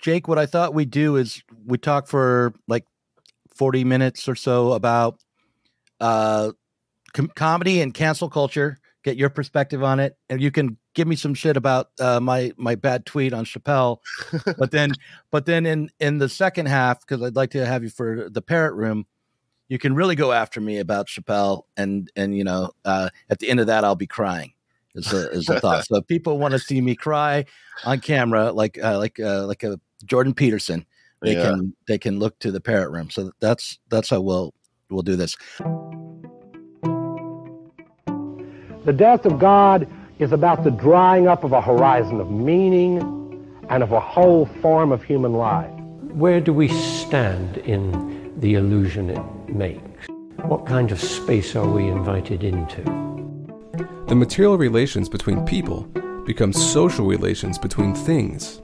Jake, 0.00 0.28
what 0.28 0.38
I 0.38 0.46
thought 0.46 0.74
we'd 0.74 0.90
do 0.90 1.16
is 1.16 1.42
we 1.66 1.78
talk 1.78 2.06
for 2.06 2.54
like 2.66 2.84
40 3.54 3.84
minutes 3.84 4.28
or 4.28 4.34
so 4.34 4.72
about 4.72 5.18
uh, 6.00 6.52
com- 7.12 7.32
comedy 7.34 7.80
and 7.80 7.92
cancel 7.92 8.30
culture, 8.30 8.78
get 9.02 9.16
your 9.16 9.30
perspective 9.30 9.82
on 9.82 9.98
it. 10.00 10.16
And 10.30 10.40
you 10.40 10.50
can 10.50 10.76
give 10.94 11.08
me 11.08 11.16
some 11.16 11.34
shit 11.34 11.56
about 11.56 11.90
uh, 12.00 12.20
my 12.20 12.52
my 12.56 12.74
bad 12.74 13.06
tweet 13.06 13.32
on 13.32 13.44
Chappelle. 13.44 13.98
but 14.58 14.70
then 14.70 14.92
but 15.30 15.46
then 15.46 15.66
in 15.66 15.90
in 15.98 16.18
the 16.18 16.28
second 16.28 16.66
half, 16.66 17.00
because 17.00 17.22
I'd 17.22 17.36
like 17.36 17.50
to 17.50 17.66
have 17.66 17.82
you 17.82 17.90
for 17.90 18.28
the 18.30 18.42
parrot 18.42 18.74
room, 18.74 19.06
you 19.68 19.78
can 19.78 19.94
really 19.94 20.14
go 20.14 20.32
after 20.32 20.60
me 20.60 20.78
about 20.78 21.08
Chappelle. 21.08 21.62
And 21.76 22.10
and 22.14 22.36
you 22.36 22.44
know, 22.44 22.70
uh, 22.84 23.10
at 23.30 23.40
the 23.40 23.50
end 23.50 23.60
of 23.60 23.66
that, 23.66 23.84
I'll 23.84 23.96
be 23.96 24.06
crying. 24.06 24.52
Is 24.94 25.12
a, 25.12 25.30
is 25.30 25.48
a 25.48 25.60
thought. 25.60 25.84
So 25.86 25.96
if 25.96 26.06
people 26.08 26.38
want 26.38 26.52
to 26.52 26.58
see 26.58 26.80
me 26.80 26.96
cry 26.96 27.44
on 27.84 28.00
camera, 28.00 28.50
like 28.52 28.82
uh, 28.82 28.98
like 28.98 29.20
uh, 29.20 29.46
like 29.46 29.62
a 29.62 29.78
Jordan 30.04 30.34
Peterson, 30.34 30.86
they 31.22 31.34
yeah. 31.34 31.50
can 31.50 31.74
they 31.86 31.98
can 31.98 32.18
look 32.18 32.38
to 32.40 32.50
the 32.50 32.60
parrot 32.60 32.90
room. 32.90 33.10
So 33.10 33.32
that's 33.40 33.78
that's 33.88 34.10
how 34.10 34.20
we'll 34.20 34.54
we'll 34.90 35.02
do 35.02 35.16
this. 35.16 35.36
The 38.84 38.92
death 38.94 39.26
of 39.26 39.38
God 39.38 39.88
is 40.18 40.32
about 40.32 40.64
the 40.64 40.70
drying 40.70 41.28
up 41.28 41.44
of 41.44 41.52
a 41.52 41.60
horizon 41.60 42.20
of 42.20 42.30
meaning 42.30 42.98
and 43.68 43.82
of 43.82 43.92
a 43.92 44.00
whole 44.00 44.46
form 44.62 44.92
of 44.92 45.02
human 45.02 45.34
life. 45.34 45.70
Where 46.12 46.40
do 46.40 46.52
we 46.52 46.68
stand 46.68 47.58
in 47.58 48.32
the 48.40 48.54
illusion 48.54 49.10
it 49.10 49.54
makes? 49.54 50.06
What 50.42 50.66
kind 50.66 50.90
of 50.90 51.00
space 51.00 51.54
are 51.54 51.68
we 51.68 51.86
invited 51.86 52.42
into? 52.42 52.82
The 54.06 54.14
material 54.14 54.56
relations 54.56 55.08
between 55.08 55.44
people 55.44 55.82
become 56.24 56.52
social 56.52 57.06
relations 57.06 57.58
between 57.58 57.94
things. 57.94 58.62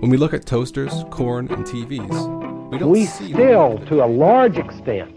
When 0.00 0.08
we 0.08 0.16
look 0.16 0.32
at 0.32 0.46
toasters, 0.46 1.04
corn, 1.10 1.52
and 1.52 1.62
TVs, 1.66 2.70
we 2.70 2.78
don't 2.78 2.88
we 2.88 3.04
see 3.04 3.34
still, 3.34 3.76
to 3.80 4.02
a 4.02 4.08
large 4.08 4.56
extent, 4.56 5.14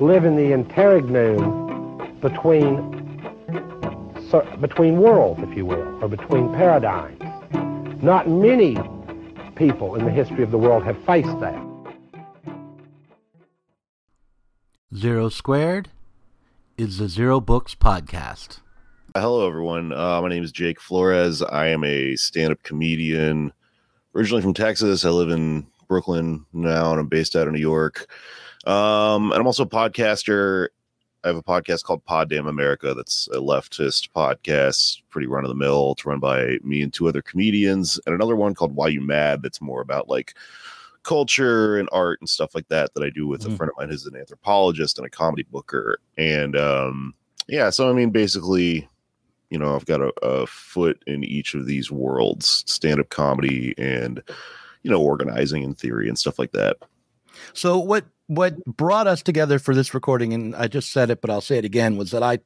live 0.00 0.24
in 0.24 0.34
the 0.34 0.52
interregnum 0.52 2.18
between 2.20 2.90
between 4.60 4.96
worlds, 4.96 5.40
if 5.44 5.56
you 5.56 5.64
will, 5.64 6.02
or 6.02 6.08
between 6.08 6.52
paradigms. 6.52 7.22
Not 8.02 8.28
many 8.28 8.76
people 9.54 9.94
in 9.94 10.04
the 10.04 10.10
history 10.10 10.42
of 10.42 10.50
the 10.50 10.58
world 10.58 10.82
have 10.82 10.98
faced 11.04 11.38
that. 11.38 11.64
Zero 14.92 15.28
Squared 15.28 15.90
is 16.76 16.98
the 16.98 17.08
Zero 17.08 17.40
Books 17.40 17.76
podcast. 17.76 18.58
Hello, 19.14 19.46
everyone. 19.46 19.92
Uh, 19.92 20.20
my 20.20 20.28
name 20.28 20.42
is 20.42 20.50
Jake 20.50 20.80
Flores. 20.80 21.40
I 21.40 21.68
am 21.68 21.84
a 21.84 22.16
stand 22.16 22.50
up 22.50 22.64
comedian 22.64 23.52
originally 24.14 24.42
from 24.42 24.54
Texas. 24.54 25.04
I 25.04 25.10
live 25.10 25.30
in 25.30 25.66
Brooklyn 25.88 26.44
now, 26.52 26.90
and 26.90 27.00
I'm 27.00 27.08
based 27.08 27.36
out 27.36 27.46
of 27.46 27.52
New 27.52 27.60
York. 27.60 28.06
Um, 28.66 29.32
and 29.32 29.40
I'm 29.40 29.46
also 29.46 29.64
a 29.64 29.68
podcaster 29.68 30.68
I 31.24 31.28
have 31.28 31.36
a 31.36 31.42
podcast 31.42 31.84
called 31.84 32.04
Pod 32.04 32.28
Damn 32.28 32.46
America. 32.46 32.92
That's 32.92 33.28
a 33.32 33.38
leftist 33.38 34.10
podcast, 34.14 35.00
pretty 35.08 35.26
run 35.26 35.42
of 35.42 35.48
the 35.48 35.54
mill. 35.54 35.92
It's 35.92 36.04
run 36.04 36.20
by 36.20 36.58
me 36.62 36.82
and 36.82 36.92
two 36.92 37.08
other 37.08 37.22
comedians, 37.22 37.98
and 38.04 38.14
another 38.14 38.36
one 38.36 38.54
called 38.54 38.76
Why 38.76 38.88
You 38.88 39.00
Mad. 39.00 39.42
That's 39.42 39.62
more 39.62 39.80
about 39.80 40.06
like 40.06 40.34
culture 41.02 41.78
and 41.78 41.88
art 41.92 42.20
and 42.20 42.28
stuff 42.28 42.54
like 42.54 42.68
that. 42.68 42.92
That 42.92 43.02
I 43.02 43.08
do 43.08 43.26
with 43.26 43.40
mm-hmm. 43.40 43.54
a 43.54 43.56
friend 43.56 43.70
of 43.70 43.76
mine 43.78 43.88
who's 43.88 44.04
an 44.04 44.16
anthropologist 44.16 44.98
and 44.98 45.06
a 45.06 45.10
comedy 45.10 45.46
booker. 45.50 45.98
And 46.18 46.56
um, 46.56 47.14
yeah, 47.48 47.70
so 47.70 47.88
I 47.88 47.94
mean, 47.94 48.10
basically, 48.10 48.86
you 49.54 49.58
know, 49.60 49.76
I've 49.76 49.86
got 49.86 50.00
a, 50.00 50.12
a 50.20 50.48
foot 50.48 51.00
in 51.06 51.22
each 51.22 51.54
of 51.54 51.64
these 51.64 51.92
worlds: 51.92 52.64
stand-up 52.66 53.08
comedy 53.10 53.72
and 53.78 54.20
you 54.82 54.90
know, 54.90 55.00
organizing 55.00 55.62
in 55.62 55.76
theory 55.76 56.08
and 56.08 56.18
stuff 56.18 56.40
like 56.40 56.50
that. 56.52 56.76
So 57.52 57.78
what 57.78 58.04
what 58.26 58.56
brought 58.64 59.06
us 59.06 59.22
together 59.22 59.60
for 59.60 59.72
this 59.72 59.94
recording, 59.94 60.32
and 60.32 60.56
I 60.56 60.66
just 60.66 60.90
said 60.90 61.08
it, 61.08 61.20
but 61.20 61.30
I'll 61.30 61.40
say 61.40 61.56
it 61.56 61.64
again, 61.64 61.96
was 61.96 62.10
that 62.10 62.24
I 62.24 62.40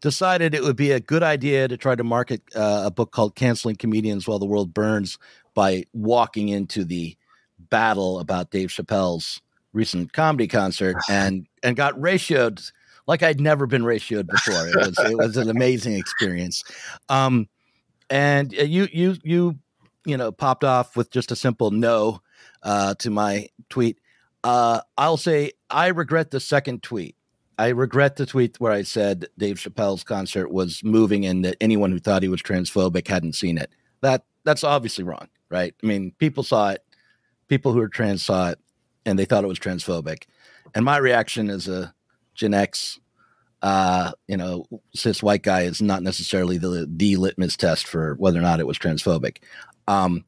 decided 0.00 0.54
it 0.54 0.62
would 0.62 0.76
be 0.76 0.92
a 0.92 0.98
good 1.00 1.22
idea 1.22 1.68
to 1.68 1.76
try 1.76 1.94
to 1.94 2.02
market 2.02 2.40
uh, 2.54 2.84
a 2.86 2.90
book 2.90 3.12
called 3.12 3.34
"Canceling 3.34 3.76
Comedians 3.76 4.26
While 4.26 4.38
the 4.38 4.46
World 4.46 4.72
Burns" 4.72 5.18
by 5.52 5.84
walking 5.92 6.48
into 6.48 6.84
the 6.84 7.18
battle 7.58 8.18
about 8.18 8.50
Dave 8.50 8.70
Chappelle's 8.70 9.42
recent 9.74 10.14
comedy 10.14 10.48
concert, 10.48 10.96
and 11.10 11.46
and 11.62 11.76
got 11.76 12.00
ratioed 12.00 12.72
like 13.06 13.22
I'd 13.22 13.40
never 13.40 13.66
been 13.66 13.82
ratioed 13.82 14.26
before. 14.26 14.66
It 14.68 14.76
was 14.76 14.98
it 14.98 15.16
was 15.16 15.36
an 15.36 15.50
amazing 15.50 15.94
experience. 15.94 16.64
Um, 17.08 17.48
and 18.10 18.54
uh, 18.58 18.62
you 18.62 18.88
you 18.92 19.16
you 19.22 19.58
you 20.04 20.16
know 20.16 20.32
popped 20.32 20.64
off 20.64 20.96
with 20.96 21.10
just 21.10 21.32
a 21.32 21.36
simple 21.36 21.70
no 21.70 22.20
uh, 22.62 22.94
to 22.94 23.10
my 23.10 23.48
tweet 23.68 23.98
uh, 24.46 24.80
I'll 24.96 25.16
say 25.16 25.50
I 25.70 25.88
regret 25.88 26.30
the 26.30 26.38
second 26.38 26.84
tweet. 26.84 27.16
I 27.58 27.68
regret 27.68 28.14
the 28.14 28.26
tweet 28.26 28.60
where 28.60 28.70
I 28.70 28.82
said 28.82 29.26
Dave 29.36 29.56
Chappelle's 29.56 30.04
concert 30.04 30.52
was 30.52 30.84
moving 30.84 31.26
and 31.26 31.44
that 31.44 31.56
anyone 31.60 31.90
who 31.90 31.98
thought 31.98 32.22
he 32.22 32.28
was 32.28 32.42
transphobic 32.42 33.08
hadn't 33.08 33.34
seen 33.34 33.58
it. 33.58 33.70
That 34.02 34.24
that's 34.44 34.62
obviously 34.62 35.02
wrong, 35.02 35.26
right? 35.48 35.74
I 35.82 35.86
mean, 35.86 36.12
people 36.18 36.44
saw 36.44 36.70
it, 36.70 36.84
people 37.48 37.72
who 37.72 37.80
are 37.80 37.88
trans 37.88 38.24
saw 38.24 38.50
it, 38.50 38.60
and 39.04 39.18
they 39.18 39.24
thought 39.24 39.42
it 39.42 39.48
was 39.48 39.58
transphobic. 39.58 40.26
And 40.76 40.84
my 40.84 40.98
reaction 40.98 41.50
as 41.50 41.66
a 41.66 41.92
Gen 42.36 42.54
X, 42.54 43.00
uh, 43.62 44.12
you 44.28 44.36
know, 44.36 44.66
cis 44.94 45.22
white 45.22 45.42
guy 45.42 45.62
is 45.62 45.82
not 45.82 46.02
necessarily 46.02 46.58
the 46.58 46.86
the 46.88 47.16
litmus 47.16 47.56
test 47.56 47.86
for 47.86 48.14
whether 48.14 48.38
or 48.38 48.42
not 48.42 48.60
it 48.60 48.66
was 48.66 48.78
transphobic. 48.78 49.38
Um, 49.88 50.24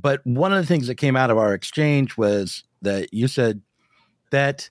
but 0.00 0.24
one 0.26 0.52
of 0.52 0.58
the 0.58 0.66
things 0.66 0.86
that 0.86 0.94
came 0.94 1.16
out 1.16 1.30
of 1.30 1.38
our 1.38 1.54
exchange 1.54 2.16
was 2.16 2.64
that 2.82 3.12
you 3.12 3.26
said 3.28 3.62
that 4.30 4.70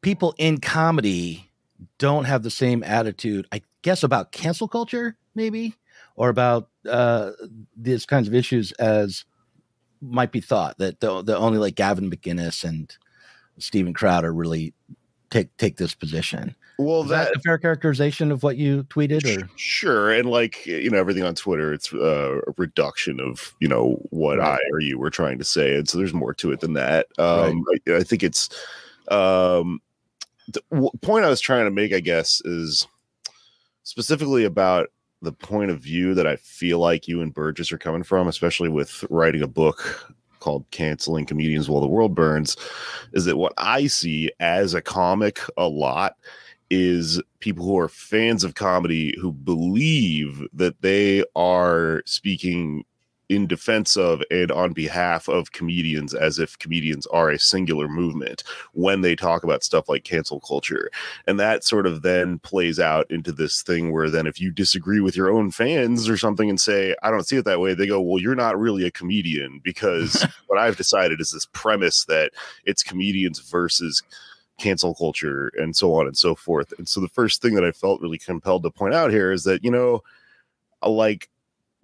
people 0.00 0.34
in 0.38 0.58
comedy 0.58 1.50
don't 1.98 2.24
have 2.24 2.42
the 2.42 2.50
same 2.50 2.82
attitude, 2.82 3.46
I 3.52 3.62
guess, 3.82 4.02
about 4.02 4.32
cancel 4.32 4.68
culture, 4.68 5.16
maybe, 5.34 5.74
or 6.16 6.28
about 6.28 6.68
uh, 6.88 7.32
these 7.76 8.06
kinds 8.06 8.28
of 8.28 8.34
issues 8.34 8.72
as 8.72 9.24
might 10.00 10.32
be 10.32 10.40
thought 10.40 10.78
that 10.78 11.00
the, 11.00 11.22
the 11.22 11.36
only 11.36 11.58
like 11.58 11.76
Gavin 11.76 12.10
McInnes 12.10 12.64
and 12.64 12.96
Steven 13.58 13.94
Crowder 13.94 14.32
really 14.32 14.74
take 15.32 15.56
take 15.56 15.76
this 15.76 15.94
position. 15.94 16.54
Well, 16.78 17.02
that, 17.04 17.26
that, 17.26 17.36
a 17.36 17.40
fair 17.40 17.58
characterization 17.58 18.30
of 18.30 18.42
what 18.42 18.56
you 18.56 18.84
tweeted, 18.84 19.24
or 19.24 19.48
sure, 19.56 20.12
and 20.12 20.30
like 20.30 20.64
you 20.66 20.90
know 20.90 20.98
everything 20.98 21.24
on 21.24 21.34
Twitter, 21.34 21.72
it's 21.72 21.92
uh, 21.92 22.40
a 22.46 22.52
reduction 22.56 23.20
of 23.20 23.54
you 23.60 23.68
know 23.68 24.00
what 24.10 24.38
right. 24.38 24.58
I 24.60 24.70
or 24.70 24.80
you 24.80 24.98
were 24.98 25.10
trying 25.10 25.38
to 25.38 25.44
say, 25.44 25.76
and 25.76 25.88
so 25.88 25.98
there's 25.98 26.14
more 26.14 26.34
to 26.34 26.52
it 26.52 26.60
than 26.60 26.74
that. 26.74 27.06
Um, 27.18 27.64
right. 27.68 27.82
I, 27.88 27.96
I, 27.98 28.02
think 28.02 28.22
it's 28.22 28.48
um, 29.08 29.80
the 30.48 30.62
w- 30.70 30.90
point 31.00 31.24
I 31.24 31.30
was 31.30 31.40
trying 31.40 31.64
to 31.64 31.70
make, 31.70 31.92
I 31.92 32.00
guess, 32.00 32.40
is 32.44 32.86
specifically 33.82 34.44
about 34.44 34.88
the 35.22 35.32
point 35.32 35.70
of 35.70 35.80
view 35.80 36.14
that 36.14 36.26
I 36.26 36.36
feel 36.36 36.78
like 36.78 37.06
you 37.06 37.20
and 37.22 37.32
Burgess 37.32 37.70
are 37.72 37.78
coming 37.78 38.02
from, 38.02 38.28
especially 38.28 38.68
with 38.68 39.04
writing 39.08 39.42
a 39.42 39.46
book 39.46 40.12
called 40.42 40.70
Canceling 40.72 41.24
Comedians 41.24 41.70
While 41.70 41.80
the 41.80 41.86
World 41.86 42.14
Burns, 42.14 42.56
is 43.12 43.24
that 43.24 43.36
what 43.36 43.54
I 43.56 43.86
see 43.86 44.30
as 44.40 44.74
a 44.74 44.82
comic 44.82 45.40
a 45.56 45.68
lot 45.68 46.16
is 46.68 47.22
people 47.40 47.64
who 47.64 47.78
are 47.78 47.88
fans 47.88 48.44
of 48.44 48.54
comedy 48.54 49.14
who 49.20 49.30
believe 49.30 50.42
that 50.52 50.80
they 50.80 51.22
are 51.36 52.02
speaking 52.06 52.84
in 53.32 53.46
defense 53.46 53.96
of 53.96 54.22
and 54.30 54.52
on 54.52 54.74
behalf 54.74 55.26
of 55.26 55.52
comedians 55.52 56.12
as 56.12 56.38
if 56.38 56.58
comedians 56.58 57.06
are 57.06 57.30
a 57.30 57.38
singular 57.38 57.88
movement 57.88 58.44
when 58.74 59.00
they 59.00 59.16
talk 59.16 59.42
about 59.42 59.64
stuff 59.64 59.88
like 59.88 60.04
cancel 60.04 60.38
culture. 60.40 60.90
And 61.26 61.40
that 61.40 61.64
sort 61.64 61.86
of 61.86 62.02
then 62.02 62.38
plays 62.40 62.78
out 62.78 63.10
into 63.10 63.32
this 63.32 63.62
thing 63.62 63.90
where 63.90 64.10
then 64.10 64.26
if 64.26 64.38
you 64.38 64.50
disagree 64.50 65.00
with 65.00 65.16
your 65.16 65.30
own 65.30 65.50
fans 65.50 66.10
or 66.10 66.18
something 66.18 66.50
and 66.50 66.60
say, 66.60 66.94
I 67.02 67.10
don't 67.10 67.26
see 67.26 67.38
it 67.38 67.46
that 67.46 67.60
way, 67.60 67.72
they 67.72 67.86
go, 67.86 68.02
Well, 68.02 68.20
you're 68.20 68.34
not 68.34 68.60
really 68.60 68.84
a 68.84 68.90
comedian 68.90 69.62
because 69.64 70.26
what 70.48 70.58
I've 70.58 70.76
decided 70.76 71.18
is 71.20 71.30
this 71.30 71.46
premise 71.46 72.04
that 72.04 72.32
it's 72.66 72.82
comedians 72.82 73.38
versus 73.38 74.02
cancel 74.58 74.94
culture 74.94 75.50
and 75.56 75.74
so 75.74 75.94
on 75.94 76.06
and 76.06 76.18
so 76.18 76.34
forth. 76.34 76.74
And 76.76 76.86
so 76.86 77.00
the 77.00 77.08
first 77.08 77.40
thing 77.40 77.54
that 77.54 77.64
I 77.64 77.72
felt 77.72 78.02
really 78.02 78.18
compelled 78.18 78.62
to 78.64 78.70
point 78.70 78.92
out 78.92 79.10
here 79.10 79.32
is 79.32 79.44
that, 79.44 79.64
you 79.64 79.70
know, 79.70 80.02
like 80.86 81.30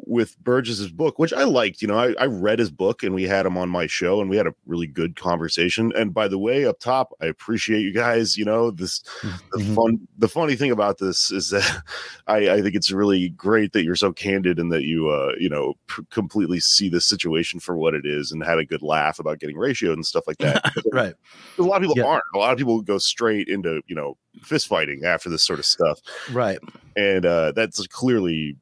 with 0.07 0.39
Burgess's 0.43 0.91
book, 0.91 1.19
which 1.19 1.33
I 1.33 1.45
liked. 1.45 1.83
You 1.83 1.89
know, 1.89 1.99
I, 1.99 2.15
I, 2.19 2.27
read 2.27 2.59
his 2.59 2.71
book 2.71 3.03
and 3.03 3.15
we 3.15 3.25
had 3.25 3.45
him 3.45 3.59
on 3.59 3.69
my 3.69 3.87
show 3.87 4.21
and 4.21 4.31
we 4.31 4.37
had 4.37 4.47
a 4.47 4.55
really 4.67 4.87
good 4.87 5.17
conversation. 5.17 5.93
And 5.97 6.15
by 6.15 6.29
the 6.29 6.39
way, 6.39 6.65
up 6.65 6.79
top, 6.79 7.13
I 7.21 7.27
appreciate 7.27 7.81
you 7.81 7.93
guys. 7.93 8.37
You 8.37 8.45
know, 8.45 8.71
this 8.71 9.01
the 9.23 9.59
mm-hmm. 9.59 9.75
fun 9.75 10.09
the 10.17 10.29
funny 10.29 10.55
thing 10.55 10.71
about 10.71 10.99
this 10.99 11.31
is 11.31 11.51
that 11.51 11.83
I, 12.27 12.51
I 12.51 12.63
think 12.63 12.75
it's 12.75 12.93
really 12.93 13.31
great 13.31 13.73
that 13.73 13.85
you're 13.85 13.97
so 13.97 14.13
candid 14.13 14.59
and 14.59 14.71
that 14.73 14.85
you 14.85 15.09
uh 15.09 15.33
you 15.39 15.49
know 15.49 15.75
p- 15.89 16.05
completely 16.11 16.61
see 16.61 16.89
the 16.89 17.01
situation 17.01 17.59
for 17.61 17.77
what 17.77 17.95
it 17.95 18.07
is 18.07 18.31
and 18.31 18.43
had 18.45 18.59
a 18.59 18.65
good 18.65 18.83
laugh 18.83 19.19
about 19.19 19.41
getting 19.41 19.59
ratio 19.59 19.93
and 19.93 20.07
stuff 20.07 20.27
like 20.27 20.39
that. 20.39 20.63
right. 20.93 21.15
A 21.59 21.63
lot 21.63 21.77
of 21.77 21.83
people 21.83 21.99
yeah. 21.99 22.05
aren't. 22.09 22.25
A 22.35 22.39
lot 22.39 22.53
of 22.53 22.59
people 22.59 22.81
go 22.83 22.99
straight 22.99 23.49
into, 23.49 23.83
you 23.89 23.97
know, 23.97 24.17
fist 24.43 24.69
fighting 24.69 25.05
after 25.05 25.29
this 25.29 25.43
sort 25.43 25.59
of 25.59 25.67
stuff. 25.67 26.01
Right. 26.31 26.59
And 26.97 27.27
uh 27.27 27.53
that's 27.53 27.85
clearly 27.89 28.57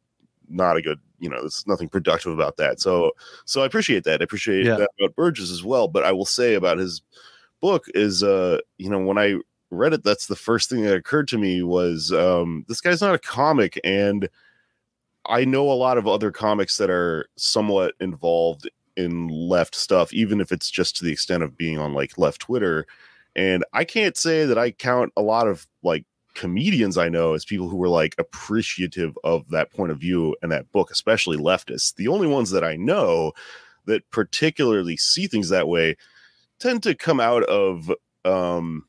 not 0.48 0.76
a 0.76 0.82
good 0.82 0.98
you 1.18 1.28
know 1.30 1.40
there's 1.40 1.66
nothing 1.66 1.88
productive 1.88 2.32
about 2.32 2.56
that. 2.58 2.80
So 2.80 3.12
so 3.44 3.62
i 3.62 3.66
appreciate 3.66 4.04
that. 4.04 4.20
I 4.20 4.24
appreciate 4.24 4.66
Yeah. 4.66 4.76
that 4.76 4.90
about 5.00 5.16
burgess 5.16 5.50
as 5.50 5.64
well. 5.64 5.88
But 5.88 6.04
i 6.04 6.12
will 6.12 6.26
say 6.26 6.54
about 6.54 6.78
his 6.78 7.02
book 7.60 7.84
is 7.94 8.22
uh 8.22 8.58
you 8.78 8.90
know 8.90 8.98
when 8.98 9.18
i 9.18 9.36
read 9.70 9.92
it 9.92 10.04
that's 10.04 10.26
the 10.26 10.36
first 10.36 10.68
thing 10.70 10.82
that 10.82 10.94
occurred 10.94 11.26
to 11.28 11.38
me 11.38 11.62
was 11.62 12.12
um 12.12 12.64
this 12.68 12.80
guy's 12.80 13.00
not 13.00 13.14
a 13.14 13.18
comic. 13.18 13.80
And 13.84 14.28
i 15.26 15.44
know 15.44 15.70
a 15.70 15.74
lot 15.74 15.98
of 15.98 16.06
other 16.06 16.30
comics 16.30 16.76
that 16.76 16.90
are 16.90 17.28
somewhat 17.36 17.94
involved 18.00 18.70
in 18.96 19.28
left 19.28 19.74
stuff 19.74 20.12
even 20.14 20.40
if 20.40 20.52
it's 20.52 20.70
just 20.70 20.96
to 20.96 21.04
the 21.04 21.12
extent 21.12 21.42
of 21.42 21.56
being 21.56 21.78
on 21.78 21.92
like 21.94 22.16
left 22.18 22.42
twitter. 22.42 22.86
And 23.34 23.64
i 23.72 23.84
can't 23.84 24.16
say 24.16 24.44
that 24.46 24.58
i 24.58 24.70
count 24.70 25.12
a 25.16 25.22
lot 25.22 25.48
of 25.48 25.66
like 25.82 26.04
comedians 26.36 26.96
I 26.98 27.08
know 27.08 27.32
as 27.32 27.44
people 27.44 27.68
who 27.68 27.76
were 27.76 27.88
like 27.88 28.14
appreciative 28.18 29.18
of 29.24 29.48
that 29.50 29.72
point 29.72 29.90
of 29.90 29.98
view 29.98 30.36
and 30.42 30.52
that 30.52 30.70
book, 30.70 30.90
especially 30.90 31.38
leftists. 31.38 31.94
The 31.94 32.08
only 32.08 32.28
ones 32.28 32.50
that 32.50 32.62
I 32.62 32.76
know 32.76 33.32
that 33.86 34.08
particularly 34.10 34.96
see 34.96 35.26
things 35.26 35.48
that 35.48 35.66
way 35.66 35.96
tend 36.60 36.82
to 36.84 36.94
come 36.94 37.20
out 37.20 37.42
of 37.44 37.90
um, 38.24 38.84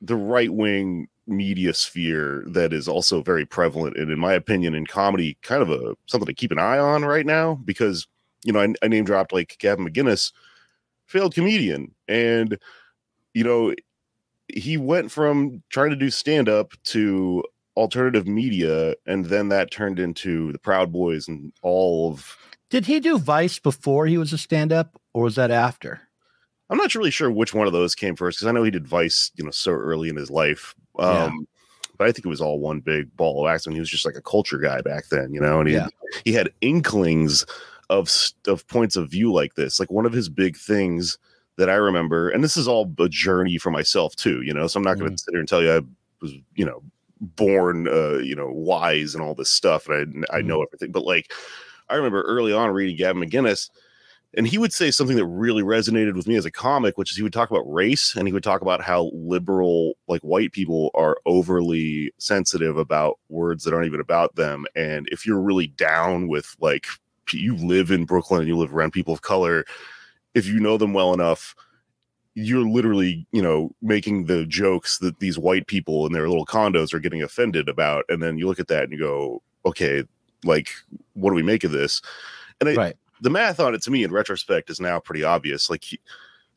the 0.00 0.16
right 0.16 0.52
wing 0.52 1.08
media 1.26 1.74
sphere 1.74 2.44
that 2.46 2.72
is 2.72 2.88
also 2.88 3.22
very 3.22 3.44
prevalent 3.44 3.98
and 3.98 4.10
in 4.10 4.18
my 4.18 4.32
opinion 4.32 4.74
in 4.74 4.86
comedy 4.86 5.36
kind 5.42 5.60
of 5.60 5.70
a 5.70 5.94
something 6.06 6.26
to 6.26 6.32
keep 6.32 6.50
an 6.50 6.58
eye 6.58 6.78
on 6.78 7.04
right 7.04 7.26
now 7.26 7.54
because 7.66 8.06
you 8.44 8.52
know 8.52 8.60
I, 8.60 8.72
I 8.82 8.88
name 8.88 9.04
dropped 9.04 9.34
like 9.34 9.56
Gavin 9.58 9.86
McGinnis 9.86 10.32
failed 11.04 11.34
comedian 11.34 11.94
and 12.08 12.58
you 13.34 13.44
know 13.44 13.74
he 14.48 14.76
went 14.76 15.10
from 15.10 15.62
trying 15.70 15.90
to 15.90 15.96
do 15.96 16.10
stand 16.10 16.48
up 16.48 16.72
to 16.84 17.42
alternative 17.76 18.26
media 18.26 18.94
and 19.06 19.26
then 19.26 19.48
that 19.50 19.70
turned 19.70 19.98
into 19.98 20.50
the 20.52 20.58
proud 20.58 20.92
boys 20.92 21.28
and 21.28 21.52
all 21.62 22.10
of 22.10 22.36
Did 22.70 22.86
he 22.86 22.98
do 22.98 23.18
Vice 23.18 23.58
before 23.60 24.06
he 24.06 24.18
was 24.18 24.32
a 24.32 24.38
stand 24.38 24.72
up 24.72 25.00
or 25.14 25.22
was 25.24 25.36
that 25.36 25.50
after? 25.50 26.00
i'm 26.70 26.76
not 26.76 26.94
really 26.94 27.10
sure 27.10 27.30
which 27.30 27.54
one 27.54 27.66
of 27.66 27.72
those 27.72 27.94
came 27.94 28.14
first 28.14 28.38
because 28.38 28.46
i 28.48 28.52
know 28.52 28.62
he 28.62 28.70
did 28.70 28.86
vice 28.86 29.30
you 29.36 29.44
know 29.44 29.50
so 29.50 29.70
early 29.72 30.10
in 30.10 30.16
his 30.16 30.30
life 30.30 30.74
um 30.98 31.14
Yeah. 31.14 31.30
but 31.96 32.08
i 32.08 32.12
think 32.12 32.26
it 32.26 32.28
was 32.28 32.42
all 32.42 32.58
one 32.60 32.80
big 32.80 33.16
ball 33.16 33.42
of 33.46 33.50
accident 33.50 33.76
he 33.76 33.80
was 33.80 33.88
just 33.88 34.04
like 34.04 34.16
a 34.16 34.20
culture 34.20 34.58
guy 34.58 34.82
back 34.82 35.08
then 35.08 35.32
you 35.32 35.40
know 35.40 35.60
and 35.60 35.68
he, 35.68 35.76
Yeah. 35.76 35.86
he 36.26 36.32
had 36.34 36.50
inklings 36.60 37.46
of 37.88 38.10
of 38.46 38.66
points 38.68 38.96
of 38.96 39.10
view 39.10 39.32
like 39.32 39.54
this 39.54 39.80
like 39.80 39.90
one 39.90 40.04
of 40.04 40.12
his 40.12 40.28
big 40.28 40.58
things 40.58 41.16
that 41.58 41.68
i 41.68 41.74
remember 41.74 42.30
and 42.30 42.42
this 42.42 42.56
is 42.56 42.66
all 42.66 42.90
a 43.00 43.08
journey 43.08 43.58
for 43.58 43.70
myself 43.70 44.16
too 44.16 44.40
you 44.42 44.54
know 44.54 44.66
so 44.66 44.78
i'm 44.78 44.84
not 44.84 44.98
going 44.98 45.10
to 45.10 45.18
sit 45.18 45.32
here 45.32 45.40
and 45.40 45.48
tell 45.48 45.62
you 45.62 45.72
i 45.72 45.80
was 46.22 46.32
you 46.54 46.64
know 46.64 46.82
born 47.20 47.86
uh 47.88 48.18
you 48.18 48.34
know 48.34 48.48
wise 48.50 49.14
and 49.14 49.22
all 49.22 49.34
this 49.34 49.50
stuff 49.50 49.88
and 49.88 50.24
i 50.30 50.38
i 50.38 50.40
know 50.40 50.62
everything 50.62 50.92
but 50.92 51.04
like 51.04 51.32
i 51.90 51.94
remember 51.94 52.22
early 52.22 52.52
on 52.52 52.70
reading 52.70 52.96
gavin 52.96 53.22
mcginnis 53.22 53.68
and 54.36 54.46
he 54.46 54.58
would 54.58 54.72
say 54.72 54.90
something 54.90 55.16
that 55.16 55.26
really 55.26 55.62
resonated 55.62 56.14
with 56.14 56.28
me 56.28 56.36
as 56.36 56.44
a 56.44 56.50
comic 56.50 56.96
which 56.96 57.10
is 57.10 57.16
he 57.16 57.22
would 57.22 57.32
talk 57.32 57.50
about 57.50 57.70
race 57.72 58.14
and 58.14 58.28
he 58.28 58.32
would 58.32 58.44
talk 58.44 58.62
about 58.62 58.80
how 58.80 59.10
liberal 59.12 59.94
like 60.06 60.20
white 60.22 60.52
people 60.52 60.90
are 60.94 61.18
overly 61.26 62.12
sensitive 62.18 62.76
about 62.76 63.18
words 63.28 63.64
that 63.64 63.74
aren't 63.74 63.86
even 63.86 64.00
about 64.00 64.34
them 64.36 64.64
and 64.76 65.08
if 65.10 65.26
you're 65.26 65.40
really 65.40 65.66
down 65.66 66.28
with 66.28 66.54
like 66.60 66.86
you 67.32 67.56
live 67.56 67.90
in 67.90 68.04
brooklyn 68.04 68.40
and 68.40 68.48
you 68.48 68.56
live 68.56 68.72
around 68.72 68.92
people 68.92 69.12
of 69.12 69.22
color 69.22 69.64
if 70.34 70.46
you 70.46 70.60
know 70.60 70.76
them 70.76 70.92
well 70.92 71.12
enough 71.12 71.54
you're 72.34 72.68
literally 72.68 73.26
you 73.32 73.42
know 73.42 73.70
making 73.82 74.26
the 74.26 74.46
jokes 74.46 74.98
that 74.98 75.18
these 75.18 75.38
white 75.38 75.66
people 75.66 76.06
in 76.06 76.12
their 76.12 76.28
little 76.28 76.46
condos 76.46 76.94
are 76.94 77.00
getting 77.00 77.22
offended 77.22 77.68
about 77.68 78.04
and 78.08 78.22
then 78.22 78.38
you 78.38 78.46
look 78.46 78.60
at 78.60 78.68
that 78.68 78.84
and 78.84 78.92
you 78.92 78.98
go 78.98 79.42
okay 79.64 80.04
like 80.44 80.70
what 81.14 81.30
do 81.30 81.36
we 81.36 81.42
make 81.42 81.64
of 81.64 81.72
this? 81.72 82.00
And 82.60 82.70
I, 82.70 82.74
Right. 82.74 82.96
the 83.20 83.30
math 83.30 83.60
on 83.60 83.74
it 83.74 83.82
to 83.82 83.90
me 83.90 84.04
in 84.04 84.12
retrospect 84.12 84.70
is 84.70 84.80
now 84.80 85.00
pretty 85.00 85.24
obvious. 85.24 85.68
Like 85.68 85.84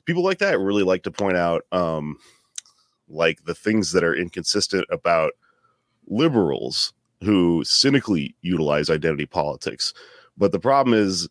people 0.05 0.23
like 0.23 0.39
that 0.39 0.59
really 0.59 0.83
like 0.83 1.03
to 1.03 1.11
point 1.11 1.37
out 1.37 1.65
um 1.71 2.17
like 3.07 3.43
the 3.45 3.55
things 3.55 3.91
that 3.91 4.03
are 4.03 4.15
inconsistent 4.15 4.85
about 4.89 5.33
liberals 6.07 6.93
who 7.23 7.63
cynically 7.63 8.35
utilize 8.41 8.89
identity 8.89 9.25
politics. 9.25 9.93
But 10.37 10.51
the 10.51 10.59
problem 10.59 10.97
is 10.97 11.27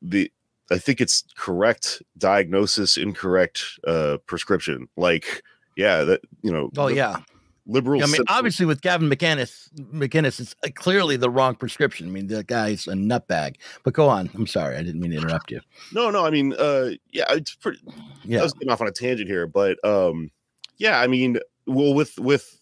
the 0.00 0.32
i 0.70 0.78
think 0.78 1.00
it's 1.00 1.24
correct 1.36 2.02
diagnosis 2.16 2.96
incorrect 2.96 3.78
uh 3.86 4.16
prescription 4.26 4.88
like 4.96 5.42
yeah 5.76 6.04
that 6.04 6.20
you 6.42 6.52
know 6.52 6.70
Oh 6.76 6.88
yeah. 6.88 7.18
liberal 7.66 8.02
I 8.02 8.06
mean, 8.06 8.22
obviously 8.28 8.64
with 8.64 8.80
Gavin 8.80 9.10
McInnes, 9.10 9.68
McInnes 9.92 10.40
is 10.40 10.56
uh, 10.64 10.68
clearly 10.74 11.16
the 11.18 11.28
wrong 11.28 11.54
prescription. 11.54 12.08
I 12.08 12.10
mean, 12.10 12.26
the 12.26 12.42
guy's 12.42 12.86
a 12.86 12.94
nutbag. 12.94 13.56
But 13.84 13.92
go 13.92 14.08
on. 14.08 14.30
I'm 14.34 14.46
sorry, 14.46 14.76
I 14.76 14.82
didn't 14.82 15.00
mean 15.02 15.10
to 15.10 15.18
interrupt 15.18 15.50
you. 15.50 15.60
no 15.92 16.10
no 16.10 16.24
i 16.24 16.30
mean 16.30 16.54
uh 16.58 16.90
yeah 17.12 17.26
it's 17.30 17.54
pretty 17.54 17.80
Yeah, 18.24 18.40
I 18.40 18.42
was 18.42 18.52
getting 18.54 18.70
off 18.70 18.80
on 18.80 18.88
a 18.88 18.92
tangent 18.92 19.28
here, 19.28 19.46
but 19.46 19.82
um, 19.84 20.30
yeah, 20.78 21.00
I 21.00 21.06
mean, 21.06 21.38
well, 21.66 21.94
with 21.94 22.18
with, 22.18 22.58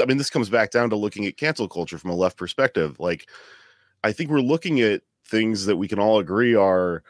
I 0.00 0.04
mean, 0.04 0.16
this 0.18 0.30
comes 0.30 0.48
back 0.48 0.70
down 0.70 0.90
to 0.90 0.96
looking 0.96 1.26
at 1.26 1.36
cancel 1.36 1.68
culture 1.68 1.98
from 1.98 2.10
a 2.10 2.14
left 2.14 2.36
perspective. 2.36 2.98
Like, 2.98 3.28
I 4.04 4.12
think 4.12 4.30
we're 4.30 4.40
looking 4.40 4.80
at 4.80 5.02
things 5.32 5.64
that 5.66 5.76
we 5.76 5.88
can 5.88 5.98
all 5.98 6.20
agree 6.20 6.54
are, 6.54 7.02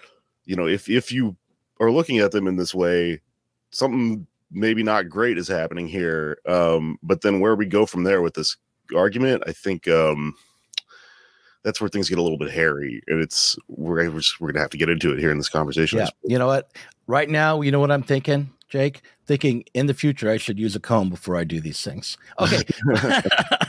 you 0.47 0.57
know, 0.57 0.67
if 0.67 0.89
if 0.89 1.13
you 1.13 1.37
are 1.81 1.91
looking 1.91 2.19
at 2.19 2.31
them 2.31 2.47
in 2.47 2.57
this 2.57 2.75
way, 2.75 3.21
something 3.73 4.27
maybe 4.51 4.83
not 4.83 5.09
great 5.09 5.37
is 5.37 5.49
happening 5.49 5.89
here. 5.89 6.39
Um, 6.47 6.99
but 7.03 7.23
then 7.23 7.41
where 7.41 7.57
we 7.57 7.67
go 7.67 7.85
from 7.85 8.05
there 8.05 8.23
with 8.23 8.35
this 8.35 8.57
argument, 8.97 9.43
I 9.47 9.53
think 9.53 9.89
um 9.89 10.35
that's 11.65 11.81
where 11.81 11.89
things 11.89 12.09
get 12.09 12.19
a 12.19 12.23
little 12.23 12.39
bit 12.39 12.51
hairy, 12.51 13.03
and 13.09 13.21
it's 13.21 13.57
we're 13.69 14.09
we're, 14.09 14.19
just, 14.19 14.41
we're 14.41 14.53
gonna 14.53 14.61
have 14.61 14.71
to 14.71 14.79
get 14.79 14.89
into 14.89 15.13
it 15.13 15.19
here 15.19 15.33
in 15.33 15.39
this 15.39 15.49
conversation. 15.49 15.99
Yeah. 15.99 16.09
You 16.25 16.39
know 16.39 16.47
what? 16.47 16.71
Right 17.09 17.29
now, 17.29 17.61
you 17.61 17.73
know 17.73 17.81
what 17.81 17.91
I'm 17.91 18.03
thinking, 18.03 18.51
Jake? 18.69 19.03
Thinking 19.27 19.65
in 19.75 19.87
the 19.87 19.95
future, 19.95 20.31
I 20.31 20.37
should 20.37 20.59
use 20.59 20.77
a 20.77 20.81
comb 20.81 21.11
before 21.11 21.37
I 21.37 21.45
do 21.45 21.61
these 21.61 21.83
things. 21.83 22.17
Okay. 22.39 22.63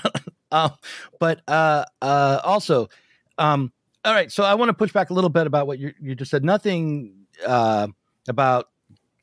um, 0.52 0.72
but 1.20 1.42
uh, 1.48 1.86
uh, 2.02 2.40
also, 2.44 2.90
um, 3.38 3.72
all 4.06 4.14
right. 4.14 4.32
So 4.32 4.44
I 4.44 4.54
want 4.56 4.70
to 4.70 4.74
push 4.74 4.92
back 4.92 5.10
a 5.10 5.14
little 5.14 5.30
bit 5.30 5.48
about 5.48 5.68
what 5.68 5.80
you, 5.80 5.94
you 6.02 6.16
just 6.16 6.32
said. 6.32 6.44
Nothing 6.44 7.14
uh, 7.46 7.88
about, 8.28 8.70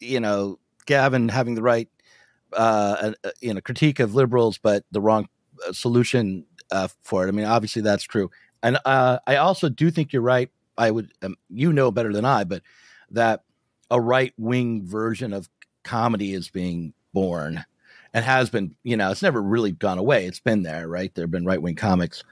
you 0.01 0.21
know, 0.21 0.59
Gavin 0.87 1.29
having 1.29 1.55
the 1.55 1.63
right, 1.63 1.89
uh, 2.53 3.13
uh, 3.25 3.31
you 3.41 3.55
know, 3.55 3.61
critique 3.61 4.01
of 4.01 4.15
liberals, 4.15 4.59
but 4.59 4.85
the 4.91 5.01
wrong 5.01 5.29
uh, 5.67 5.73
solution 5.73 6.47
uh, 6.71 6.89
for 7.03 7.25
it. 7.25 7.29
I 7.29 7.33
mean, 7.33 7.47
obviously 7.47 7.83
that's 7.83 8.05
true. 8.05 8.31
And 8.63 8.79
I 8.85 9.37
also 9.37 9.69
do 9.69 9.91
think 9.91 10.13
you're 10.13 10.23
right. 10.23 10.51
I 10.77 10.91
would, 10.91 11.13
um, 11.23 11.37
you 11.49 11.73
know 11.73 11.91
better 11.91 12.13
than 12.13 12.25
I, 12.25 12.45
but 12.45 12.63
that 13.11 13.45
a 13.91 14.01
right 14.01 14.33
wing 14.39 14.87
version 14.87 15.33
of 15.33 15.49
comedy 15.83 16.33
is 16.33 16.49
being 16.49 16.93
born 17.13 17.65
and 18.13 18.25
has 18.25 18.51
been, 18.51 18.75
you 18.83 18.97
know, 18.97 19.11
it's 19.11 19.23
never 19.23 19.43
really 19.43 19.73
gone 19.73 19.99
away. 19.99 20.27
It's 20.27 20.41
been 20.41 20.63
there, 20.63 20.89
right? 20.89 21.15
There 21.15 21.25
have 21.25 21.31
been 21.31 21.45
right 21.45 21.61
wing 21.61 21.75
comics. 21.75 22.23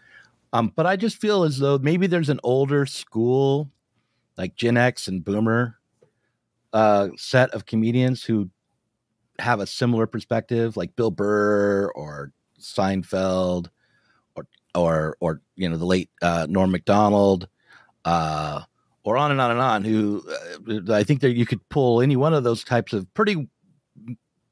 Um, 0.53 0.73
but 0.75 0.87
I 0.87 0.97
just 0.97 1.21
feel 1.21 1.45
as 1.45 1.59
though 1.59 1.79
maybe 1.79 2.07
there's 2.07 2.31
an 2.31 2.41
older 2.43 2.87
school, 2.87 3.71
like 4.37 4.57
Gen 4.57 4.77
X 4.77 5.09
and 5.09 5.25
Boomer, 5.25 5.79
uh, 6.73 7.09
set 7.17 7.51
of 7.51 7.67
comedians 7.67 8.23
who 8.25 8.49
have 9.39 9.61
a 9.61 9.67
similar 9.67 10.07
perspective, 10.07 10.77
like 10.77 10.97
Bill 10.97 11.11
Burr 11.11 11.91
or 11.95 12.33
Seinfeld, 12.61 13.69
or 14.35 14.47
or 14.75 15.17
or 15.21 15.41
you 15.57 15.69
know 15.69 15.77
the 15.77 15.85
late 15.87 16.11
uh, 16.23 16.47
Norm 16.49 16.71
Macdonald, 16.71 17.49
uh, 18.05 18.63
or 19.05 19.17
on 19.17 19.31
and 19.31 19.41
on 19.41 19.51
and 19.51 19.61
on. 19.61 19.85
Who 19.85 20.25
uh, 20.69 20.95
I 20.95 21.05
think 21.05 21.21
that 21.21 21.37
you 21.37 21.47
could 21.47 21.67
pull 21.69 22.01
any 22.01 22.17
one 22.17 22.35
of 22.35 22.45
those 22.45 22.65
types 22.65 22.93
of 22.93 23.13
pretty 23.15 23.49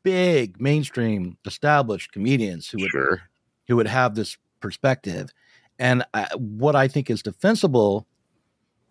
big 0.02 0.60
mainstream 0.60 1.36
established 1.46 2.12
comedians 2.12 2.68
who 2.68 2.78
would 2.80 2.90
Sure. 2.90 3.22
who 3.66 3.76
would 3.76 3.88
have 3.88 4.14
this 4.14 4.36
perspective. 4.60 5.30
And 5.78 6.04
I, 6.14 6.28
what 6.36 6.74
I 6.76 6.88
think 6.88 7.10
is 7.10 7.22
defensible 7.22 8.06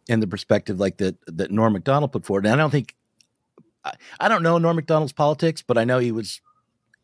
in 0.08 0.20
the 0.20 0.28
perspective 0.28 0.80
like 0.80 0.98
that 0.98 1.16
that 1.28 1.52
Norm 1.52 1.74
Macdonald 1.74 2.12
put 2.12 2.26
forward, 2.26 2.46
and 2.46 2.54
I 2.54 2.58
don't 2.58 2.70
think 2.72 2.96
I, 3.84 3.94
I 4.20 4.28
don't 4.28 4.44
know 4.44 4.58
Norm 4.58 4.76
Macdonald's 4.76 5.14
politics, 5.14 5.62
but 5.62 5.78
I 5.78 5.84
know 5.84 6.00
he 6.00 6.12
was. 6.12 6.42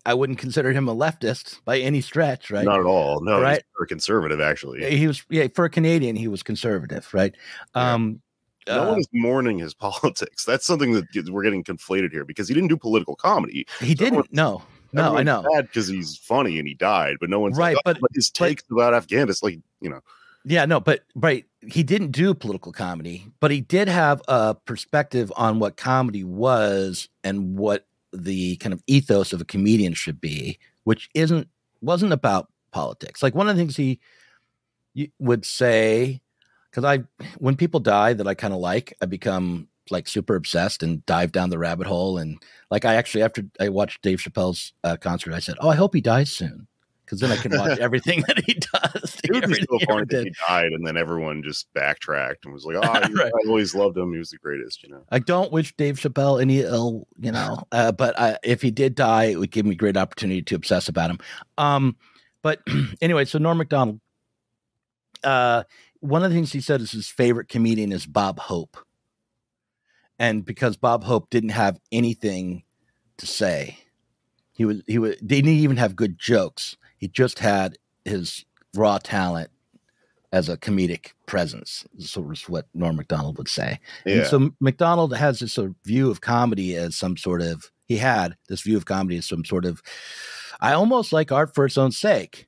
I 0.03 0.15
wouldn't 0.15 0.39
consider 0.39 0.71
him 0.71 0.89
a 0.89 0.95
leftist 0.95 1.63
by 1.63 1.77
any 1.77 2.01
stretch, 2.01 2.49
right? 2.49 2.65
Not 2.65 2.79
at 2.79 2.87
all. 2.87 3.21
No, 3.21 3.39
Right. 3.39 3.61
he's 3.79 3.87
conservative 3.87 4.41
actually. 4.41 4.97
He 4.97 5.05
was, 5.05 5.23
yeah, 5.29 5.45
for 5.53 5.65
a 5.65 5.69
Canadian, 5.69 6.15
he 6.15 6.27
was 6.27 6.41
conservative, 6.41 7.07
right? 7.13 7.35
Yeah. 7.75 7.93
Um, 7.93 8.19
no 8.67 8.81
uh, 8.83 8.89
one 8.89 8.99
is 8.99 9.07
mourning 9.13 9.59
his 9.59 9.73
politics. 9.75 10.43
That's 10.43 10.65
something 10.65 10.93
that 10.93 11.05
we're 11.29 11.43
getting 11.43 11.63
conflated 11.63 12.11
here 12.11 12.25
because 12.25 12.47
he 12.47 12.55
didn't 12.55 12.69
do 12.69 12.77
political 12.77 13.15
comedy. 13.15 13.67
he 13.79 13.93
didn't. 13.93 14.33
No, 14.33 14.63
no, 14.93 15.17
I 15.17 15.23
know. 15.23 15.43
because 15.61 15.87
he's 15.87 16.17
funny 16.17 16.59
and 16.59 16.67
he 16.67 16.73
died, 16.73 17.17
but 17.19 17.29
no 17.29 17.39
one's 17.39 17.57
Right, 17.57 17.75
Like, 17.85 17.97
oh, 17.97 17.99
but- 18.01 18.11
his 18.13 18.29
but- 18.29 18.45
takes 18.47 18.63
about 18.71 18.93
Afghanistan, 18.93 19.49
like 19.49 19.59
you 19.81 19.89
know, 19.89 20.01
Yeah, 20.45 20.65
no, 20.65 20.79
but 20.79 21.03
right, 21.15 21.45
he 21.67 21.83
didn't 21.83 22.11
do 22.11 22.33
political 22.33 22.71
comedy, 22.71 23.27
but 23.39 23.51
he 23.51 23.61
did 23.61 23.87
have 23.87 24.21
a 24.27 24.55
perspective 24.55 25.31
on 25.35 25.59
what 25.59 25.77
comedy 25.77 26.23
was 26.23 27.09
and 27.23 27.57
what 27.57 27.85
the 28.13 28.55
kind 28.57 28.73
of 28.73 28.83
ethos 28.87 29.31
of 29.33 29.39
a 29.41 29.45
comedian 29.45 29.93
should 29.93 30.19
be, 30.19 30.57
which 30.83 31.09
isn't 31.13 31.47
wasn't 31.81 32.11
about 32.13 32.49
politics. 32.71 33.21
Like 33.23 33.35
one 33.35 33.47
of 33.49 33.55
the 33.55 33.61
things 33.61 33.75
he 33.77 33.99
would 35.19 35.45
say 35.45 36.21
because 36.69 36.83
I 36.83 37.03
when 37.37 37.55
people 37.55 37.79
die 37.79 38.13
that 38.13 38.27
I 38.27 38.33
kind 38.33 38.53
of 38.53 38.59
like, 38.59 38.95
I 39.01 39.05
become 39.05 39.67
like 39.91 40.07
super 40.07 40.35
obsessed 40.35 40.83
and 40.83 41.05
dive 41.05 41.31
down 41.31 41.49
the 41.49 41.59
rabbit 41.59 41.87
hole. 41.87 42.17
And 42.17 42.41
like 42.69 42.85
I 42.85 42.95
actually 42.95 43.23
after 43.23 43.43
I 43.59 43.69
watched 43.69 44.01
Dave 44.01 44.19
Chappelle's 44.19 44.73
uh, 44.83 44.97
concert, 44.97 45.33
I 45.33 45.39
said, 45.39 45.55
"Oh, 45.59 45.69
I 45.69 45.75
hope 45.75 45.93
he 45.93 46.01
dies 46.01 46.31
soon." 46.31 46.67
Because 47.05 47.19
then 47.19 47.31
I 47.31 47.35
can 47.35 47.51
watch 47.57 47.77
everything 47.81 48.23
that 48.27 48.41
he 48.45 48.53
does. 48.53 49.19
It 49.23 49.33
would 49.33 49.47
be 49.47 49.55
so 49.55 49.79
funny 49.85 50.05
he 50.09 50.33
died, 50.47 50.71
and 50.71 50.87
then 50.87 50.95
everyone 50.95 51.43
just 51.43 51.67
backtracked 51.73 52.45
and 52.45 52.53
was 52.53 52.63
like, 52.63 52.75
"Oh, 52.81 52.81
right. 52.81 53.31
I 53.33 53.47
always 53.47 53.75
loved 53.75 53.97
him. 53.97 54.13
He 54.13 54.19
was 54.19 54.29
the 54.29 54.37
greatest." 54.37 54.83
You 54.83 54.89
know. 54.89 55.03
I 55.09 55.19
don't 55.19 55.51
wish 55.51 55.75
Dave 55.75 55.97
Chappelle 55.97 56.41
any 56.41 56.61
ill, 56.61 57.07
you 57.19 57.31
know, 57.31 57.63
uh, 57.71 57.91
but 57.91 58.17
I, 58.19 58.37
if 58.43 58.61
he 58.61 58.71
did 58.71 58.95
die, 58.95 59.25
it 59.25 59.39
would 59.39 59.51
give 59.51 59.65
me 59.65 59.75
great 59.75 59.97
opportunity 59.97 60.41
to 60.43 60.55
obsess 60.55 60.87
about 60.87 61.09
him. 61.09 61.19
Um, 61.57 61.97
but 62.41 62.61
anyway, 63.01 63.25
so 63.25 63.39
Norm 63.39 63.57
Macdonald, 63.57 63.99
uh, 65.23 65.63
one 65.99 66.23
of 66.23 66.29
the 66.29 66.35
things 66.35 66.51
he 66.51 66.61
said 66.61 66.81
is 66.81 66.91
his 66.91 67.07
favorite 67.07 67.47
comedian 67.47 67.91
is 67.91 68.05
Bob 68.05 68.39
Hope. 68.39 68.77
And 70.21 70.45
because 70.45 70.77
Bob 70.77 71.03
Hope 71.03 71.31
didn't 71.31 71.49
have 71.49 71.79
anything 71.91 72.61
to 73.17 73.25
say, 73.25 73.79
he 74.51 74.65
was 74.65 74.83
he 74.85 74.99
was 74.99 75.15
didn't 75.15 75.49
even 75.49 75.77
have 75.77 75.95
good 75.95 76.19
jokes. 76.19 76.77
He 76.99 77.07
just 77.07 77.39
had 77.39 77.79
his 78.05 78.45
raw 78.75 78.99
talent 78.99 79.49
as 80.31 80.47
a 80.47 80.57
comedic 80.57 81.13
presence. 81.25 81.87
Sort 81.97 82.37
of 82.37 82.49
what 82.49 82.67
Norm 82.75 82.97
Macdonald 82.97 83.39
would 83.39 83.47
say. 83.47 83.79
Yeah. 84.05 84.17
And 84.17 84.27
so 84.27 84.51
Macdonald 84.59 85.15
has 85.15 85.39
this 85.39 85.53
sort 85.53 85.69
of 85.69 85.75
view 85.85 86.11
of 86.11 86.21
comedy 86.21 86.75
as 86.75 86.95
some 86.95 87.17
sort 87.17 87.41
of 87.41 87.71
he 87.87 87.97
had 87.97 88.37
this 88.47 88.61
view 88.61 88.77
of 88.77 88.85
comedy 88.85 89.17
as 89.17 89.25
some 89.25 89.43
sort 89.43 89.65
of 89.65 89.81
I 90.59 90.73
almost 90.73 91.11
like 91.11 91.31
art 91.31 91.55
for 91.55 91.65
its 91.65 91.79
own 91.79 91.91
sake, 91.91 92.47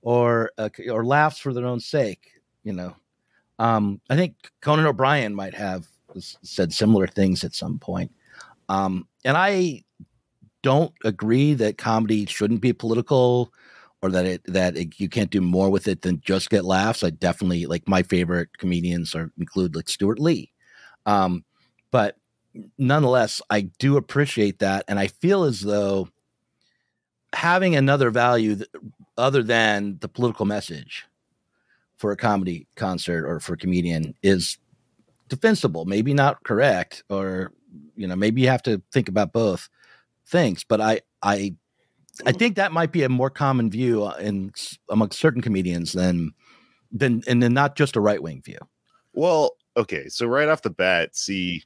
or 0.00 0.50
uh, 0.58 0.70
or 0.90 1.04
laughs 1.04 1.38
for 1.38 1.52
their 1.52 1.66
own 1.66 1.78
sake. 1.78 2.32
You 2.64 2.72
know, 2.72 2.96
um, 3.60 4.00
I 4.10 4.16
think 4.16 4.34
Conan 4.60 4.86
O'Brien 4.86 5.36
might 5.36 5.54
have 5.54 5.86
said 6.18 6.72
similar 6.72 7.06
things 7.06 7.44
at 7.44 7.54
some 7.54 7.78
point. 7.78 8.10
Um, 8.68 9.06
and 9.24 9.36
I 9.36 9.84
don't 10.62 10.92
agree 11.04 11.54
that 11.54 11.78
comedy 11.78 12.26
shouldn't 12.26 12.60
be 12.60 12.72
political 12.72 13.52
or 14.00 14.10
that 14.10 14.26
it 14.26 14.42
that 14.46 14.76
it, 14.76 14.98
you 14.98 15.08
can't 15.08 15.30
do 15.30 15.40
more 15.40 15.70
with 15.70 15.86
it 15.88 16.02
than 16.02 16.20
just 16.20 16.50
get 16.50 16.64
laughs. 16.64 17.04
I 17.04 17.10
definitely 17.10 17.66
like 17.66 17.88
my 17.88 18.02
favorite 18.02 18.58
comedians 18.58 19.14
are 19.14 19.30
include 19.38 19.76
like 19.76 19.88
Stewart 19.88 20.18
Lee. 20.18 20.52
Um, 21.06 21.44
but 21.90 22.16
nonetheless, 22.78 23.40
I 23.50 23.62
do 23.78 23.96
appreciate 23.96 24.58
that, 24.60 24.84
and 24.88 24.98
I 24.98 25.08
feel 25.08 25.44
as 25.44 25.60
though 25.60 26.08
having 27.32 27.76
another 27.76 28.10
value 28.10 28.56
th- 28.56 28.68
other 29.16 29.42
than 29.42 29.98
the 30.00 30.08
political 30.08 30.44
message 30.44 31.06
for 31.96 32.12
a 32.12 32.16
comedy 32.16 32.66
concert 32.76 33.24
or 33.26 33.40
for 33.40 33.54
a 33.54 33.56
comedian 33.56 34.14
is 34.22 34.58
defensible, 35.32 35.86
maybe 35.86 36.12
not 36.12 36.44
correct, 36.44 37.02
or 37.08 37.52
you 37.96 38.06
know, 38.06 38.14
maybe 38.14 38.42
you 38.42 38.48
have 38.48 38.62
to 38.64 38.82
think 38.92 39.08
about 39.08 39.32
both 39.32 39.70
things. 40.26 40.62
But 40.62 40.82
I, 40.82 41.00
I, 41.22 41.54
I 42.26 42.32
think 42.32 42.56
that 42.56 42.72
might 42.72 42.92
be 42.92 43.02
a 43.02 43.08
more 43.08 43.30
common 43.30 43.70
view 43.70 44.04
uh, 44.04 44.16
in 44.16 44.52
among 44.90 45.10
certain 45.12 45.40
comedians 45.40 45.92
than 45.92 46.32
than 46.90 47.22
and 47.26 47.42
then 47.42 47.54
not 47.54 47.76
just 47.76 47.96
a 47.96 48.00
right 48.00 48.22
wing 48.22 48.42
view. 48.44 48.58
Well, 49.14 49.56
okay, 49.76 50.08
so 50.08 50.26
right 50.26 50.48
off 50.48 50.60
the 50.60 50.70
bat, 50.70 51.16
see, 51.16 51.64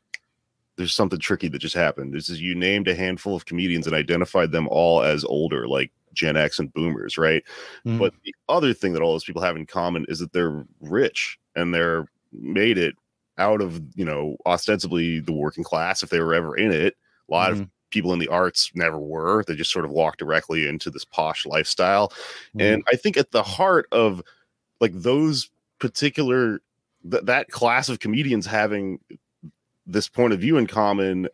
there's 0.77 0.95
something 0.95 1.19
tricky 1.19 1.49
that 1.49 1.59
just 1.59 1.75
happened. 1.75 2.15
This 2.15 2.29
is 2.29 2.41
you 2.41 2.55
named 2.55 2.87
a 2.87 2.95
handful 2.95 3.35
of 3.35 3.47
comedians 3.47 3.89
and 3.89 3.97
identified 3.97 4.53
them 4.53 4.69
all 4.71 5.03
as 5.03 5.25
older, 5.25 5.67
like 5.67 5.91
Gen 6.13 6.37
X 6.37 6.61
and 6.61 6.73
boomers, 6.73 7.19
right? 7.19 7.43
Mm-hmm. 7.85 7.99
But 7.99 8.15
the 8.25 8.35
other 8.49 8.73
thing 8.73 8.93
that 8.93 9.03
all 9.03 9.13
those 9.13 9.25
people 9.25 9.43
have 9.43 9.57
in 9.57 9.67
common 9.67 10.07
is 10.09 10.21
that 10.21 10.33
they're 10.33 10.65
rich 10.81 11.39
and 11.57 11.75
they're 11.75 12.07
made 12.33 12.79
it 12.79 12.95
out 13.39 13.61
of, 13.61 13.83
you 13.95 14.05
know, 14.05 14.37
ostensibly 14.47 15.21
the 15.21 15.33
working 15.33 15.65
class 15.65 16.03
if 16.03 16.11
they 16.11 16.21
were 16.21 16.35
ever 16.35 16.57
in 16.57 16.73
it. 16.73 16.97
A 17.29 17.33
lot 17.33 17.53
mm-hmm. 17.53 17.63
of 17.63 17.69
people 17.91 18.13
in 18.13 18.19
the 18.19 18.29
arts 18.29 18.71
never 18.75 18.99
were. 18.99 19.45
They 19.45 19.55
just 19.55 19.73
sort 19.73 19.85
of 19.85 19.91
walked 19.91 20.19
directly 20.19 20.67
into 20.67 20.91
this 20.91 21.05
posh 21.05 21.47
lifestyle. 21.47 22.09
Mm-hmm. 22.09 22.61
And 22.61 22.85
I 22.93 22.97
think 22.97 23.17
at 23.17 23.33
the 23.33 23.43
heart 23.43 23.87
of 23.93 24.23
like 24.81 24.93
those 24.95 25.51
particular 25.79 26.61
th- 27.11 27.25
that 27.25 27.49
class 27.49 27.89
of 27.89 28.01
comedians 28.01 28.47
having 28.47 28.99
this 29.87 30.09
point 30.09 30.33
of 30.33 30.41
view 30.41 30.57
in 30.57 30.67
common 30.67 31.29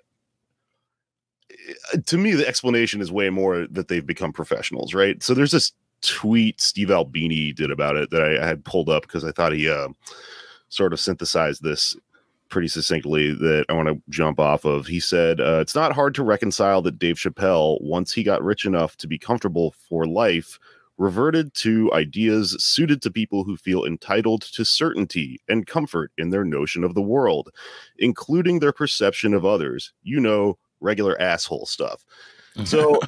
eh, 1.50 1.98
to 2.06 2.18
me 2.18 2.32
the 2.32 2.46
explanation 2.46 3.00
is 3.00 3.10
way 3.10 3.30
more 3.30 3.66
that 3.70 3.88
they've 3.88 4.06
become 4.06 4.32
professionals 4.32 4.94
right 4.94 5.22
so 5.22 5.32
there's 5.34 5.52
this 5.52 5.72
tweet 6.02 6.60
steve 6.60 6.90
albini 6.90 7.52
did 7.52 7.70
about 7.70 7.96
it 7.96 8.10
that 8.10 8.22
i, 8.22 8.42
I 8.42 8.46
had 8.46 8.64
pulled 8.64 8.88
up 8.88 9.02
because 9.02 9.24
i 9.24 9.30
thought 9.30 9.52
he 9.52 9.70
uh, 9.70 9.88
sort 10.72 10.92
of 10.92 11.00
synthesized 11.00 11.62
this 11.62 11.96
pretty 12.48 12.68
succinctly 12.68 13.32
that 13.32 13.64
i 13.68 13.72
want 13.72 13.88
to 13.88 14.00
jump 14.10 14.38
off 14.38 14.64
of 14.64 14.86
he 14.86 15.00
said 15.00 15.40
uh, 15.40 15.58
it's 15.60 15.74
not 15.74 15.92
hard 15.92 16.14
to 16.14 16.22
reconcile 16.22 16.82
that 16.82 16.98
dave 16.98 17.16
chappelle 17.16 17.80
once 17.82 18.12
he 18.12 18.22
got 18.22 18.42
rich 18.42 18.66
enough 18.66 18.96
to 18.96 19.06
be 19.06 19.18
comfortable 19.18 19.74
for 19.88 20.06
life 20.06 20.58
reverted 20.98 21.52
to 21.54 21.92
ideas 21.92 22.56
suited 22.62 23.02
to 23.02 23.10
people 23.10 23.44
who 23.44 23.56
feel 23.56 23.84
entitled 23.84 24.42
to 24.42 24.64
certainty 24.64 25.40
and 25.48 25.66
comfort 25.66 26.12
in 26.18 26.30
their 26.30 26.44
notion 26.44 26.84
of 26.84 26.94
the 26.94 27.02
world, 27.02 27.50
including 27.98 28.58
their 28.58 28.72
perception 28.72 29.34
of 29.34 29.44
others. 29.44 29.92
You 30.02 30.20
know, 30.20 30.58
regular 30.80 31.20
asshole 31.20 31.66
stuff. 31.66 32.04
So 32.64 33.00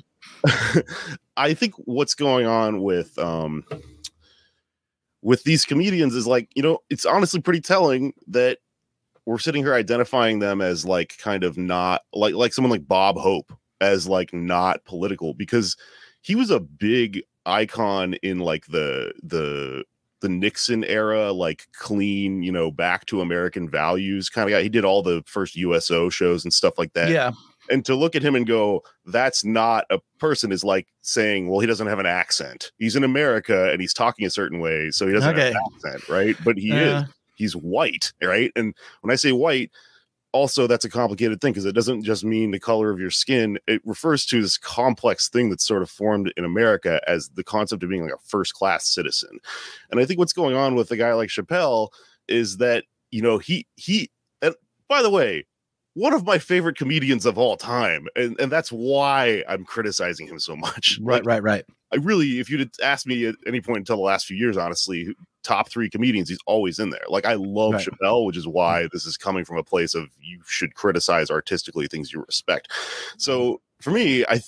I 1.37 1.55
think 1.55 1.75
what's 1.77 2.15
going 2.15 2.47
on 2.47 2.83
with 2.83 3.19
um 3.19 3.65
with 5.25 5.43
these 5.45 5.65
comedians 5.65 6.15
is 6.15 6.27
like, 6.27 6.51
you 6.55 6.63
know, 6.63 6.79
it's 6.91 7.07
honestly 7.07 7.41
pretty 7.41 7.63
telling 7.63 8.13
that 8.29 8.59
we're 9.25 9.39
sitting 9.39 9.65
here 9.65 9.75
identifying 9.75 10.39
them 10.39 10.61
as 10.61 10.85
like 10.85 11.17
kind 11.19 11.45
of 11.45 11.57
not 11.57 12.03
like 12.13 12.35
like 12.35 12.53
someone 12.53 12.71
like 12.71 12.87
Bob 12.87 13.17
Hope 13.17 13.51
as 13.81 14.07
like 14.07 14.35
not 14.35 14.85
political 14.85 15.33
because 15.33 15.79
he 16.21 16.35
was 16.35 16.51
a 16.51 16.61
big 16.61 17.23
icon 17.47 18.15
in 18.23 18.39
like 18.39 18.67
the 18.67 19.15
the 19.23 19.85
the 20.21 20.29
Nixon 20.29 20.85
era, 20.85 21.33
like 21.33 21.69
clean, 21.73 22.43
you 22.43 22.53
know, 22.53 22.71
back 22.71 23.07
to 23.07 23.23
American 23.23 23.69
values 23.69 24.29
kind 24.29 24.49
of 24.49 24.55
guy. 24.55 24.63
He 24.63 24.69
did 24.69 24.85
all 24.85 25.03
the 25.03 25.23
first 25.27 25.57
USO 25.57 26.11
shows 26.11 26.45
and 26.45 26.53
stuff 26.53 26.79
like 26.79 26.93
that. 26.93 27.09
Yeah. 27.09 27.33
And 27.71 27.85
to 27.87 27.95
look 27.95 28.15
at 28.15 28.23
him 28.23 28.35
and 28.35 28.47
go, 28.47 28.83
that's 29.07 29.45
not 29.45 29.87
a 29.91 29.99
person 30.19 30.53
is 30.53 30.65
like 30.65 30.87
saying, 31.03 31.49
well, 31.49 31.61
he 31.61 31.67
doesn't 31.67 31.87
have 31.87 31.99
an 31.99 32.07
accent. 32.07 32.73
He's 32.79 32.97
in 32.97 33.05
America 33.05 33.71
and 33.71 33.81
he's 33.81 33.95
talking 33.95 34.27
a 34.27 34.31
certain 34.31 34.61
way, 34.61 34.91
so 34.91 35.07
he 35.07 35.13
doesn't 35.13 35.35
okay. 35.35 35.53
have 35.53 35.55
an 35.55 35.63
accent, 35.75 36.09
right? 36.09 36.37
But 36.45 36.59
he 36.59 36.73
is. 36.73 37.05
He's 37.37 37.57
white, 37.57 38.13
right? 38.23 38.53
And 38.55 38.75
when 39.01 39.11
I 39.11 39.17
say 39.17 39.33
white, 39.33 39.73
also 40.35 40.67
that's 40.67 40.85
a 40.85 40.91
complicated 40.91 41.41
thing 41.41 41.53
because 41.53 41.65
it 41.65 41.77
doesn't 41.77 42.03
just 42.03 42.25
mean 42.25 42.51
the 42.51 42.59
color 42.59 42.91
of 42.91 42.99
your 42.99 43.11
skin 43.11 43.57
it 43.69 43.81
refers 43.85 44.27
to 44.27 44.43
this 44.43 44.59
complex 44.59 45.29
thing 45.29 45.49
that's 45.49 45.65
sort 45.65 45.81
of 45.81 45.89
formed 45.89 46.33
in 46.37 46.45
america 46.45 47.01
as 47.07 47.29
the 47.31 47.45
concept 47.45 47.85
of 47.85 47.89
being 47.89 48.03
like 48.03 48.13
a 48.13 48.19
first 48.27 48.53
class 48.53 48.89
citizen 48.89 49.39
and 49.93 50.01
i 50.01 50.05
think 50.05 50.19
what's 50.19 50.33
going 50.33 50.57
on 50.57 50.75
with 50.75 50.91
a 50.91 50.97
guy 50.97 51.15
like 51.15 51.29
chappelle 51.29 51.89
is 52.27 52.57
that 52.57 52.83
you 53.13 53.23
know 53.23 53.39
he 53.39 53.65
he 53.77 54.11
and 54.43 54.57
by 54.89 55.03
the 55.03 55.11
way 55.11 55.47
one 55.95 56.13
of 56.13 56.27
my 56.27 56.39
favorite 56.39 56.77
comedians 56.77 57.25
of 57.25 57.39
all 57.39 57.57
time 57.57 58.07
and 58.17 58.39
and 58.41 58.51
that's 58.51 58.71
why 58.71 59.43
i'm 59.49 59.65
criticizing 59.65 60.27
him 60.27 60.39
so 60.39 60.57
much 60.57 60.99
right 61.03 61.25
like, 61.25 61.27
right 61.27 61.43
right 61.43 61.65
i 61.93 61.97
really 61.97 62.41
if 62.41 62.51
you'd 62.51 62.71
asked 62.83 63.07
me 63.07 63.27
at 63.27 63.35
any 63.47 63.61
point 63.61 63.79
until 63.79 63.97
the 63.97 64.03
last 64.03 64.27
few 64.27 64.37
years 64.37 64.57
honestly 64.57 65.15
top 65.45 65.69
three 65.69 65.89
comedians, 65.89 66.29
he's 66.29 66.41
always 66.47 66.81
in 66.81 66.91
there. 66.91 67.05
Like 67.09 67.27
I 67.27 67.35
love 67.35 67.75
right. 67.75 67.87
Chappelle, 67.87 68.27
which 68.27 68.37
is 68.37 68.49
why 68.49 68.81
mm-hmm. 68.81 68.89
this 68.93 69.07
is 69.07 69.17
coming 69.17 69.45
from 69.45 69.59
a 69.59 69.63
place 69.63 69.95
of 69.95 70.09
you 70.21 70.41
should 70.47 70.75
criticize 70.75 71.31
artistically 71.31 71.87
things 71.87 72.13
you 72.13 72.25
respect. 72.27 72.73
So 73.19 73.43
mm-hmm. 73.43 73.57
for 73.83 73.91
me, 73.91 74.25
I 74.29 74.41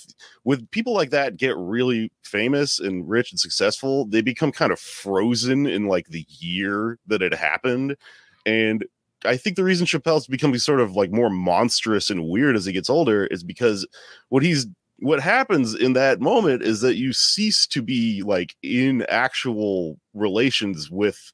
with 0.43 0.69
people 0.71 0.93
like 0.93 1.11
that 1.11 1.37
get 1.37 1.55
really 1.55 2.11
famous 2.23 2.79
and 2.79 3.07
rich 3.07 3.31
and 3.31 3.39
successful, 3.39 4.05
they 4.05 4.21
become 4.21 4.51
kind 4.51 4.73
of 4.73 4.79
frozen 4.79 5.65
in 5.67 5.87
like 5.87 6.07
the 6.07 6.25
year 6.27 6.99
that 7.07 7.21
it 7.21 7.33
happened. 7.33 7.95
And 8.45 8.85
I 9.25 9.37
think 9.37 9.55
the 9.55 9.63
reason 9.63 9.87
Chappelle's 9.87 10.27
becoming 10.27 10.59
sort 10.59 10.79
of 10.79 10.95
like 10.95 11.11
more 11.11 11.29
monstrous 11.29 12.09
and 12.09 12.27
weird 12.27 12.55
as 12.55 12.65
he 12.65 12.71
gets 12.71 12.89
older 12.89 13.25
is 13.27 13.43
because 13.43 13.87
what 14.29 14.43
he's 14.43 14.67
what 14.99 15.19
happens 15.19 15.75
in 15.75 15.93
that 15.93 16.19
moment 16.21 16.63
is 16.63 16.81
that 16.81 16.95
you 16.95 17.13
cease 17.13 17.67
to 17.67 17.81
be 17.81 18.23
like 18.23 18.55
in 18.63 19.03
actual 19.09 19.99
relations 20.13 20.89
with 20.89 21.31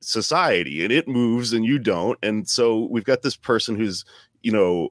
society 0.00 0.82
and 0.82 0.92
it 0.92 1.06
moves 1.06 1.52
and 1.52 1.64
you 1.64 1.78
don't 1.78 2.18
and 2.24 2.48
so 2.48 2.88
we've 2.90 3.04
got 3.04 3.22
this 3.22 3.36
person 3.36 3.76
who's 3.76 4.04
you 4.42 4.50
know 4.50 4.88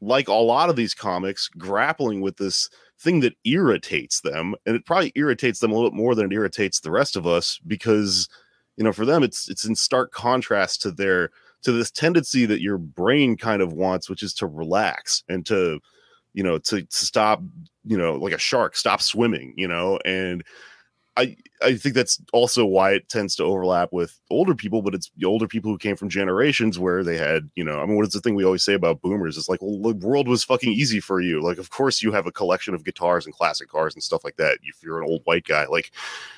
like 0.00 0.28
a 0.28 0.32
lot 0.32 0.70
of 0.70 0.76
these 0.76 0.94
comics 0.94 1.48
grappling 1.48 2.22
with 2.22 2.38
this 2.38 2.70
thing 2.98 3.20
that 3.20 3.36
irritates 3.44 4.22
them 4.22 4.54
and 4.64 4.74
it 4.74 4.86
probably 4.86 5.12
irritates 5.16 5.60
them 5.60 5.70
a 5.70 5.74
little 5.74 5.90
bit 5.90 5.96
more 5.96 6.14
than 6.14 6.26
it 6.26 6.34
irritates 6.34 6.80
the 6.80 6.90
rest 6.90 7.14
of 7.14 7.26
us 7.26 7.60
because 7.66 8.26
you 8.78 8.84
know 8.84 8.92
for 8.92 9.04
them 9.04 9.22
it's 9.22 9.50
it's 9.50 9.66
in 9.66 9.74
stark 9.74 10.12
contrast 10.12 10.80
to 10.80 10.90
their 10.90 11.28
to 11.60 11.72
this 11.72 11.90
tendency 11.90 12.46
that 12.46 12.62
your 12.62 12.78
brain 12.78 13.36
kind 13.36 13.60
of 13.60 13.74
wants 13.74 14.08
which 14.08 14.22
is 14.22 14.32
to 14.32 14.46
relax 14.46 15.22
and 15.28 15.44
to 15.44 15.78
you 16.38 16.44
know, 16.44 16.56
to, 16.58 16.82
to 16.82 17.04
stop, 17.04 17.42
you 17.84 17.96
know, 17.96 18.14
like 18.14 18.32
a 18.32 18.38
shark, 18.38 18.76
stop 18.76 19.02
swimming, 19.02 19.54
you 19.56 19.66
know, 19.66 19.98
and 20.04 20.44
I 21.18 21.36
I 21.60 21.74
think 21.74 21.96
that's 21.96 22.22
also 22.32 22.64
why 22.64 22.92
it 22.92 23.08
tends 23.08 23.34
to 23.36 23.44
overlap 23.44 23.92
with 23.92 24.20
older 24.30 24.54
people, 24.54 24.80
but 24.80 24.94
it's 24.94 25.10
the 25.16 25.26
older 25.26 25.48
people 25.48 25.72
who 25.72 25.76
came 25.76 25.96
from 25.96 26.08
generations 26.08 26.78
where 26.78 27.02
they 27.02 27.18
had, 27.18 27.50
you 27.56 27.64
know, 27.64 27.80
I 27.80 27.86
mean, 27.86 27.96
what 27.96 28.06
is 28.06 28.12
the 28.12 28.20
thing 28.20 28.36
we 28.36 28.44
always 28.44 28.62
say 28.62 28.74
about 28.74 29.02
boomers? 29.02 29.36
It's 29.36 29.48
like, 29.48 29.60
well, 29.60 29.92
the 29.92 30.06
world 30.06 30.28
was 30.28 30.44
fucking 30.44 30.72
easy 30.72 31.00
for 31.00 31.20
you. 31.20 31.42
Like, 31.42 31.58
of 31.58 31.70
course, 31.70 32.00
you 32.00 32.12
have 32.12 32.28
a 32.28 32.32
collection 32.32 32.74
of 32.74 32.84
guitars 32.84 33.26
and 33.26 33.34
classic 33.34 33.68
cars 33.68 33.94
and 33.94 34.02
stuff 34.02 34.22
like 34.22 34.36
that. 34.36 34.58
If 34.62 34.80
you're 34.82 35.02
an 35.02 35.10
old 35.10 35.22
white 35.24 35.44
guy, 35.44 35.66
like, 35.66 35.90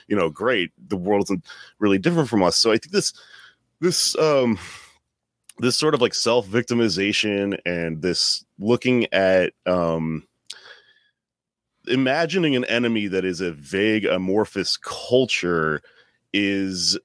you 0.09 0.17
know, 0.17 0.31
great. 0.31 0.73
The 0.89 0.97
world 0.97 1.25
isn't 1.25 1.45
really 1.79 1.99
different 1.99 2.31
from 2.31 2.43
us. 2.43 2.57
So 2.57 2.71
I 2.73 2.79
think 2.79 2.93
this, 2.93 3.13
this, 3.81 4.17
um, 4.17 4.59
this 5.59 5.77
sort 5.77 5.93
of 5.93 6.01
like 6.01 6.15
self 6.15 6.47
victimization 6.47 7.59
and 7.67 8.01
this 8.01 8.47
looking 8.59 9.07
at, 9.13 9.53
um, 9.67 10.27
imagining 11.91 12.57
an 12.57 12.65
enemy 12.67 13.07
that 13.09 13.25
is 13.25 13.41
a 13.41 13.53
vague 13.53 14.05
amorphous 14.05 14.77
culture 14.77 15.83
is 16.33 16.99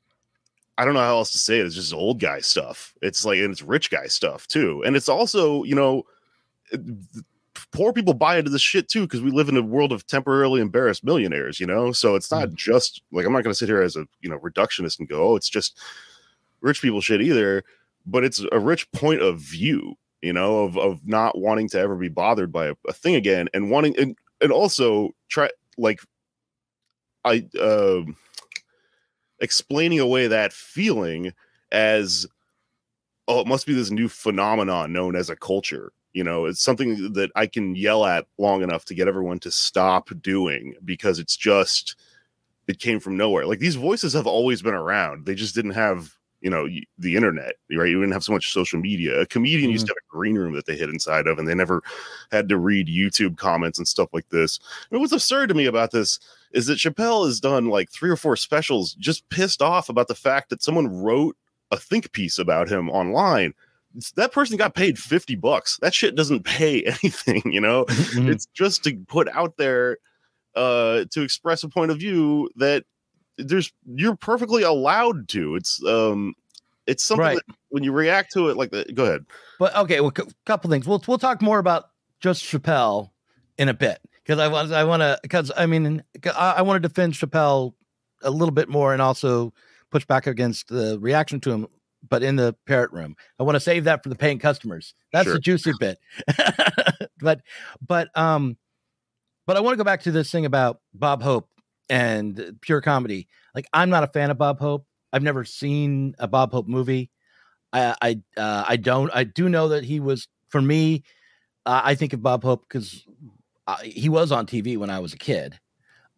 I 0.77 0.84
don't 0.84 0.94
know 0.94 1.00
how 1.00 1.18
else 1.18 1.32
to 1.32 1.38
say 1.38 1.60
it. 1.60 1.65
It's 1.65 1.75
just 1.75 1.94
old 1.94 2.20
guy 2.20 2.42
stuff. 2.42 2.94
It's 3.01 3.25
like 3.25 3.39
and 3.39 3.51
it's 3.51 3.62
rich 3.62 3.89
guy 3.89 4.08
stuff 4.08 4.48
too. 4.48 4.84
And 4.86 4.96
it's 4.96 5.10
also, 5.10 5.63
you 5.63 5.75
know, 5.75 6.04
poor 7.72 7.94
people 7.94 8.13
buy 8.13 8.38
into 8.38 8.50
this 8.50 8.62
shit 8.62 8.89
too 8.89 9.01
because 9.01 9.22
we 9.22 9.32
live 9.32 9.50
in 9.50 9.58
a 9.58 9.62
world 9.62 9.92
of 9.92 10.06
temporarily 10.08 10.62
embarrassed 10.62 11.04
millionaires, 11.04 11.60
you 11.60 11.65
know? 11.65 11.92
So 11.92 12.15
it's 12.15 12.32
not 12.32 12.50
mm. 12.50 12.56
just 12.56 13.01
like 13.12 13.25
I'm 13.25 13.32
not 13.32 13.44
going 13.44 13.51
to 13.51 13.58
sit 13.58 13.70
here 13.70 13.82
as 13.82 13.96
a, 13.96 14.06
you 14.22 14.30
know, 14.30 14.39
reductionist 14.39 15.00
and 15.00 15.08
go, 15.08 15.32
"Oh, 15.32 15.36
it's 15.36 15.50
just 15.50 15.80
rich 16.62 16.82
people 16.82 17.01
shit 17.01 17.22
either." 17.22 17.63
But 18.06 18.24
it's 18.24 18.44
a 18.51 18.60
rich 18.60 18.92
point 18.92 19.22
of 19.22 19.39
view, 19.39 19.98
you 20.22 20.34
know, 20.34 20.63
of 20.63 20.77
of 20.77 21.08
not 21.08 21.38
wanting 21.38 21.70
to 21.70 21.80
ever 21.80 21.96
be 21.96 22.10
bothered 22.10 22.51
by 22.51 22.68
a, 22.68 22.75
a 22.88 22.94
thing 22.94 23.15
again 23.15 23.48
and 23.54 23.72
wanting 23.72 23.98
and 23.98 24.18
and 24.46 24.54
also 24.54 25.10
try 25.28 25.50
like 25.78 26.00
I 27.25 27.46
uh, 27.60 28.04
explaining 29.42 30.00
away 30.00 30.28
that 30.28 30.54
feeling 30.54 31.34
as 31.72 32.25
oh 33.28 33.42
it 33.42 33.48
must 33.48 33.66
be 33.66 33.74
this 33.74 33.92
new 33.92 34.08
phenomenon 34.08 34.94
known 34.94 35.16
as 35.16 35.30
a 35.30 35.36
culture 35.36 35.92
you 36.14 36.24
know? 36.24 36.46
It's 36.46 36.64
something 36.64 37.12
that 37.14 37.30
i 37.36 37.46
can 37.46 37.75
yell 37.75 38.06
at 38.06 38.25
long 38.40 38.64
enough 38.64 38.86
to 38.86 38.96
get 38.96 39.10
everyone 39.10 39.38
to 39.40 39.52
stop 39.52 40.10
doing 40.22 40.74
because 40.86 41.20
it's 41.20 41.36
just 41.36 41.98
it 42.68 42.80
came 42.80 43.00
from 43.00 43.18
nowhere. 43.18 43.46
Like 43.46 43.60
these 43.60 43.75
voices 43.75 44.14
have 44.14 44.25
always 44.25 44.62
been 44.62 44.74
around. 44.74 45.25
They 45.25 45.36
just 45.36 45.54
didn't 45.54 45.72
have 45.72 46.14
you 46.46 46.52
know 46.52 46.70
the 47.00 47.16
internet 47.16 47.56
right? 47.72 47.90
You 47.90 48.00
didn't 48.00 48.14
have 48.14 48.24
so 48.24 48.32
much 48.32 48.54
social 48.54 48.80
media. 48.80 49.20
A 49.20 49.25
comedian 49.25 49.64
mm-hmm. 49.64 49.72
used 49.72 49.88
to 49.88 49.92
have 49.94 49.98
a 49.98 50.16
green 50.16 50.36
room 50.36 50.54
that 50.54 50.68
they 50.68 50.75
hid 50.75 50.92
inside 50.92 51.25
of 51.25 51.40
and 51.40 51.48
they 51.48 51.56
never 51.56 51.82
had 52.32 52.48
to 52.50 52.58
read 52.58 52.88
youtube 52.88 53.36
comments 53.36 53.80
and 53.80 53.88
stuff 53.88 54.10
like 54.14 54.30
this. 54.30 54.60
And 54.92 55.02
what's 55.02 55.12
absurd 55.12 55.50
to 55.50 55.56
me 55.56 55.66
about 55.66 55.90
this 55.90 56.20
is 56.52 56.68
that 56.68 56.78
chappelle 56.78 57.25
has 57.25 57.40
done 57.40 57.66
like 57.70 57.90
three 57.90 58.12
or 58.12 58.16
four 58.16 58.36
specials 58.36 58.94
just 58.94 59.28
pissed 59.30 59.64
off 59.64 59.90
about 59.90 60.08
the 60.08 60.14
fact 60.14 60.52
that 60.52 60.62
someone 60.62 60.88
wrote 60.88 61.36
a 61.72 61.78
think 61.78 62.12
piece 62.12 62.38
about 62.38 62.70
him 62.70 62.92
online. 62.92 63.56
That 64.16 64.32
person 64.32 64.56
got 64.56 64.75
paid 64.75 65.00
50 65.00 65.36
bucks. 65.38 65.80
That 65.82 65.96
shit 65.96 66.14
doesn't 66.14 66.46
pay 66.46 66.84
anything 67.04 67.42
you 67.52 67.60
know? 67.60 67.86
Mm-hmm. 67.86 68.30
it's 68.30 68.46
just 68.54 68.84
to 68.84 68.96
put 69.08 69.28
out 69.30 69.58
there 69.58 69.98
uh 70.56 71.06
to 71.10 71.24
express 71.24 71.64
a 71.64 71.70
point 71.70 71.90
of 71.90 71.98
view 71.98 72.52
that 72.58 72.86
there's 73.38 73.72
you're 73.86 74.15
perfectly 74.15 74.63
allowed 74.63 75.27
to. 75.30 75.56
It's 75.56 75.84
um 75.86 76.34
it's 76.88 77.04
something 77.04 77.25
right. 77.25 77.39
that 77.48 77.56
when 77.70 77.84
you 77.84 77.92
react 77.92 78.32
to 78.34 78.50
it 78.50 78.58
like 78.58 78.72
that. 78.72 78.94
Go 78.96 79.06
ahead. 79.06 79.25
But 79.60 79.75
okay, 79.75 80.00
well, 80.00 80.13
a 80.15 80.25
couple 80.46 80.70
things. 80.70 80.88
We'll 80.88 81.04
we'll 81.08 81.18
talk 81.18 81.42
more 81.42 81.60
about 81.60 81.89
just 82.20 82.44
Chappelle 82.44 83.12
in 83.58 83.70
a 83.70 83.74
bit 83.74 84.00
because 84.24 84.39
I 84.39 84.48
want 84.48 84.72
I 84.72 84.84
want 84.84 85.01
to 85.01 85.20
because 85.22 85.51
I 85.56 85.65
mean 85.65 86.04
I, 86.25 86.56
I 86.58 86.62
want 86.62 86.82
to 86.82 86.88
defend 86.88 87.13
Chappelle 87.13 87.74
a 88.24 88.32
little 88.32 88.54
bit 88.54 88.70
more 88.70 88.94
and 88.94 89.01
also 89.01 89.54
push 89.92 90.06
back 90.06 90.27
against 90.27 90.68
the 90.70 90.98
reaction 91.00 91.39
to 91.42 91.51
him. 91.51 91.68
But 92.08 92.22
in 92.22 92.36
the 92.36 92.56
parrot 92.68 92.92
room, 92.92 93.15
I 93.39 93.44
want 93.44 93.56
to 93.56 93.60
save 93.60 93.86
that 93.86 94.04
for 94.04 94.10
the 94.10 94.15
paying 94.15 94.38
customers. 94.38 94.94
That's 95.12 95.25
sure. 95.25 95.34
the 95.34 95.39
juicy 95.39 95.72
bit. 95.80 95.98
but 97.20 97.42
but 97.86 98.15
um, 98.15 98.58
but 99.48 99.57
I 99.57 99.59
want 99.59 99.74
to 99.74 99.77
go 99.77 99.83
back 99.83 100.03
to 100.03 100.12
this 100.12 100.31
thing 100.31 100.46
about 100.46 100.81
Bob 100.94 101.24
Hope 101.24 101.50
and 101.89 102.57
pure 102.61 102.81
comedy. 102.81 103.27
Like 103.53 103.67
I'm 103.74 103.89
not 103.89 104.03
a 104.03 104.07
fan 104.07 104.31
of 104.31 104.37
Bob 104.37 104.59
Hope. 104.59 104.85
I've 105.13 105.24
never 105.24 105.45
seen 105.45 106.15
a 106.19 106.27
Bob 106.27 106.51
Hope 106.51 106.67
movie. 106.67 107.09
I 107.74 107.95
I 108.01 108.21
uh, 108.37 108.65
I 108.67 108.77
don't. 108.77 109.11
I 109.13 109.24
do 109.24 109.50
know 109.50 109.69
that 109.69 109.83
he 109.83 110.00
was 110.00 110.27
for 110.50 110.61
me. 110.61 111.03
Uh, 111.65 111.81
I 111.83 111.95
think 111.95 112.13
of 112.13 112.21
Bob 112.21 112.43
Hope 112.43 112.65
because 112.67 113.05
he 113.83 114.09
was 114.09 114.31
on 114.31 114.45
TV 114.45 114.77
when 114.77 114.89
I 114.89 115.00
was 115.00 115.13
a 115.13 115.17
kid, 115.17 115.59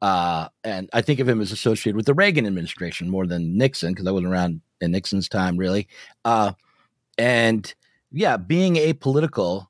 uh, 0.01 0.49
and 0.63 0.89
I 0.93 1.01
think 1.01 1.19
of 1.19 1.29
him 1.29 1.41
as 1.41 1.51
associated 1.51 1.95
with 1.95 2.05
the 2.05 2.13
Reagan 2.13 2.45
administration 2.45 3.09
more 3.09 3.25
than 3.25 3.57
Nixon 3.57 3.93
because 3.93 4.07
I 4.07 4.11
wasn't 4.11 4.31
around 4.31 4.61
in 4.81 4.91
Nixon's 4.91 5.29
time 5.29 5.57
really. 5.57 5.87
Uh, 6.25 6.53
and 7.17 7.73
yeah, 8.11 8.37
being 8.37 8.75
apolitical 8.75 9.67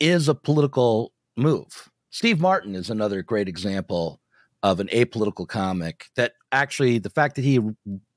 is 0.00 0.28
a 0.28 0.34
political 0.34 1.12
move. 1.36 1.90
Steve 2.10 2.40
Martin 2.40 2.74
is 2.74 2.90
another 2.90 3.22
great 3.22 3.48
example 3.48 4.20
of 4.66 4.80
an 4.80 4.88
apolitical 4.88 5.46
comic 5.46 6.06
that 6.16 6.32
actually 6.50 6.98
the 6.98 7.10
fact 7.10 7.36
that 7.36 7.44
he 7.44 7.60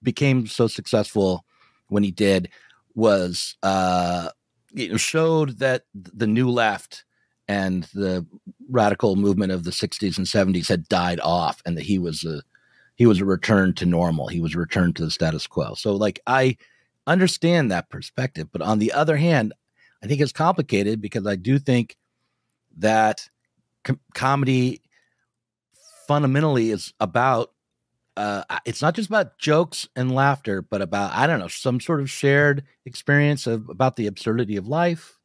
became 0.02 0.48
so 0.48 0.66
successful 0.66 1.46
when 1.90 2.02
he 2.02 2.10
did 2.10 2.50
was 2.96 3.56
uh 3.62 4.30
you 4.72 4.90
know, 4.90 4.98
showed 4.98 5.60
that 5.60 5.84
the 5.94 6.28
new 6.28 6.50
left 6.50 7.06
and 7.48 7.84
the 7.94 8.26
radical 8.70 9.16
movement 9.16 9.52
of 9.52 9.64
the 9.64 9.72
60s 9.72 10.18
and 10.18 10.28
70s 10.28 10.68
had 10.68 10.88
died 10.90 11.20
off 11.22 11.62
and 11.66 11.78
that 11.78 11.86
he 11.86 12.00
was 12.00 12.24
a 12.24 12.42
he 12.96 13.06
was 13.06 13.22
a 13.22 13.26
return 13.26 13.74
to 13.76 13.86
normal. 13.86 14.28
He 14.28 14.42
was 14.42 14.56
a 14.56 14.60
return 14.60 14.92
to 14.94 15.06
the 15.06 15.12
status 15.12 15.46
quo. 15.46 15.76
So 15.76 15.96
like 15.96 16.20
i 16.26 16.58
understand 17.08 17.72
that 17.72 17.90
perspective 17.90 18.48
but 18.52 18.62
on 18.62 18.78
the 18.78 18.92
other 18.92 19.18
hand 19.18 19.52
i 20.04 20.08
think 20.08 20.22
it's 20.22 20.32
complicated 20.32 21.02
because 21.02 21.26
i 21.26 21.36
do 21.36 21.58
think 21.58 21.98
that 22.78 23.28
com- 23.84 24.00
comedy 24.14 24.80
fundamentally 26.10 26.72
is 26.72 26.92
about 27.00 27.52
uh, 28.18 28.44
it's 28.66 28.82
not 28.82 28.96
just 28.96 29.10
about 29.10 29.38
jokes 29.38 29.88
and 29.96 30.12
laughter, 30.12 30.64
but 30.64 30.82
about 30.82 31.14
I 31.14 31.28
don't 31.28 31.40
know 31.40 31.48
some 31.48 31.80
sort 31.80 32.02
of 32.02 32.10
shared 32.10 32.64
experience 32.84 33.46
of 33.46 33.70
about 33.70 33.96
the 33.96 34.08
absurdity 34.08 34.58
of 34.58 34.68
life, 34.68 35.20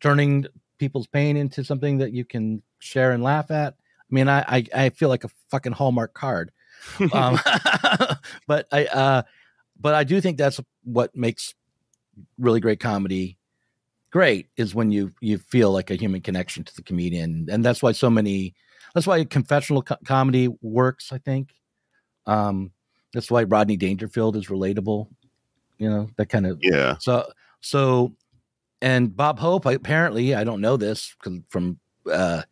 turning 0.00 0.46
people's 0.78 1.06
pain 1.06 1.36
into 1.36 1.62
something 1.62 1.98
that 1.98 2.12
you 2.12 2.24
can 2.24 2.60
share 2.80 3.12
and 3.12 3.22
laugh 3.22 3.52
at. 3.52 3.74
I 3.74 4.10
mean, 4.10 4.28
I 4.28 4.40
I, 4.40 4.64
I 4.74 4.90
feel 4.90 5.08
like 5.08 5.22
a 5.22 5.30
fucking 5.52 5.72
Hallmark 5.72 6.12
card, 6.12 6.50
um, 7.12 7.38
but 8.48 8.66
I 8.72 8.86
uh, 8.86 9.22
but 9.80 9.94
I 9.94 10.02
do 10.02 10.20
think 10.20 10.38
that's 10.38 10.60
what 10.82 11.14
makes 11.14 11.54
really 12.36 12.58
great 12.58 12.80
comedy 12.80 13.38
great 14.10 14.48
is 14.56 14.74
when 14.74 14.90
you 14.90 15.12
you 15.20 15.38
feel 15.38 15.70
like 15.70 15.90
a 15.90 15.94
human 15.94 16.20
connection 16.20 16.64
to 16.64 16.74
the 16.74 16.82
comedian, 16.82 17.46
and 17.48 17.64
that's 17.64 17.80
why 17.80 17.92
so 17.92 18.10
many 18.10 18.54
that's 18.96 19.06
why 19.06 19.22
confessional 19.24 19.82
co- 19.82 19.98
comedy 20.06 20.48
works. 20.62 21.12
I 21.12 21.18
think. 21.18 21.50
Um, 22.24 22.72
that's 23.12 23.30
why 23.30 23.42
Rodney 23.42 23.76
Dangerfield 23.76 24.36
is 24.36 24.46
relatable. 24.46 25.08
You 25.76 25.90
know 25.90 26.10
that 26.16 26.30
kind 26.30 26.46
of 26.46 26.58
yeah. 26.62 26.96
So 26.98 27.30
so, 27.60 28.14
and 28.80 29.14
Bob 29.14 29.38
Hope 29.38 29.66
apparently 29.66 30.34
I 30.34 30.44
don't 30.44 30.62
know 30.62 30.78
this 30.78 31.14
from 31.50 31.78
uh 32.10 32.42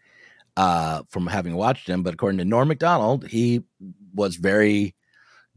uh 0.59 1.03
from 1.09 1.27
having 1.27 1.55
watched 1.55 1.89
him, 1.89 2.03
but 2.03 2.13
according 2.13 2.37
to 2.39 2.45
Norm 2.45 2.69
Macdonald, 2.69 3.27
he 3.27 3.63
was 4.15 4.37
very 4.37 4.95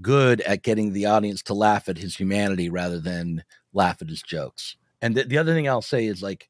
good 0.02 0.40
at 0.42 0.64
getting 0.64 0.94
the 0.94 1.08
audience 1.08 1.44
to 1.44 1.54
laugh 1.54 1.90
at 1.90 1.98
his 1.98 2.16
humanity 2.16 2.70
rather 2.70 3.02
than 3.02 3.44
laugh 3.74 4.02
at 4.02 4.08
his 4.08 4.22
jokes. 4.22 4.78
And 5.02 5.16
the, 5.16 5.26
the 5.26 5.38
other 5.38 5.54
thing 5.54 5.68
I'll 5.68 5.82
say 5.82 6.06
is 6.06 6.24
like, 6.24 6.50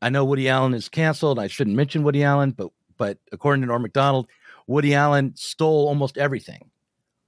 I 0.00 0.08
know 0.08 0.24
Woody 0.24 0.48
Allen 0.48 0.72
is 0.72 0.88
canceled. 0.88 1.40
I 1.40 1.48
shouldn't 1.48 1.74
mention 1.74 2.04
Woody 2.04 2.22
Allen, 2.22 2.52
but 2.52 2.70
but 3.00 3.16
according 3.32 3.62
to 3.62 3.66
Norm 3.66 3.80
Macdonald, 3.80 4.28
Woody 4.66 4.94
Allen 4.94 5.32
stole 5.34 5.88
almost 5.88 6.18
everything 6.18 6.70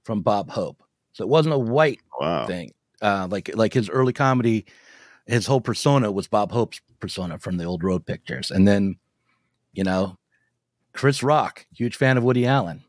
from 0.03 0.21
Bob 0.21 0.51
Hope. 0.51 0.83
So 1.13 1.23
it 1.23 1.29
wasn't 1.29 1.55
a 1.55 1.57
white 1.57 1.99
wow. 2.21 2.45
thing. 2.45 2.71
Uh, 3.01 3.27
like 3.29 3.49
like 3.55 3.73
his 3.73 3.89
early 3.89 4.13
comedy, 4.13 4.67
his 5.25 5.47
whole 5.47 5.59
persona 5.59 6.11
was 6.11 6.27
Bob 6.27 6.51
Hope's 6.51 6.79
persona 6.99 7.39
from 7.39 7.57
the 7.57 7.63
old 7.63 7.83
road 7.83 8.05
pictures. 8.05 8.51
And 8.51 8.67
then, 8.67 8.97
you 9.73 9.83
know, 9.83 10.15
Chris 10.93 11.23
Rock, 11.23 11.65
huge 11.73 11.95
fan 11.95 12.17
of 12.17 12.23
Woody 12.23 12.45
Allen, 12.45 12.83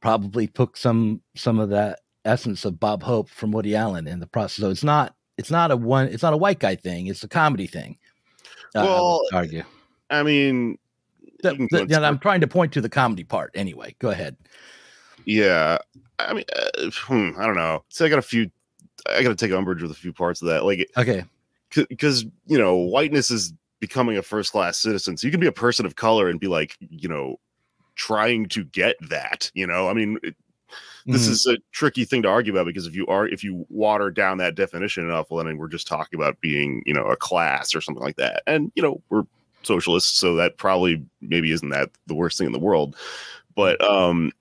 probably 0.00 0.48
took 0.48 0.76
some 0.76 1.22
some 1.36 1.60
of 1.60 1.70
that 1.70 2.00
essence 2.24 2.64
of 2.64 2.80
Bob 2.80 3.04
Hope 3.04 3.30
from 3.30 3.52
Woody 3.52 3.76
Allen 3.76 4.08
in 4.08 4.18
the 4.18 4.26
process. 4.26 4.62
So 4.62 4.70
it's 4.70 4.82
not 4.82 5.14
it's 5.38 5.52
not 5.52 5.70
a 5.70 5.76
one 5.76 6.08
it's 6.08 6.24
not 6.24 6.32
a 6.32 6.36
white 6.38 6.58
guy 6.58 6.74
thing. 6.74 7.06
It's 7.06 7.22
a 7.22 7.28
comedy 7.28 7.68
thing. 7.68 7.98
Uh, 8.74 8.82
well, 8.82 9.22
I 9.32 9.36
argue. 9.36 9.62
I 10.10 10.24
mean, 10.24 10.76
the, 11.42 11.86
yeah, 11.88 12.00
I'm 12.00 12.18
trying 12.18 12.40
to 12.40 12.46
point 12.46 12.72
to 12.72 12.80
the 12.80 12.88
comedy 12.88 13.24
part. 13.24 13.50
Anyway, 13.54 13.94
go 13.98 14.10
ahead. 14.10 14.36
Yeah, 15.24 15.78
I 16.18 16.34
mean, 16.34 16.44
uh, 16.54 16.90
hmm, 17.06 17.30
I 17.38 17.46
don't 17.46 17.56
know. 17.56 17.84
So 17.88 18.04
I 18.04 18.08
got 18.08 18.18
a 18.18 18.22
few. 18.22 18.50
I 19.08 19.22
got 19.22 19.30
to 19.30 19.36
take 19.36 19.52
umbrage 19.52 19.82
with 19.82 19.90
a 19.90 19.94
few 19.94 20.12
parts 20.12 20.42
of 20.42 20.48
that. 20.48 20.64
Like, 20.64 20.90
okay, 20.96 21.24
because 21.70 22.24
you 22.46 22.58
know, 22.58 22.76
whiteness 22.76 23.30
is 23.30 23.52
becoming 23.80 24.18
a 24.18 24.22
first 24.22 24.52
class 24.52 24.76
citizen. 24.76 25.16
So 25.16 25.26
you 25.26 25.30
can 25.30 25.40
be 25.40 25.46
a 25.46 25.52
person 25.52 25.86
of 25.86 25.96
color 25.96 26.28
and 26.28 26.38
be 26.38 26.48
like, 26.48 26.76
you 26.80 27.08
know, 27.08 27.38
trying 27.94 28.46
to 28.48 28.64
get 28.64 28.96
that. 29.08 29.50
You 29.54 29.66
know, 29.66 29.88
I 29.88 29.94
mean. 29.94 30.18
It, 30.22 30.36
this 31.06 31.26
mm. 31.26 31.30
is 31.30 31.46
a 31.46 31.56
tricky 31.72 32.04
thing 32.04 32.22
to 32.22 32.28
argue 32.28 32.52
about 32.52 32.66
because 32.66 32.86
if 32.86 32.94
you 32.94 33.06
are 33.06 33.26
if 33.26 33.42
you 33.42 33.66
water 33.70 34.10
down 34.10 34.38
that 34.38 34.54
definition 34.54 35.04
enough, 35.04 35.30
well, 35.30 35.44
then 35.44 35.56
we're 35.56 35.66
just 35.66 35.88
talking 35.88 36.18
about 36.18 36.40
being 36.40 36.82
you 36.84 36.92
know 36.92 37.04
a 37.04 37.16
class 37.16 37.74
or 37.74 37.80
something 37.80 38.04
like 38.04 38.16
that. 38.16 38.42
And 38.46 38.70
you 38.74 38.82
know 38.82 39.02
we're 39.08 39.24
socialists, 39.62 40.18
so 40.18 40.34
that 40.36 40.56
probably 40.56 41.04
maybe 41.20 41.52
isn't 41.52 41.70
that 41.70 41.90
the 42.06 42.14
worst 42.14 42.38
thing 42.38 42.46
in 42.46 42.52
the 42.52 42.58
world. 42.58 42.96
But 43.54 43.82
um, 43.82 44.32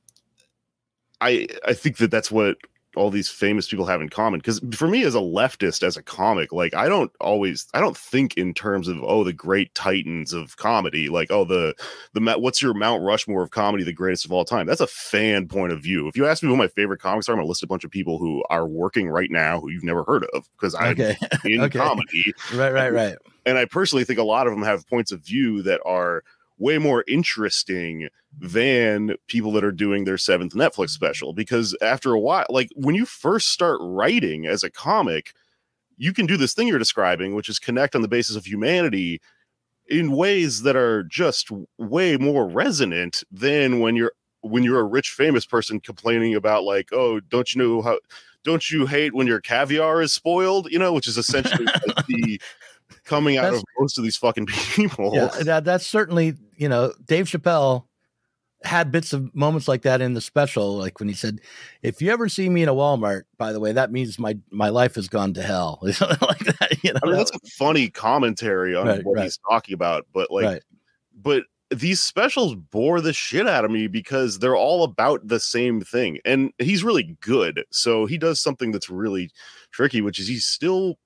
I 1.22 1.48
I 1.66 1.74
think 1.74 1.98
that 1.98 2.12
that's 2.12 2.32
what 2.32 2.58
all 3.00 3.10
these 3.10 3.30
famous 3.30 3.68
people 3.68 3.86
have 3.86 4.02
in 4.02 4.10
common 4.10 4.40
because 4.40 4.60
for 4.74 4.88
me 4.88 5.04
as 5.04 5.16
a 5.16 5.20
leftist 5.20 5.84
as 5.84 5.96
a 5.96 6.04
comic 6.04 6.52
like 6.52 6.74
i 6.74 6.90
don't 6.90 7.12
always 7.22 7.68
i 7.74 7.80
don't 7.80 7.96
think 7.96 8.36
in 8.36 8.54
terms 8.54 8.90
of 8.90 9.02
oh 9.04 9.24
the 9.24 9.32
great 9.32 9.74
titans 9.74 10.34
of 10.34 10.58
comedy 10.58 11.08
like 11.08 11.32
oh 11.32 11.46
the 11.46 11.74
the 12.14 12.36
what's 12.38 12.62
your 12.62 12.74
mount 12.74 13.02
rushmore 13.02 13.42
of 13.42 13.52
comedy 13.52 13.86
the 13.86 13.94
greatest 13.94 14.26
of 14.26 14.34
all 14.34 14.44
time 14.44 14.68
that's 14.68 14.82
a 14.82 14.88
fan 14.88 15.48
point 15.48 15.72
of 15.72 15.82
view 15.82 16.10
if 16.10 16.18
you 16.18 16.28
ask 16.28 16.44
me 16.44 16.50
who 16.50 16.58
my 16.58 16.68
favorite 16.68 17.00
comics 17.00 17.30
are 17.30 17.32
i'm 17.32 17.38
gonna 17.38 17.48
list 17.48 17.64
a 17.64 17.68
bunch 17.68 17.86
of 17.86 17.92
people 17.92 18.20
who 18.20 18.44
are 18.50 18.68
working 18.68 19.08
right 19.08 19.32
now 19.32 19.62
who 19.62 19.70
you've 19.70 19.84
never 19.84 20.04
heard 20.04 20.26
of 20.34 20.50
because 20.58 20.76
i'm 20.76 20.92
okay. 20.92 21.16
in 21.46 21.62
okay. 21.62 21.80
comedy 21.80 22.34
right 22.54 22.74
right 22.74 22.92
right 22.92 23.16
and 23.46 23.58
i 23.58 23.64
personally 23.64 24.04
think 24.04 24.20
a 24.20 24.24
lot 24.24 24.46
of 24.46 24.52
them 24.52 24.62
have 24.62 24.88
points 24.90 25.14
of 25.14 25.22
view 25.22 25.62
that 25.64 25.80
are 25.86 26.22
way 26.60 26.78
more 26.78 27.04
interesting 27.08 28.10
than 28.38 29.16
people 29.28 29.52
that 29.54 29.64
are 29.64 29.72
doing 29.72 30.04
their 30.04 30.18
seventh 30.18 30.54
Netflix 30.54 30.90
special. 30.92 31.34
Because 31.34 31.76
after 31.82 32.14
a 32.14 32.20
while, 32.20 32.46
like 32.50 32.70
when 32.76 32.96
you 32.96 33.06
first 33.06 33.50
start 33.50 33.80
writing 33.82 34.46
as 34.46 34.64
a 34.64 34.70
comic, 34.70 35.34
you 35.98 36.14
can 36.14 36.26
do 36.26 36.38
this 36.38 36.54
thing 36.54 36.68
you're 36.68 36.78
describing, 36.80 37.34
which 37.34 37.50
is 37.50 37.60
connect 37.60 37.96
on 37.96 38.02
the 38.02 38.08
basis 38.08 38.36
of 38.36 38.46
humanity 38.46 39.20
in 39.90 40.12
ways 40.12 40.62
that 40.62 40.76
are 40.76 41.04
just 41.04 41.50
way 41.78 42.16
more 42.18 42.48
resonant 42.48 43.24
than 43.32 43.80
when 43.80 43.96
you're 43.96 44.14
when 44.42 44.64
you're 44.64 44.80
a 44.80 44.86
rich 44.86 45.10
famous 45.10 45.46
person 45.46 45.80
complaining 45.82 46.36
about 46.36 46.64
like 46.64 46.90
oh 46.94 47.20
don't 47.20 47.54
you 47.54 47.62
know 47.62 47.82
how 47.82 48.00
don't 48.46 48.70
you 48.70 48.86
hate 48.86 49.14
when 49.14 49.28
your 49.28 49.42
caviar 49.42 50.02
is 50.02 50.14
spoiled 50.14 50.72
you 50.72 50.80
know 50.80 50.94
which 50.94 51.08
is 51.08 51.18
essentially 51.18 51.66
like 51.88 52.06
the 52.06 52.40
coming 53.10 53.38
out 53.38 53.52
that's, 53.52 53.58
of 53.58 53.64
most 53.80 53.98
of 53.98 54.04
these 54.04 54.16
fucking 54.16 54.46
people. 54.76 55.12
Yeah, 55.14 55.30
that, 55.44 55.66
that's 55.66 55.86
certainly, 55.86 56.36
you 56.56 56.70
know, 56.70 56.94
Dave 57.06 57.26
Chappelle 57.26 57.86
had 58.64 58.92
bits 58.92 59.14
of 59.14 59.34
moments 59.34 59.68
like 59.68 59.84
that 59.84 60.02
in 60.02 60.14
the 60.14 60.22
special, 60.22 60.78
like 60.78 61.00
when 61.00 61.08
he 61.08 61.16
said, 61.16 61.40
"If 61.82 62.02
you 62.02 62.12
ever 62.12 62.28
see 62.28 62.50
me 62.50 62.62
in 62.62 62.70
a 62.70 62.74
Walmart, 62.74 63.24
by 63.38 63.54
the 63.54 63.60
way, 63.60 63.72
that 63.72 63.92
means 63.92 64.20
my 64.20 64.38
my 64.52 64.70
life 64.70 64.96
has 64.96 65.08
gone 65.08 65.34
to 65.34 65.42
hell." 65.42 65.80
like 65.84 66.00
that, 66.00 66.78
you 66.84 66.94
know. 66.94 67.00
I 67.04 67.08
mean, 67.08 67.16
that's 67.16 67.32
a 67.32 67.40
funny 67.58 67.90
commentary 67.90 68.76
on 68.76 68.88
right, 68.88 69.04
what 69.04 69.16
right. 69.16 69.24
he's 69.24 69.40
talking 69.50 69.74
about, 69.74 70.08
but 70.14 70.30
like, 70.30 70.46
right. 70.46 70.64
but 71.16 71.44
these 71.72 72.02
specials 72.02 72.56
bore 72.56 73.00
the 73.00 73.14
shit 73.14 73.48
out 73.48 73.64
of 73.64 73.72
me 73.72 73.88
because 73.88 74.40
they're 74.40 74.58
all 74.58 74.84
about 74.84 75.28
the 75.28 75.40
same 75.40 75.82
thing, 75.82 76.20
and 76.26 76.52
he's 76.58 76.84
really 76.84 77.18
good. 77.22 77.64
So 77.72 78.06
he 78.06 78.18
does 78.18 78.42
something 78.42 78.72
that's 78.72 78.90
really 78.90 79.32
tricky, 79.72 80.02
which 80.02 80.20
is 80.20 80.28
he's 80.28 80.46
still 80.46 80.98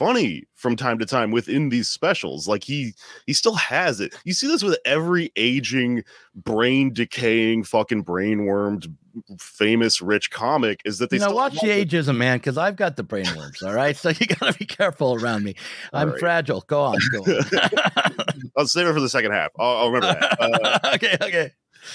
funny 0.00 0.44
from 0.54 0.76
time 0.76 0.98
to 0.98 1.04
time 1.04 1.30
within 1.30 1.68
these 1.68 1.86
specials. 1.86 2.48
Like 2.48 2.64
he 2.64 2.94
he 3.26 3.34
still 3.34 3.54
has 3.54 4.00
it. 4.00 4.14
You 4.24 4.32
see 4.32 4.46
this 4.46 4.62
with 4.62 4.78
every 4.86 5.30
aging, 5.36 6.04
brain 6.34 6.92
decaying, 6.94 7.64
fucking 7.64 8.02
brain 8.02 8.46
wormed, 8.46 8.88
famous 9.38 10.00
rich 10.00 10.30
comic. 10.30 10.80
Is 10.86 10.98
that 10.98 11.10
they 11.10 11.18
you 11.18 11.24
know, 11.24 11.32
watch 11.32 11.60
the 11.60 11.68
ageism, 11.68 12.16
man? 12.16 12.38
Because 12.38 12.56
I've 12.56 12.76
got 12.76 12.96
the 12.96 13.02
brain 13.02 13.26
worms. 13.36 13.62
All 13.62 13.74
right, 13.74 13.94
so 13.96 14.08
you 14.08 14.26
gotta 14.26 14.54
be 14.54 14.64
careful 14.64 15.22
around 15.22 15.44
me. 15.44 15.54
I'm 15.92 16.12
right. 16.12 16.18
fragile. 16.18 16.62
Go 16.62 16.80
on. 16.80 16.98
Go 17.12 17.18
on. 17.18 18.12
I'll 18.56 18.66
save 18.66 18.86
it 18.86 18.94
for 18.94 19.00
the 19.00 19.08
second 19.08 19.32
half. 19.32 19.50
I'll, 19.58 19.76
I'll 19.76 19.90
remember 19.90 20.18
that. 20.18 20.40
Uh, 20.40 20.78
okay. 20.94 21.16
Okay 21.20 21.50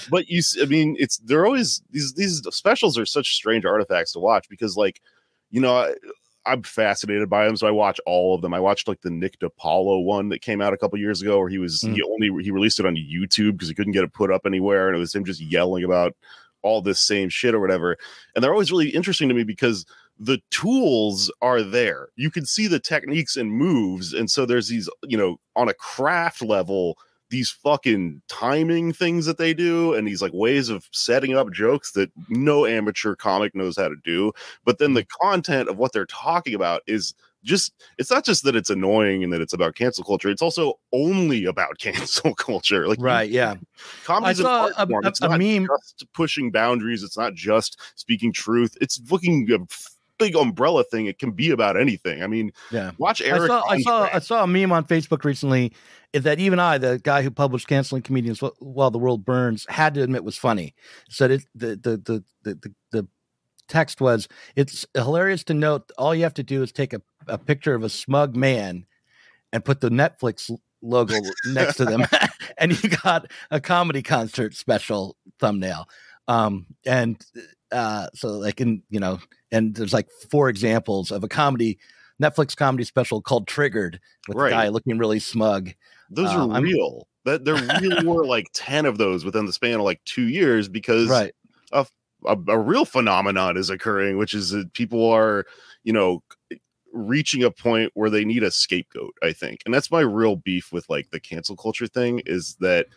but 0.09 0.27
you 0.27 0.41
i 0.63 0.65
mean 0.65 0.95
it's 0.97 1.17
they're 1.17 1.45
always 1.45 1.83
these 1.91 2.15
these 2.15 2.41
specials 2.49 2.97
are 2.97 3.05
such 3.05 3.35
strange 3.35 3.65
artifacts 3.65 4.13
to 4.13 4.19
watch 4.19 4.49
because 4.49 4.75
like 4.75 4.99
you 5.51 5.61
know 5.61 5.93
I'm 6.45 6.63
fascinated 6.63 7.29
by 7.29 7.45
them, 7.45 7.57
so 7.57 7.67
I 7.67 7.71
watch 7.71 7.99
all 8.05 8.35
of 8.35 8.41
them. 8.41 8.53
I 8.53 8.59
watched 8.59 8.87
like 8.87 9.01
the 9.01 9.09
Nick 9.09 9.39
DiPaolo 9.39 10.03
one 10.03 10.29
that 10.29 10.41
came 10.41 10.61
out 10.61 10.73
a 10.73 10.77
couple 10.77 10.99
years 10.99 11.21
ago, 11.21 11.39
where 11.39 11.49
he 11.49 11.57
was 11.57 11.81
mm. 11.81 11.93
he 11.93 12.03
only 12.03 12.43
he 12.43 12.51
released 12.51 12.79
it 12.79 12.85
on 12.85 12.95
YouTube 12.95 13.53
because 13.53 13.67
he 13.67 13.73
couldn't 13.73 13.93
get 13.93 14.03
it 14.03 14.13
put 14.13 14.31
up 14.31 14.45
anywhere, 14.45 14.87
and 14.87 14.95
it 14.95 14.99
was 14.99 15.13
him 15.13 15.25
just 15.25 15.41
yelling 15.41 15.83
about 15.83 16.13
all 16.61 16.81
this 16.81 16.99
same 16.99 17.29
shit 17.29 17.53
or 17.53 17.59
whatever. 17.59 17.97
And 18.33 18.43
they're 18.43 18.51
always 18.51 18.71
really 18.71 18.89
interesting 18.89 19.29
to 19.29 19.35
me 19.35 19.43
because 19.43 19.85
the 20.17 20.39
tools 20.49 21.31
are 21.41 21.61
there. 21.61 22.09
You 22.15 22.31
can 22.31 22.45
see 22.45 22.67
the 22.67 22.79
techniques 22.79 23.35
and 23.35 23.51
moves, 23.51 24.13
and 24.13 24.29
so 24.29 24.45
there's 24.45 24.67
these 24.67 24.89
you 25.03 25.17
know 25.17 25.37
on 25.55 25.69
a 25.69 25.73
craft 25.73 26.41
level 26.41 26.97
these 27.35 27.51
fucking 27.51 28.21
timing 28.29 28.93
things 28.93 29.25
that 29.25 29.37
they 29.37 29.53
do 29.53 29.93
and 29.93 30.07
these 30.07 30.21
like 30.21 30.31
ways 30.33 30.69
of 30.69 30.87
setting 30.93 31.35
up 31.35 31.51
jokes 31.51 31.91
that 31.91 32.09
no 32.29 32.65
amateur 32.65 33.13
comic 33.13 33.53
knows 33.53 33.75
how 33.75 33.89
to 33.89 33.97
do 34.05 34.31
but 34.63 34.79
then 34.79 34.93
the 34.93 35.01
mm-hmm. 35.01 35.27
content 35.27 35.67
of 35.67 35.77
what 35.77 35.91
they're 35.91 36.05
talking 36.05 36.55
about 36.55 36.81
is 36.87 37.13
just 37.43 37.73
it's 37.97 38.09
not 38.09 38.23
just 38.23 38.45
that 38.45 38.55
it's 38.55 38.69
annoying 38.69 39.21
and 39.21 39.33
that 39.33 39.41
it's 39.41 39.51
about 39.51 39.75
cancel 39.75 40.01
culture 40.05 40.29
it's 40.29 40.41
also 40.41 40.75
only 40.93 41.43
about 41.43 41.77
cancel 41.77 42.33
culture 42.35 42.87
like 42.87 43.01
right 43.01 43.29
yeah 43.29 43.55
comedy's 44.05 44.39
an 44.39 44.45
art 44.45 44.71
a, 44.77 44.87
form. 44.87 45.05
it's 45.05 45.19
a, 45.19 45.27
not 45.27 45.37
meme. 45.37 45.67
just 45.67 46.05
pushing 46.13 46.51
boundaries 46.51 47.03
it's 47.03 47.17
not 47.17 47.33
just 47.33 47.81
speaking 47.95 48.31
truth 48.31 48.77
it's 48.79 49.01
looking 49.11 49.45
big 50.17 50.35
umbrella 50.35 50.83
thing. 50.83 51.05
It 51.05 51.19
can 51.19 51.31
be 51.31 51.51
about 51.51 51.79
anything. 51.79 52.23
I 52.23 52.27
mean, 52.27 52.51
yeah. 52.71 52.91
Watch 52.97 53.21
Eric. 53.21 53.43
I 53.43 53.47
saw, 53.47 53.63
I 53.67 53.81
saw, 53.81 54.09
I 54.13 54.19
saw 54.19 54.43
a 54.43 54.47
meme 54.47 54.71
on 54.71 54.85
Facebook 54.85 55.23
recently 55.23 55.73
that 56.13 56.39
even 56.39 56.59
I, 56.59 56.77
the 56.77 56.99
guy 57.03 57.21
who 57.21 57.31
published 57.31 57.67
"Canceling 57.67 58.01
Comedians 58.01 58.41
While 58.59 58.91
the 58.91 58.99
World 58.99 59.25
Burns," 59.25 59.65
had 59.69 59.93
to 59.95 60.03
admit 60.03 60.23
was 60.23 60.37
funny. 60.37 60.75
Said 61.09 61.31
it. 61.31 61.45
The 61.53 61.75
the 61.75 61.97
the 61.97 62.23
the 62.43 62.55
the, 62.55 62.73
the 62.91 63.07
text 63.67 64.01
was, 64.01 64.27
"It's 64.55 64.85
hilarious 64.93 65.43
to 65.45 65.53
note. 65.53 65.91
All 65.97 66.15
you 66.15 66.23
have 66.23 66.33
to 66.35 66.43
do 66.43 66.63
is 66.63 66.71
take 66.71 66.93
a, 66.93 67.01
a 67.27 67.37
picture 67.37 67.73
of 67.73 67.83
a 67.83 67.89
smug 67.89 68.35
man 68.35 68.85
and 69.51 69.63
put 69.63 69.81
the 69.81 69.89
Netflix 69.89 70.51
logo 70.81 71.15
next 71.47 71.77
to 71.77 71.85
them, 71.85 72.05
and 72.57 72.81
you 72.83 72.89
got 73.03 73.31
a 73.51 73.59
comedy 73.59 74.01
concert 74.01 74.55
special 74.55 75.17
thumbnail." 75.39 75.87
Um, 76.27 76.65
and 76.85 77.23
uh, 77.75 78.07
so 78.13 78.29
like 78.29 78.61
in 78.61 78.81
you 78.89 78.99
know 78.99 79.19
and 79.51 79.75
there's 79.75 79.93
like 79.93 80.07
four 80.29 80.49
examples 80.49 81.11
of 81.11 81.23
a 81.23 81.27
comedy 81.27 81.77
Netflix 82.21 82.55
comedy 82.55 82.83
special 82.83 83.21
called 83.21 83.47
Triggered 83.47 83.99
with 84.27 84.37
right. 84.37 84.47
a 84.47 84.51
guy 84.51 84.67
looking 84.69 84.97
really 84.97 85.19
smug. 85.19 85.71
Those 86.09 86.29
um, 86.29 86.51
are 86.51 86.61
real. 86.61 87.07
That 87.25 87.43
there 87.43 87.55
really 87.81 88.05
were 88.05 88.25
like 88.27 88.47
10 88.53 88.85
of 88.85 88.97
those 88.97 89.25
within 89.25 89.45
the 89.45 89.53
span 89.53 89.75
of 89.75 89.81
like 89.81 90.03
two 90.05 90.29
years 90.29 90.67
because 90.69 91.09
right. 91.09 91.33
a, 91.71 91.85
a, 92.25 92.37
a 92.47 92.57
real 92.57 92.85
phenomenon 92.85 93.57
is 93.57 93.69
occurring, 93.69 94.17
which 94.17 94.33
is 94.33 94.51
that 94.51 94.71
people 94.73 95.11
are, 95.11 95.45
you 95.83 95.91
know, 95.91 96.23
reaching 96.93 97.43
a 97.43 97.51
point 97.51 97.91
where 97.95 98.09
they 98.09 98.23
need 98.23 98.43
a 98.43 98.51
scapegoat, 98.51 99.13
I 99.21 99.33
think. 99.33 99.61
And 99.65 99.73
that's 99.73 99.91
my 99.91 100.01
real 100.01 100.37
beef 100.37 100.71
with 100.71 100.89
like 100.89 101.09
the 101.09 101.19
cancel 101.19 101.57
culture 101.57 101.87
thing 101.87 102.21
is 102.25 102.55
that 102.61 102.87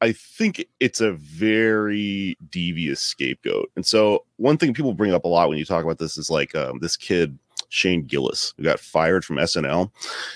I 0.00 0.12
think 0.12 0.66
it's 0.80 1.00
a 1.00 1.12
very 1.12 2.36
devious 2.50 3.00
scapegoat. 3.00 3.70
And 3.76 3.86
so 3.86 4.24
one 4.36 4.58
thing 4.58 4.74
people 4.74 4.92
bring 4.92 5.14
up 5.14 5.24
a 5.24 5.28
lot 5.28 5.48
when 5.48 5.58
you 5.58 5.64
talk 5.64 5.84
about 5.84 5.98
this 5.98 6.18
is 6.18 6.30
like 6.30 6.54
um, 6.54 6.78
this 6.80 6.96
kid 6.96 7.38
Shane 7.74 8.04
Gillis 8.04 8.54
who 8.56 8.62
got 8.62 8.78
fired 8.78 9.24
from 9.24 9.36
SNL. 9.36 9.90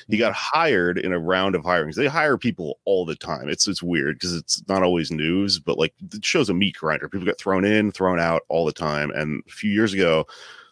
He 0.09 0.17
got 0.17 0.33
mm-hmm. 0.33 0.59
hired 0.59 0.99
in 0.99 1.13
a 1.13 1.19
round 1.19 1.55
of 1.55 1.63
hirings. 1.63 1.95
They 1.95 2.07
hire 2.07 2.37
people 2.37 2.81
all 2.85 3.05
the 3.05 3.15
time. 3.15 3.49
It's 3.49 3.69
it's 3.69 3.83
weird 3.83 4.17
because 4.17 4.35
it's 4.35 4.63
not 4.69 4.83
always 4.83 5.13
news, 5.13 5.59
but 5.59 5.79
like 5.79 5.95
it 6.13 6.25
shows 6.25 6.51
a 6.51 6.55
meat 6.55 6.77
grinder. 6.77 7.09
People 7.09 7.27
get 7.27 7.39
thrown 7.39 7.65
in, 7.65 7.93
thrown 7.93 8.19
out 8.19 8.43
all 8.49 8.65
the 8.65 8.73
time. 8.73 9.11
And 9.13 9.43
a 9.47 9.53
few 9.53 9.71
years 9.71 9.95
ago, 9.95 10.27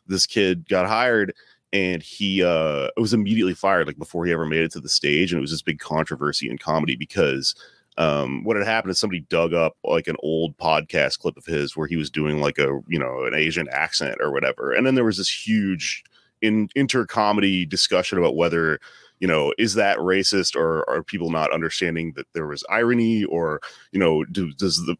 this 0.08 0.26
kid 0.26 0.68
got 0.68 0.88
hired 0.88 1.34
and 1.72 2.02
he 2.02 2.42
uh 2.42 2.88
was 2.96 3.14
immediately 3.14 3.54
fired 3.54 3.86
like 3.86 3.98
before 3.98 4.24
he 4.24 4.32
ever 4.32 4.46
made 4.46 4.62
it 4.62 4.72
to 4.72 4.80
the 4.80 4.88
stage 4.88 5.32
and 5.32 5.38
it 5.38 5.42
was 5.42 5.50
this 5.50 5.62
big 5.62 5.80
controversy 5.80 6.48
in 6.48 6.56
comedy 6.56 6.94
because 6.94 7.54
um, 7.98 8.44
what 8.44 8.56
had 8.56 8.66
happened 8.66 8.90
is 8.90 8.98
somebody 8.98 9.20
dug 9.28 9.54
up 9.54 9.76
like 9.84 10.06
an 10.06 10.16
old 10.20 10.56
podcast 10.58 11.18
clip 11.18 11.36
of 11.36 11.46
his 11.46 11.76
where 11.76 11.86
he 11.86 11.96
was 11.96 12.10
doing 12.10 12.40
like 12.40 12.58
a 12.58 12.80
you 12.88 12.98
know 12.98 13.24
an 13.24 13.34
Asian 13.34 13.68
accent 13.70 14.16
or 14.20 14.30
whatever, 14.32 14.72
and 14.72 14.86
then 14.86 14.94
there 14.94 15.04
was 15.04 15.16
this 15.16 15.46
huge 15.46 16.04
in 16.42 16.68
inter 16.74 17.06
comedy 17.06 17.64
discussion 17.64 18.18
about 18.18 18.36
whether 18.36 18.78
you 19.20 19.26
know 19.26 19.52
is 19.58 19.74
that 19.74 19.98
racist 19.98 20.54
or 20.54 20.88
are 20.90 21.02
people 21.02 21.30
not 21.30 21.52
understanding 21.52 22.12
that 22.16 22.26
there 22.34 22.46
was 22.46 22.64
irony 22.68 23.24
or 23.24 23.60
you 23.92 23.98
know 23.98 24.24
do, 24.24 24.52
does 24.52 24.84
the 24.84 24.96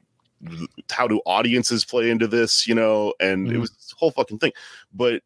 how 0.91 1.09
do 1.09 1.21
audiences 1.27 1.85
play 1.85 2.11
into 2.11 2.27
this 2.27 2.67
you 2.67 2.75
know? 2.75 3.15
And 3.21 3.47
mm-hmm. 3.47 3.57
it 3.57 3.59
was 3.59 3.71
this 3.71 3.95
whole 3.97 4.11
fucking 4.11 4.39
thing. 4.39 4.53
But 4.93 5.23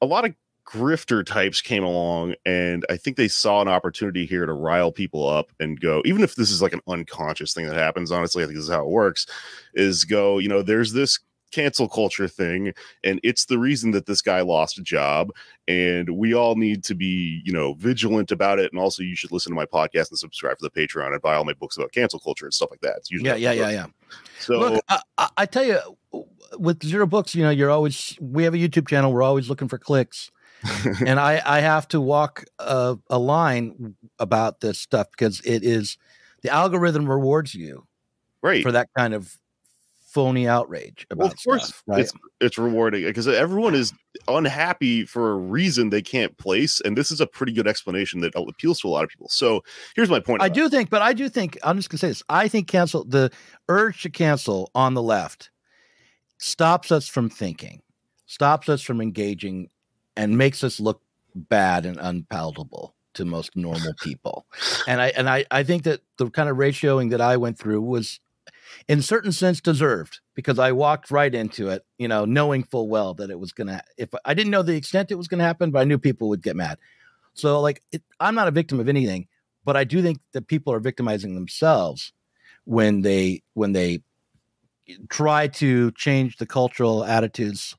a 0.00 0.06
lot 0.06 0.24
of 0.24 0.34
grifter 0.68 1.24
types 1.24 1.62
came 1.62 1.82
along 1.82 2.34
and 2.44 2.84
I 2.90 2.98
think 2.98 3.16
they 3.16 3.28
saw 3.28 3.62
an 3.62 3.68
opportunity 3.68 4.26
here 4.26 4.44
to 4.44 4.52
rile 4.52 4.92
people 4.92 5.26
up 5.26 5.50
and 5.58 5.80
go, 5.80 6.02
even 6.04 6.22
if 6.22 6.34
this 6.34 6.50
is 6.50 6.60
like 6.60 6.74
an 6.74 6.82
unconscious 6.86 7.54
thing 7.54 7.66
that 7.66 7.76
happens, 7.76 8.12
honestly, 8.12 8.42
I 8.42 8.46
think 8.46 8.56
this 8.56 8.64
is 8.64 8.70
how 8.70 8.82
it 8.82 8.90
works, 8.90 9.26
is 9.72 10.04
go, 10.04 10.36
you 10.36 10.48
know, 10.48 10.60
there's 10.60 10.92
this 10.92 11.18
cancel 11.50 11.88
culture 11.88 12.28
thing 12.28 12.74
and 13.04 13.18
it's 13.22 13.46
the 13.46 13.58
reason 13.58 13.92
that 13.92 14.04
this 14.04 14.20
guy 14.20 14.42
lost 14.42 14.78
a 14.78 14.82
job 14.82 15.30
and 15.66 16.10
we 16.10 16.34
all 16.34 16.56
need 16.56 16.84
to 16.84 16.94
be 16.94 17.40
you 17.42 17.50
know 17.50 17.72
vigilant 17.72 18.30
about 18.30 18.58
it 18.58 18.70
and 18.70 18.78
also 18.78 19.02
you 19.02 19.16
should 19.16 19.32
listen 19.32 19.50
to 19.50 19.56
my 19.56 19.64
podcast 19.64 20.10
and 20.10 20.18
subscribe 20.18 20.58
to 20.58 20.68
the 20.68 20.86
patreon 20.86 21.10
and 21.10 21.22
buy 21.22 21.34
all 21.34 21.46
my 21.46 21.54
books 21.54 21.78
about 21.78 21.90
cancel 21.90 22.20
culture 22.20 22.44
and 22.44 22.52
stuff 22.52 22.70
like 22.70 22.82
that. 22.82 22.96
It's 22.98 23.10
usually 23.10 23.30
yeah 23.30 23.36
yeah 23.36 23.52
yeah 23.52 23.70
yeah. 23.70 23.86
So 24.40 24.58
Look, 24.58 24.84
I, 25.16 25.28
I 25.38 25.46
tell 25.46 25.64
you 25.64 25.78
with 26.58 26.82
zero 26.84 27.06
books 27.06 27.34
you 27.34 27.42
know 27.42 27.50
you're 27.50 27.70
always 27.70 28.16
we 28.20 28.44
have 28.44 28.52
a 28.52 28.58
youtube 28.58 28.88
channel 28.88 29.10
we're 29.10 29.22
always 29.22 29.48
looking 29.48 29.68
for 29.68 29.78
clicks 29.78 30.30
and 31.06 31.20
i 31.20 31.40
i 31.44 31.60
have 31.60 31.86
to 31.88 32.00
walk 32.00 32.44
a, 32.58 32.96
a 33.10 33.18
line 33.18 33.94
about 34.18 34.60
this 34.60 34.78
stuff 34.78 35.10
because 35.10 35.40
it 35.40 35.62
is 35.62 35.98
the 36.42 36.50
algorithm 36.50 37.08
rewards 37.08 37.54
you 37.54 37.86
right 38.42 38.62
for 38.62 38.72
that 38.72 38.88
kind 38.96 39.14
of 39.14 39.38
phony 40.08 40.48
outrage 40.48 41.06
about 41.10 41.24
well, 41.24 41.32
of 41.32 41.44
course 41.44 41.68
stuff, 41.68 41.82
right? 41.86 42.00
it's 42.00 42.12
it's 42.40 42.58
rewarding 42.58 43.04
uh, 43.04 43.08
because 43.08 43.28
everyone 43.28 43.74
is 43.74 43.92
unhappy 44.26 45.04
for 45.04 45.32
a 45.32 45.36
reason 45.36 45.90
they 45.90 46.00
can't 46.00 46.36
place 46.38 46.80
and 46.80 46.96
this 46.96 47.10
is 47.10 47.20
a 47.20 47.26
pretty 47.26 47.52
good 47.52 47.68
explanation 47.68 48.20
that 48.20 48.32
appeals 48.34 48.80
to 48.80 48.88
a 48.88 48.90
lot 48.90 49.04
of 49.04 49.10
people 49.10 49.28
so 49.28 49.62
here's 49.94 50.08
my 50.08 50.18
point 50.18 50.40
i 50.40 50.48
do 50.48 50.68
think 50.70 50.88
but 50.88 51.02
i 51.02 51.12
do 51.12 51.28
think 51.28 51.58
i'm 51.62 51.76
just 51.76 51.90
gonna 51.90 51.98
say 51.98 52.08
this 52.08 52.22
i 52.30 52.48
think 52.48 52.66
cancel 52.66 53.04
the 53.04 53.30
urge 53.68 54.02
to 54.02 54.08
cancel 54.08 54.70
on 54.74 54.94
the 54.94 55.02
left 55.02 55.50
stops 56.38 56.90
us 56.90 57.06
from 57.06 57.28
thinking 57.28 57.82
stops 58.24 58.68
us 58.68 58.80
from 58.80 59.02
engaging 59.02 59.68
and 60.18 60.36
makes 60.36 60.62
us 60.62 60.78
look 60.78 61.00
bad 61.34 61.86
and 61.86 61.96
unpalatable 62.00 62.94
to 63.14 63.24
most 63.24 63.56
normal 63.56 63.94
people 64.02 64.46
and 64.86 65.00
i 65.00 65.08
and 65.08 65.28
i 65.30 65.44
i 65.50 65.62
think 65.62 65.84
that 65.84 66.00
the 66.18 66.28
kind 66.30 66.48
of 66.48 66.56
ratioing 66.56 67.10
that 67.10 67.20
i 67.20 67.36
went 67.36 67.58
through 67.58 67.80
was 67.80 68.20
in 68.86 69.02
certain 69.02 69.32
sense 69.32 69.60
deserved 69.60 70.20
because 70.34 70.58
I 70.58 70.72
walked 70.72 71.10
right 71.10 71.34
into 71.34 71.68
it, 71.68 71.84
you 71.98 72.08
know, 72.08 72.24
knowing 72.24 72.64
full 72.64 72.88
well 72.88 73.14
that 73.14 73.30
it 73.30 73.38
was 73.38 73.52
going 73.52 73.68
to, 73.68 73.82
if 73.96 74.10
I 74.24 74.34
didn't 74.34 74.50
know 74.50 74.62
the 74.62 74.76
extent 74.76 75.10
it 75.10 75.16
was 75.16 75.28
going 75.28 75.38
to 75.38 75.44
happen, 75.44 75.70
but 75.70 75.80
I 75.80 75.84
knew 75.84 75.98
people 75.98 76.28
would 76.28 76.42
get 76.42 76.56
mad. 76.56 76.78
So, 77.34 77.60
like, 77.60 77.82
it, 77.92 78.02
I'm 78.20 78.34
not 78.34 78.48
a 78.48 78.52
victim 78.52 78.80
of 78.80 78.88
anything, 78.88 79.28
but 79.64 79.76
I 79.76 79.84
do 79.84 80.02
think 80.02 80.18
that 80.32 80.48
people 80.48 80.72
are 80.72 80.80
victimizing 80.80 81.34
themselves 81.34 82.12
when 82.64 83.02
they, 83.02 83.42
when 83.54 83.72
they 83.72 84.02
try 85.08 85.48
to 85.48 85.92
change 85.92 86.36
the 86.36 86.46
cultural 86.46 87.04
attitudes 87.04 87.76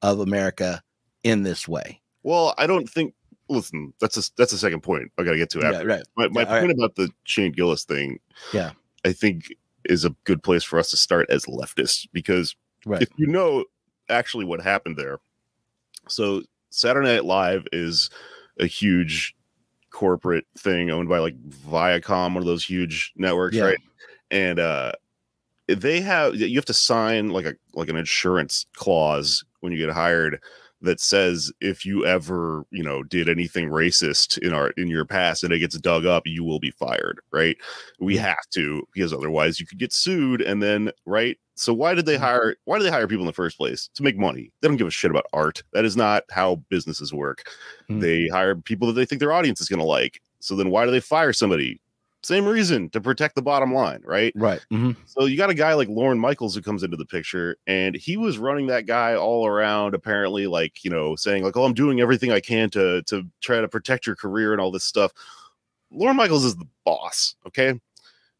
of 0.00 0.20
America 0.20 0.82
in 1.24 1.42
this 1.42 1.66
way. 1.68 2.00
Well, 2.22 2.54
I 2.58 2.66
don't 2.66 2.88
think 2.88 3.14
listen, 3.48 3.92
that's 4.00 4.16
a 4.16 4.30
that's 4.36 4.52
a 4.52 4.58
second 4.58 4.82
point 4.82 5.10
I 5.18 5.24
got 5.24 5.32
to 5.32 5.36
get 5.36 5.50
to 5.50 5.62
after. 5.62 5.88
Yeah, 5.88 5.94
right. 5.94 6.02
My, 6.16 6.28
my 6.28 6.40
yeah, 6.42 6.60
point 6.60 6.66
right. 6.66 6.76
about 6.76 6.96
the 6.96 7.10
Shane 7.24 7.52
Gillis 7.52 7.84
thing. 7.84 8.18
Yeah. 8.52 8.72
I 9.04 9.12
think 9.12 9.54
is 9.84 10.04
a 10.04 10.14
good 10.24 10.42
place 10.42 10.62
for 10.62 10.78
us 10.78 10.90
to 10.90 10.96
start 10.96 11.28
as 11.28 11.44
leftists 11.46 12.06
because 12.12 12.54
right. 12.86 13.02
if 13.02 13.08
you 13.16 13.26
know 13.26 13.64
actually 14.08 14.44
what 14.44 14.60
happened 14.60 14.96
there. 14.96 15.18
So 16.08 16.42
Saturday 16.70 17.08
Night 17.08 17.24
Live 17.24 17.66
is 17.72 18.10
a 18.58 18.66
huge 18.66 19.34
corporate 19.90 20.46
thing 20.56 20.90
owned 20.90 21.08
by 21.08 21.18
like 21.18 21.36
Viacom, 21.48 22.34
one 22.34 22.38
of 22.38 22.44
those 22.44 22.64
huge 22.64 23.12
networks, 23.16 23.56
yeah. 23.56 23.64
right? 23.64 23.78
And 24.30 24.58
uh 24.58 24.92
they 25.68 26.00
have 26.00 26.34
you 26.34 26.56
have 26.56 26.64
to 26.66 26.74
sign 26.74 27.30
like 27.30 27.44
a 27.44 27.54
like 27.74 27.88
an 27.88 27.96
insurance 27.96 28.66
clause 28.74 29.44
when 29.60 29.72
you 29.72 29.78
get 29.78 29.94
hired 29.94 30.40
that 30.82 31.00
says 31.00 31.52
if 31.60 31.84
you 31.84 32.04
ever 32.04 32.64
you 32.70 32.82
know 32.82 33.02
did 33.02 33.28
anything 33.28 33.68
racist 33.68 34.38
in 34.38 34.52
our 34.52 34.70
in 34.70 34.88
your 34.88 35.04
past 35.04 35.44
and 35.44 35.52
it 35.52 35.58
gets 35.60 35.78
dug 35.78 36.06
up 36.06 36.26
you 36.26 36.44
will 36.44 36.60
be 36.60 36.70
fired 36.70 37.20
right? 37.32 37.56
We 38.00 38.16
have 38.18 38.48
to 38.54 38.86
because 38.94 39.12
otherwise 39.12 39.60
you 39.60 39.66
could 39.66 39.78
get 39.78 39.92
sued 39.92 40.42
and 40.42 40.62
then 40.62 40.90
right? 41.06 41.38
So 41.54 41.72
why 41.72 41.94
did 41.94 42.06
they 42.06 42.14
mm-hmm. 42.14 42.24
hire 42.24 42.56
why 42.64 42.78
do 42.78 42.84
they 42.84 42.90
hire 42.90 43.06
people 43.06 43.22
in 43.22 43.26
the 43.26 43.32
first 43.32 43.56
place? 43.58 43.88
To 43.94 44.02
make 44.02 44.16
money. 44.16 44.50
They 44.60 44.68
don't 44.68 44.76
give 44.76 44.86
a 44.86 44.90
shit 44.90 45.10
about 45.10 45.26
art. 45.32 45.62
That 45.72 45.84
is 45.84 45.96
not 45.96 46.24
how 46.30 46.56
businesses 46.68 47.12
work. 47.12 47.48
Mm-hmm. 47.90 48.00
they 48.00 48.28
hire 48.28 48.54
people 48.54 48.86
that 48.88 48.94
they 48.94 49.04
think 49.04 49.20
their 49.20 49.32
audience 49.32 49.60
is 49.60 49.68
going 49.68 49.80
to 49.80 49.84
like. 49.84 50.20
So 50.40 50.56
then 50.56 50.70
why 50.70 50.84
do 50.84 50.90
they 50.90 51.00
fire 51.00 51.32
somebody 51.32 51.80
same 52.22 52.46
reason 52.46 52.88
to 52.90 53.00
protect 53.00 53.34
the 53.34 53.42
bottom 53.42 53.74
line, 53.74 54.00
right? 54.04 54.32
Right. 54.36 54.64
Mm-hmm. 54.72 54.92
So 55.06 55.24
you 55.24 55.36
got 55.36 55.50
a 55.50 55.54
guy 55.54 55.74
like 55.74 55.88
Lorne 55.88 56.18
Michaels 56.18 56.54
who 56.54 56.62
comes 56.62 56.82
into 56.82 56.96
the 56.96 57.04
picture, 57.04 57.56
and 57.66 57.96
he 57.96 58.16
was 58.16 58.38
running 58.38 58.68
that 58.68 58.86
guy 58.86 59.14
all 59.14 59.46
around, 59.46 59.94
apparently, 59.94 60.46
like 60.46 60.84
you 60.84 60.90
know, 60.90 61.16
saying 61.16 61.42
like, 61.42 61.56
"Oh, 61.56 61.64
I'm 61.64 61.74
doing 61.74 62.00
everything 62.00 62.30
I 62.30 62.40
can 62.40 62.70
to 62.70 63.02
to 63.02 63.24
try 63.40 63.60
to 63.60 63.68
protect 63.68 64.06
your 64.06 64.16
career 64.16 64.52
and 64.52 64.60
all 64.60 64.70
this 64.70 64.84
stuff." 64.84 65.12
Lorne 65.90 66.16
Michaels 66.16 66.44
is 66.44 66.56
the 66.56 66.68
boss, 66.84 67.34
okay? 67.46 67.78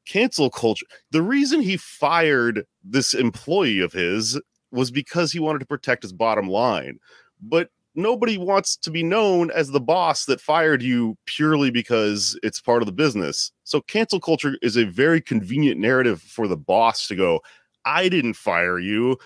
Cancel 0.06 0.50
culture. 0.50 0.86
The 1.10 1.22
reason 1.22 1.60
he 1.60 1.76
fired 1.76 2.66
this 2.82 3.14
employee 3.14 3.80
of 3.80 3.92
his 3.92 4.40
was 4.70 4.90
because 4.90 5.32
he 5.32 5.38
wanted 5.38 5.58
to 5.58 5.66
protect 5.66 6.02
his 6.02 6.12
bottom 6.12 6.48
line. 6.48 6.98
But 7.40 7.70
nobody 7.94 8.38
wants 8.38 8.76
to 8.76 8.90
be 8.90 9.02
known 9.02 9.50
as 9.50 9.70
the 9.70 9.80
boss 9.80 10.24
that 10.26 10.40
fired 10.40 10.82
you 10.82 11.16
purely 11.26 11.70
because 11.70 12.38
it's 12.42 12.60
part 12.60 12.82
of 12.82 12.86
the 12.86 12.92
business. 12.92 13.52
So 13.64 13.80
cancel 13.82 14.20
culture 14.20 14.56
is 14.62 14.76
a 14.76 14.84
very 14.84 15.20
convenient 15.20 15.78
narrative 15.80 16.22
for 16.22 16.48
the 16.48 16.56
boss 16.56 17.06
to 17.08 17.16
go, 17.16 17.40
I 17.84 18.08
didn't 18.08 18.34
fire 18.34 18.78
you. 18.78 19.18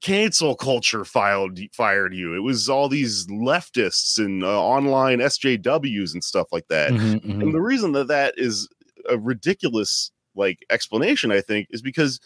Cancel 0.00 0.54
culture 0.54 1.04
filed 1.04 1.58
fired 1.72 2.14
you. 2.14 2.34
It 2.34 2.40
was 2.40 2.68
all 2.68 2.88
these 2.88 3.26
leftists 3.26 4.18
and 4.18 4.44
uh, 4.44 4.62
online 4.62 5.18
SJWs 5.18 6.12
and 6.12 6.22
stuff 6.22 6.48
like 6.52 6.68
that. 6.68 6.92
Mm-hmm, 6.92 7.30
mm-hmm. 7.30 7.42
And 7.42 7.54
the 7.54 7.60
reason 7.60 7.92
that 7.92 8.06
that 8.06 8.34
is 8.36 8.68
a 9.08 9.18
ridiculous 9.18 10.12
like 10.36 10.64
explanation, 10.70 11.32
I 11.32 11.40
think, 11.40 11.66
is 11.70 11.82
because 11.82 12.20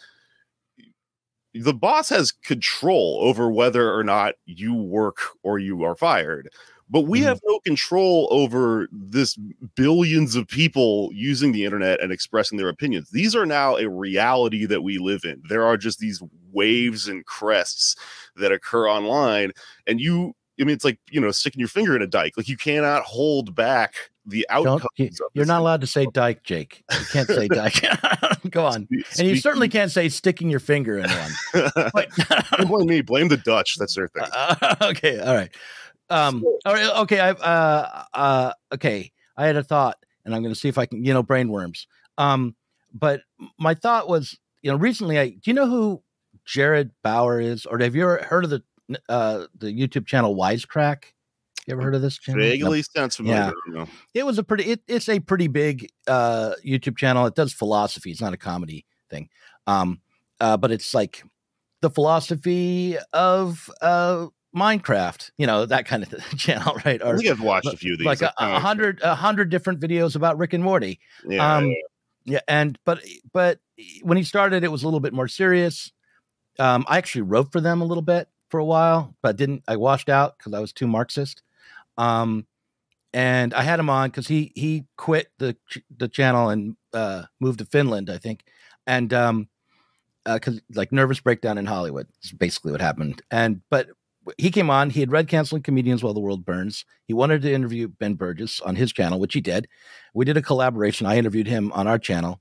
the 1.53 1.73
boss 1.73 2.09
has 2.09 2.31
control 2.31 3.19
over 3.21 3.49
whether 3.51 3.93
or 3.93 4.03
not 4.03 4.35
you 4.45 4.73
work 4.73 5.19
or 5.43 5.59
you 5.59 5.83
are 5.83 5.95
fired 5.95 6.49
but 6.89 7.01
we 7.01 7.21
mm 7.21 7.23
have 7.23 7.39
no 7.45 7.59
control 7.61 8.27
over 8.29 8.87
this 8.91 9.35
billions 9.75 10.35
of 10.35 10.47
people 10.47 11.09
using 11.13 11.51
the 11.51 11.65
internet 11.65 12.01
and 12.01 12.11
expressing 12.11 12.57
their 12.57 12.69
opinions. 12.69 13.09
These 13.09 13.35
are 13.35 13.45
now 13.45 13.77
a 13.77 13.89
reality 13.89 14.65
that 14.65 14.83
we 14.83 14.97
live 14.99 15.21
in. 15.23 15.41
There 15.49 15.65
are 15.65 15.77
just 15.77 15.99
these 15.99 16.21
waves 16.51 17.07
and 17.07 17.25
crests 17.25 17.95
that 18.35 18.51
occur 18.51 18.87
online 18.87 19.53
and 19.87 19.99
you 19.99 20.35
i 20.59 20.63
mean 20.63 20.73
it's 20.73 20.85
like 20.85 20.99
you 21.09 21.19
know 21.19 21.31
sticking 21.31 21.59
your 21.59 21.67
finger 21.67 21.95
in 21.95 22.01
a 22.01 22.07
dike 22.07 22.33
like 22.37 22.47
you 22.47 22.57
cannot 22.57 23.03
hold 23.03 23.55
back 23.55 23.95
the 24.25 24.45
outcomes. 24.49 24.85
You, 24.95 25.41
are 25.41 25.45
not 25.45 25.59
allowed 25.59 25.81
to 25.81 25.87
say 25.87 26.07
dike, 26.13 26.43
Jake. 26.43 26.83
You 26.91 27.05
can't 27.11 27.27
say 27.27 27.47
dike. 27.49 27.83
Go 28.49 28.65
on. 28.65 28.87
and 29.19 29.27
you 29.27 29.35
certainly 29.35 29.69
can't 29.69 29.91
say 29.91 30.09
sticking 30.09 30.49
your 30.49 30.59
finger 30.59 30.97
in 30.97 31.09
one. 31.09 31.91
But, 31.93 32.09
blame 32.67 32.87
me. 32.87 33.01
Blame 33.01 33.27
the 33.27 33.37
Dutch. 33.37 33.75
That's 33.77 33.95
their 33.95 34.07
thing. 34.07 34.23
Uh, 34.31 34.75
okay. 34.81 35.19
All 35.19 35.35
right. 35.35 35.51
Um, 36.09 36.43
all 36.65 36.73
right. 36.73 36.89
Okay. 37.01 37.19
I, 37.19 37.31
uh, 37.31 38.03
uh, 38.13 38.53
okay. 38.73 39.11
I 39.35 39.45
had 39.45 39.55
a 39.55 39.63
thought 39.63 39.97
and 40.25 40.33
I'm 40.33 40.41
going 40.41 40.53
to 40.53 40.59
see 40.59 40.69
if 40.69 40.77
I 40.77 40.85
can, 40.85 41.03
you 41.03 41.13
know, 41.13 41.23
brain 41.23 41.49
worms. 41.49 41.87
Um, 42.17 42.55
but 42.93 43.21
my 43.57 43.73
thought 43.73 44.07
was, 44.07 44.37
you 44.61 44.71
know, 44.71 44.77
recently 44.77 45.19
I, 45.19 45.29
do 45.29 45.41
you 45.45 45.53
know 45.53 45.67
who 45.67 46.03
Jared 46.45 46.91
Bauer 47.03 47.39
is, 47.39 47.65
or 47.65 47.79
have 47.79 47.95
you 47.95 48.03
ever 48.03 48.23
heard 48.23 48.43
of 48.43 48.49
the, 48.49 48.63
uh, 49.09 49.45
the 49.57 49.67
YouTube 49.67 50.05
channel 50.05 50.35
Wisecrack? 50.35 51.05
You 51.67 51.73
ever 51.73 51.81
heard 51.81 51.95
of 51.95 52.01
this 52.01 52.17
channel? 52.17 52.41
Vaguely 52.41 52.79
no. 52.79 52.83
sounds 52.95 53.15
familiar. 53.15 53.53
Yeah. 53.73 53.85
It 54.13 54.25
was 54.25 54.37
a 54.37 54.43
pretty 54.43 54.65
it, 54.65 54.81
it's 54.87 55.07
a 55.07 55.19
pretty 55.19 55.47
big 55.47 55.89
uh 56.07 56.53
YouTube 56.65 56.97
channel. 56.97 57.25
It 57.25 57.35
does 57.35 57.53
philosophy. 57.53 58.11
It's 58.11 58.21
not 58.21 58.33
a 58.33 58.37
comedy 58.37 58.85
thing. 59.09 59.29
Um 59.65 60.01
uh 60.41 60.57
but 60.57 60.71
it's 60.71 60.93
like 60.93 61.23
the 61.81 61.89
philosophy 61.89 62.97
of 63.13 63.69
uh 63.81 64.27
Minecraft, 64.55 65.31
you 65.37 65.47
know, 65.47 65.65
that 65.65 65.85
kind 65.85 66.03
of 66.03 66.13
channel, 66.37 66.75
right? 66.85 67.01
Or, 67.01 67.15
I 67.15 67.17
think 67.17 67.29
I've 67.29 67.41
watched 67.41 67.73
a 67.73 67.77
few 67.77 67.93
of 67.93 67.99
these. 67.99 68.05
Like 68.05 68.21
a, 68.21 68.33
a 68.37 68.59
hundred 68.59 69.01
a 69.01 69.15
hundred 69.15 69.49
different 69.49 69.79
videos 69.79 70.15
about 70.15 70.37
Rick 70.37 70.53
and 70.53 70.63
Morty. 70.63 70.99
Yeah, 71.27 71.55
um, 71.57 71.69
yeah. 71.69 71.75
yeah, 72.25 72.39
and 72.47 72.77
but 72.85 73.03
but 73.31 73.59
when 74.03 74.17
he 74.17 74.23
started, 74.23 74.63
it 74.63 74.71
was 74.71 74.83
a 74.83 74.85
little 74.85 74.99
bit 74.99 75.13
more 75.13 75.27
serious. 75.27 75.91
Um, 76.59 76.85
I 76.87 76.99
actually 76.99 77.23
wrote 77.23 77.51
for 77.51 77.61
them 77.61 77.81
a 77.81 77.85
little 77.85 78.03
bit 78.03 78.27
for 78.53 78.59
a 78.59 78.65
while, 78.65 79.15
but 79.23 79.35
didn't. 79.35 79.63
I 79.67 79.77
washed 79.77 80.09
out 80.09 80.37
because 80.37 80.53
I 80.53 80.59
was 80.59 80.71
too 80.71 80.85
Marxist. 80.85 81.41
Um, 81.97 82.45
and 83.11 83.51
I 83.51 83.63
had 83.63 83.79
him 83.79 83.89
on 83.89 84.11
because 84.11 84.27
he 84.27 84.51
he 84.53 84.85
quit 84.95 85.31
the 85.39 85.57
the 85.97 86.07
channel 86.07 86.49
and 86.49 86.75
uh, 86.93 87.23
moved 87.39 87.59
to 87.59 87.65
Finland, 87.65 88.11
I 88.11 88.19
think, 88.19 88.43
and 88.85 89.11
um, 89.11 89.49
because 90.23 90.57
uh, 90.57 90.75
like 90.75 90.91
nervous 90.91 91.19
breakdown 91.19 91.57
in 91.57 91.65
Hollywood 91.65 92.05
is 92.21 92.31
basically 92.31 92.71
what 92.71 92.79
happened. 92.79 93.23
And 93.31 93.61
but 93.71 93.87
he 94.37 94.51
came 94.51 94.69
on. 94.69 94.91
He 94.91 94.99
had 94.99 95.11
read 95.11 95.27
Canceling 95.27 95.63
Comedians 95.63 96.03
While 96.03 96.13
the 96.13 96.19
World 96.19 96.45
Burns. 96.45 96.85
He 97.07 97.15
wanted 97.15 97.41
to 97.41 97.51
interview 97.51 97.87
Ben 97.87 98.13
Burgess 98.13 98.61
on 98.61 98.75
his 98.75 98.93
channel, 98.93 99.19
which 99.19 99.33
he 99.33 99.41
did. 99.41 99.67
We 100.13 100.25
did 100.25 100.37
a 100.37 100.43
collaboration. 100.43 101.07
I 101.07 101.17
interviewed 101.17 101.47
him 101.47 101.71
on 101.71 101.87
our 101.87 101.97
channel, 101.97 102.39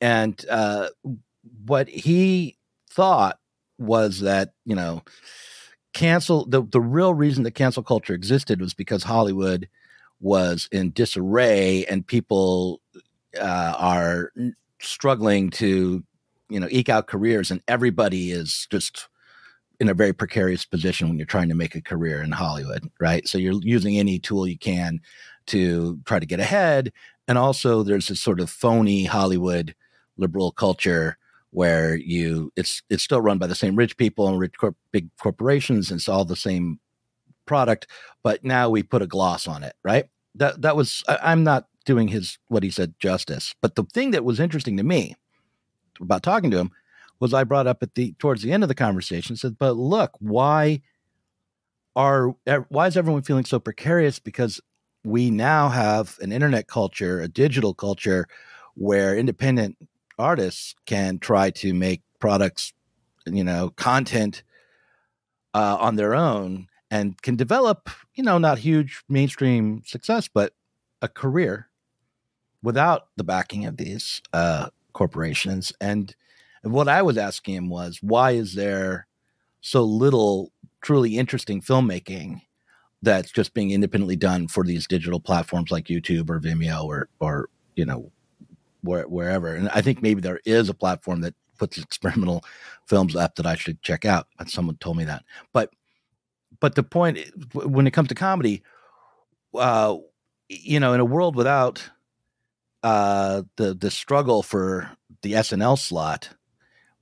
and 0.00 0.42
uh, 0.48 0.88
what 1.66 1.88
he 1.88 2.56
thought 2.88 3.38
was 3.82 4.20
that 4.20 4.52
you 4.64 4.74
know 4.74 5.02
cancel 5.92 6.46
the 6.46 6.62
the 6.62 6.80
real 6.80 7.14
reason 7.14 7.42
that 7.44 7.52
cancel 7.52 7.82
culture 7.82 8.14
existed 8.14 8.60
was 8.60 8.74
because 8.74 9.02
Hollywood 9.02 9.68
was 10.20 10.68
in 10.72 10.90
disarray 10.92 11.84
and 11.86 12.06
people 12.06 12.80
uh, 13.38 13.74
are 13.78 14.32
struggling 14.80 15.50
to 15.50 16.02
you 16.48 16.60
know 16.60 16.68
eke 16.70 16.88
out 16.88 17.06
careers 17.06 17.50
and 17.50 17.62
everybody 17.68 18.30
is 18.30 18.66
just 18.70 19.08
in 19.80 19.88
a 19.88 19.94
very 19.94 20.12
precarious 20.12 20.64
position 20.64 21.08
when 21.08 21.18
you're 21.18 21.26
trying 21.26 21.48
to 21.48 21.56
make 21.56 21.74
a 21.74 21.82
career 21.82 22.22
in 22.22 22.30
Hollywood, 22.30 22.88
right? 23.00 23.26
So 23.26 23.36
you're 23.36 23.60
using 23.62 23.98
any 23.98 24.20
tool 24.20 24.46
you 24.46 24.56
can 24.56 25.00
to 25.46 25.98
try 26.04 26.20
to 26.20 26.26
get 26.26 26.38
ahead. 26.38 26.92
And 27.26 27.36
also 27.36 27.82
there's 27.82 28.06
this 28.06 28.20
sort 28.20 28.38
of 28.38 28.48
phony 28.48 29.06
Hollywood 29.06 29.74
liberal 30.16 30.52
culture 30.52 31.16
where 31.52 31.94
you 31.94 32.52
it's 32.56 32.82
it's 32.90 33.02
still 33.02 33.20
run 33.20 33.38
by 33.38 33.46
the 33.46 33.54
same 33.54 33.76
rich 33.76 33.96
people 33.96 34.26
and 34.28 34.38
rich 34.38 34.54
big 34.90 35.08
corporations 35.18 35.90
and 35.90 35.98
it's 35.98 36.08
all 36.08 36.24
the 36.24 36.36
same 36.36 36.78
product 37.46 37.86
but 38.22 38.42
now 38.44 38.68
we 38.68 38.82
put 38.82 39.02
a 39.02 39.06
gloss 39.06 39.46
on 39.46 39.62
it 39.62 39.74
right? 39.84 40.06
That 40.34 40.62
that 40.62 40.76
was 40.76 41.04
I, 41.08 41.18
i'm 41.22 41.44
not 41.44 41.66
doing 41.84 42.08
his 42.08 42.38
what 42.48 42.62
he 42.62 42.70
said 42.70 42.94
justice 42.98 43.54
but 43.60 43.74
the 43.74 43.84
thing 43.84 44.12
that 44.12 44.24
was 44.24 44.40
interesting 44.40 44.76
to 44.78 44.82
me 44.82 45.14
about 46.00 46.22
talking 46.22 46.50
to 46.52 46.58
him 46.58 46.70
was 47.20 47.34
i 47.34 47.44
brought 47.44 47.66
up 47.66 47.82
at 47.82 47.94
the 47.96 48.14
towards 48.18 48.42
the 48.42 48.52
end 48.52 48.62
of 48.62 48.68
the 48.68 48.74
conversation 48.74 49.36
said 49.36 49.58
but 49.58 49.76
look 49.76 50.12
why 50.20 50.80
are 51.96 52.34
why 52.68 52.86
is 52.86 52.96
everyone 52.96 53.22
feeling 53.22 53.44
so 53.44 53.58
precarious? 53.58 54.18
Because 54.18 54.60
we 55.04 55.30
now 55.30 55.68
have 55.68 56.16
an 56.20 56.32
internet 56.32 56.68
culture 56.68 57.20
a 57.20 57.28
digital 57.28 57.74
culture 57.74 58.28
where 58.74 59.16
independent 59.16 59.76
artists 60.22 60.74
can 60.86 61.18
try 61.18 61.50
to 61.50 61.74
make 61.74 62.02
products, 62.18 62.72
you 63.26 63.44
know, 63.44 63.70
content 63.70 64.42
uh, 65.54 65.76
on 65.80 65.96
their 65.96 66.14
own 66.14 66.68
and 66.90 67.20
can 67.22 67.36
develop, 67.36 67.90
you 68.14 68.22
know, 68.22 68.38
not 68.38 68.58
huge 68.58 69.02
mainstream 69.08 69.82
success, 69.84 70.28
but 70.28 70.52
a 71.00 71.08
career 71.08 71.68
without 72.62 73.08
the 73.16 73.24
backing 73.24 73.66
of 73.66 73.76
these 73.76 74.22
uh, 74.32 74.68
corporations. 74.92 75.72
And 75.80 76.14
what 76.62 76.88
I 76.88 77.02
was 77.02 77.18
asking 77.18 77.54
him 77.54 77.68
was, 77.68 77.98
why 78.02 78.32
is 78.32 78.54
there 78.54 79.06
so 79.60 79.82
little 79.82 80.52
truly 80.80 81.18
interesting 81.18 81.60
filmmaking 81.60 82.42
that's 83.02 83.32
just 83.32 83.54
being 83.54 83.70
independently 83.70 84.16
done 84.16 84.48
for 84.48 84.64
these 84.64 84.86
digital 84.86 85.20
platforms 85.20 85.70
like 85.70 85.86
YouTube 85.86 86.30
or 86.30 86.40
Vimeo 86.40 86.84
or 86.84 87.08
or 87.20 87.48
you 87.74 87.84
know 87.84 88.12
where, 88.82 89.04
wherever. 89.04 89.54
And 89.54 89.68
I 89.70 89.80
think 89.80 90.02
maybe 90.02 90.20
there 90.20 90.40
is 90.44 90.68
a 90.68 90.74
platform 90.74 91.22
that 91.22 91.34
puts 91.58 91.78
experimental 91.82 92.44
films 92.86 93.16
up 93.16 93.36
that 93.36 93.46
I 93.46 93.54
should 93.54 93.82
check 93.82 94.04
out. 94.04 94.26
Someone 94.46 94.76
told 94.76 94.96
me 94.96 95.04
that. 95.04 95.24
But 95.52 95.70
but 96.60 96.74
the 96.74 96.82
point 96.82 97.18
when 97.54 97.86
it 97.86 97.92
comes 97.92 98.08
to 98.08 98.14
comedy, 98.14 98.62
uh, 99.54 99.96
you 100.48 100.78
know, 100.78 100.92
in 100.92 101.00
a 101.00 101.04
world 101.04 101.34
without 101.34 101.88
uh, 102.82 103.42
the 103.56 103.74
the 103.74 103.90
struggle 103.90 104.42
for 104.42 104.90
the 105.22 105.32
SNL 105.32 105.78
slot, 105.78 106.30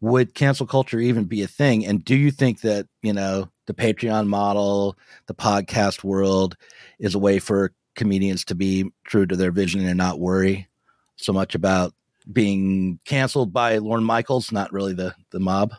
would 0.00 0.34
cancel 0.34 0.66
culture 0.66 1.00
even 1.00 1.24
be 1.24 1.42
a 1.42 1.46
thing? 1.46 1.84
And 1.84 2.04
do 2.04 2.16
you 2.16 2.30
think 2.30 2.60
that 2.60 2.86
you 3.02 3.12
know 3.12 3.50
the 3.66 3.74
Patreon 3.74 4.26
model, 4.28 4.96
the 5.26 5.34
podcast 5.34 6.04
world, 6.04 6.56
is 6.98 7.14
a 7.14 7.18
way 7.18 7.38
for 7.38 7.72
comedians 7.96 8.44
to 8.46 8.54
be 8.54 8.90
true 9.04 9.26
to 9.26 9.36
their 9.36 9.50
vision 9.50 9.84
and 9.84 9.98
not 9.98 10.20
worry 10.20 10.69
so 11.20 11.32
much 11.32 11.54
about 11.54 11.94
being 12.32 12.98
canceled 13.04 13.52
by 13.52 13.78
Lorne 13.78 14.04
Michaels, 14.04 14.52
not 14.52 14.72
really 14.72 14.92
the 14.92 15.14
the 15.30 15.40
mob. 15.40 15.72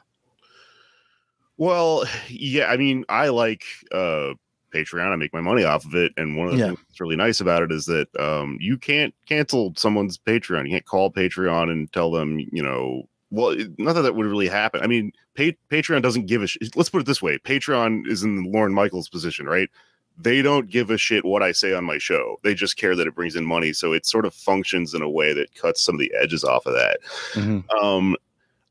Well, 1.57 2.05
yeah, 2.27 2.67
I 2.67 2.77
mean, 2.77 3.05
I 3.09 3.29
like 3.29 3.63
uh 3.91 4.33
Patreon. 4.73 5.11
I 5.11 5.15
make 5.15 5.33
my 5.33 5.41
money 5.41 5.63
off 5.63 5.85
of 5.85 5.95
it, 5.95 6.13
and 6.17 6.37
one 6.37 6.47
of 6.47 6.53
the 6.53 6.59
yeah. 6.59 6.67
things 6.67 6.79
that's 6.87 7.01
really 7.01 7.15
nice 7.15 7.41
about 7.41 7.63
it 7.63 7.71
is 7.71 7.85
that 7.85 8.07
um, 8.19 8.57
you 8.59 8.77
can't 8.77 9.13
cancel 9.27 9.73
someone's 9.75 10.17
Patreon. 10.17 10.65
You 10.65 10.71
can't 10.71 10.85
call 10.85 11.11
Patreon 11.11 11.71
and 11.71 11.91
tell 11.91 12.11
them, 12.11 12.39
you 12.39 12.63
know, 12.63 13.07
well, 13.29 13.55
not 13.77 13.93
that 13.93 14.01
that 14.01 14.15
would 14.15 14.25
really 14.25 14.47
happen. 14.47 14.81
I 14.81 14.87
mean, 14.87 15.11
pa- 15.35 15.57
Patreon 15.69 16.01
doesn't 16.01 16.25
give 16.25 16.41
a. 16.41 16.47
Sh- 16.47 16.57
Let's 16.75 16.89
put 16.89 17.01
it 17.01 17.05
this 17.05 17.21
way: 17.21 17.37
Patreon 17.39 18.07
is 18.07 18.23
in 18.23 18.51
Lorne 18.51 18.73
Michaels' 18.73 19.09
position, 19.09 19.45
right? 19.45 19.69
They 20.17 20.41
don't 20.41 20.69
give 20.69 20.89
a 20.89 20.97
shit 20.97 21.25
what 21.25 21.43
I 21.43 21.51
say 21.51 21.73
on 21.73 21.83
my 21.83 21.97
show. 21.97 22.37
They 22.43 22.53
just 22.53 22.77
care 22.77 22.95
that 22.95 23.07
it 23.07 23.15
brings 23.15 23.35
in 23.35 23.45
money. 23.45 23.73
So 23.73 23.93
it 23.93 24.05
sort 24.05 24.25
of 24.25 24.33
functions 24.33 24.93
in 24.93 25.01
a 25.01 25.09
way 25.09 25.33
that 25.33 25.55
cuts 25.55 25.83
some 25.83 25.95
of 25.95 25.99
the 25.99 26.13
edges 26.19 26.43
off 26.43 26.65
of 26.65 26.73
that. 26.73 26.99
Mm-hmm. 27.33 27.85
Um, 27.85 28.15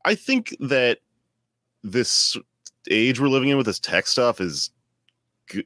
I 0.05 0.15
think 0.15 0.55
that 0.59 0.99
this 1.83 2.37
age 2.89 3.19
we're 3.19 3.27
living 3.27 3.49
in 3.49 3.57
with 3.57 3.65
this 3.65 3.79
tech 3.79 4.07
stuff 4.07 4.39
is, 4.39 4.71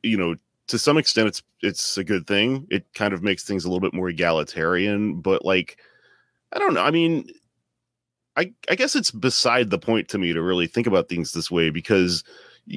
you 0.02 0.18
know, 0.18 0.36
to 0.68 0.80
some 0.80 0.98
extent 0.98 1.28
it's 1.28 1.44
it's 1.62 1.98
a 1.98 2.04
good 2.04 2.26
thing. 2.26 2.68
It 2.70 2.86
kind 2.94 3.14
of 3.14 3.22
makes 3.22 3.44
things 3.44 3.66
a 3.66 3.68
little 3.68 3.82
bit 3.82 3.94
more 3.94 4.10
egalitarian, 4.10 5.22
but 5.22 5.46
like, 5.46 5.78
I 6.54 6.60
don't 6.60 6.74
know. 6.74 6.84
I 6.84 6.92
mean, 6.92 7.28
I 8.36 8.52
I 8.70 8.76
guess 8.76 8.96
it's 8.96 9.12
beside 9.12 9.70
the 9.70 9.78
point 9.78 10.10
to 10.10 10.18
me 10.18 10.34
to 10.34 10.42
really 10.42 10.68
think 10.68 10.88
about 10.88 11.10
things 11.10 11.34
this 11.34 11.52
way 11.52 11.70
because 11.70 12.24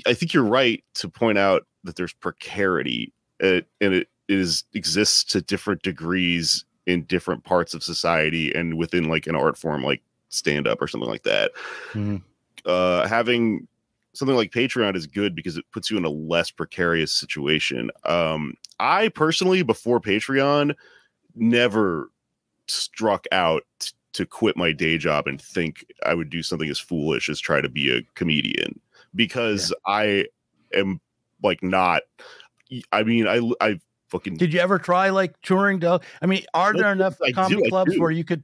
I 0.07 0.15
think 0.15 0.35
you're 0.35 0.45
right 0.45 0.83
to 0.95 1.09
point 1.09 1.39
out 1.39 1.67
that 1.85 1.97
there's 1.97 2.13
precarity 2.13 3.13
uh, 3.43 3.61
and 3.81 3.95
it 3.95 4.09
is 4.29 4.65
exists 4.75 5.25
to 5.25 5.41
different 5.41 5.83
degrees 5.83 6.65
in 6.87 7.05
different 7.05 7.45
parts 7.45 7.75
of 7.75 7.83
society 7.83 8.53
and 8.55 8.77
within 8.77 9.09
like 9.09 9.27
an 9.27 9.37
art 9.37 9.57
form 9.57 9.83
like 9.83 10.03
stand 10.29 10.67
up 10.67 10.81
or 10.83 10.89
something 10.89 11.09
like 11.09 11.23
that. 11.23 11.53
Mm-hmm. 11.93 12.17
Uh, 12.65 13.07
having 13.07 13.67
something 14.15 14.37
like 14.37 14.51
Patreon 14.51 14.97
is 14.97 15.07
good 15.07 15.35
because 15.35 15.57
it 15.57 15.65
puts 15.71 15.91
you 15.91 15.97
in 15.97 16.05
a 16.05 16.11
less 16.11 16.51
precarious 16.51 17.13
situation. 17.13 17.91
Um, 18.05 18.55
I 18.81 19.09
personally, 19.09 19.63
before 19.63 20.01
Patreon, 20.01 20.75
never 21.35 22.11
struck 22.67 23.27
out 23.33 23.65
t- 23.79 23.93
to 24.15 24.27
quit 24.27 24.57
my 24.57 24.73
day 24.73 24.99
job 24.99 25.27
and 25.27 25.41
think 25.41 25.85
I 26.05 26.15
would 26.15 26.31
do 26.31 26.43
something 26.43 26.69
as 26.69 26.79
foolish 26.79 27.29
as 27.29 27.39
try 27.39 27.61
to 27.61 27.69
be 27.69 27.97
a 27.97 28.03
comedian 28.15 28.81
because 29.15 29.71
yeah. 29.71 29.95
I 29.95 30.25
am 30.75 31.01
like 31.43 31.63
not. 31.63 32.03
I 32.93 33.03
mean, 33.03 33.27
I 33.27 33.41
I 33.61 33.81
fucking. 34.09 34.37
Did 34.37 34.53
you 34.53 34.61
ever 34.61 34.79
try 34.79 35.11
like 35.11 35.41
touring? 35.43 35.81
To, 35.81 36.01
I 36.21 36.27
mean, 36.27 36.45
are 36.55 36.73
there 36.75 36.93
enough 36.93 37.17
I 37.23 37.33
comedy 37.33 37.63
do, 37.63 37.69
clubs 37.69 37.99
where 37.99 38.11
you 38.11 38.25
could 38.25 38.43